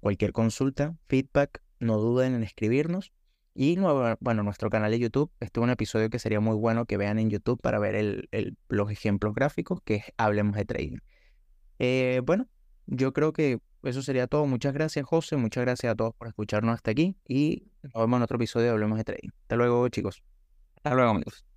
Cualquier 0.01 0.33
consulta, 0.33 0.97
feedback, 1.09 1.63
no 1.79 1.97
duden 1.99 2.35
en 2.35 2.43
escribirnos. 2.43 3.13
Y 3.55 3.79
bueno, 3.79 4.43
nuestro 4.43 4.69
canal 4.71 4.91
de 4.91 4.99
YouTube, 4.99 5.31
este 5.41 5.61
es 5.61 5.65
un 5.65 5.71
episodio 5.71 6.11
que 6.11 6.19
sería 6.19 6.41
muy 6.41 6.57
bueno 6.57 6.87
que 6.87 6.97
vean 6.97 7.19
en 7.19 7.31
YouTube 7.31 7.61
para 7.61 7.79
ver 7.79 7.95
el, 7.95 8.29
los 8.69 8.91
ejemplos 8.91 9.35
gráficos 9.35 9.81
que 9.85 10.03
Hablemos 10.17 10.57
de 10.57 10.65
Trading. 10.65 10.99
Eh, 11.79 12.21
bueno, 12.25 12.49
yo 12.87 13.13
creo 13.13 13.33
que 13.33 13.61
eso 13.83 14.03
sería 14.03 14.27
todo. 14.27 14.47
Muchas 14.47 14.73
gracias, 14.75 15.05
José. 15.07 15.37
Muchas 15.37 15.65
gracias 15.65 15.93
a 15.93 15.97
todos 15.97 16.15
por 16.15 16.29
escucharnos 16.29 16.75
hasta 16.75 16.91
aquí. 16.93 17.17
Y 17.27 17.65
nos 17.83 17.93
vemos 17.95 18.19
en 18.19 18.23
otro 18.23 18.37
episodio 18.37 18.67
de 18.67 18.73
Hablemos 18.73 18.99
de 18.99 19.05
Trading. 19.05 19.31
Hasta 19.43 19.57
luego, 19.57 19.89
chicos. 19.89 20.23
Hasta 20.77 20.95
luego, 20.95 21.11
amigos. 21.11 21.52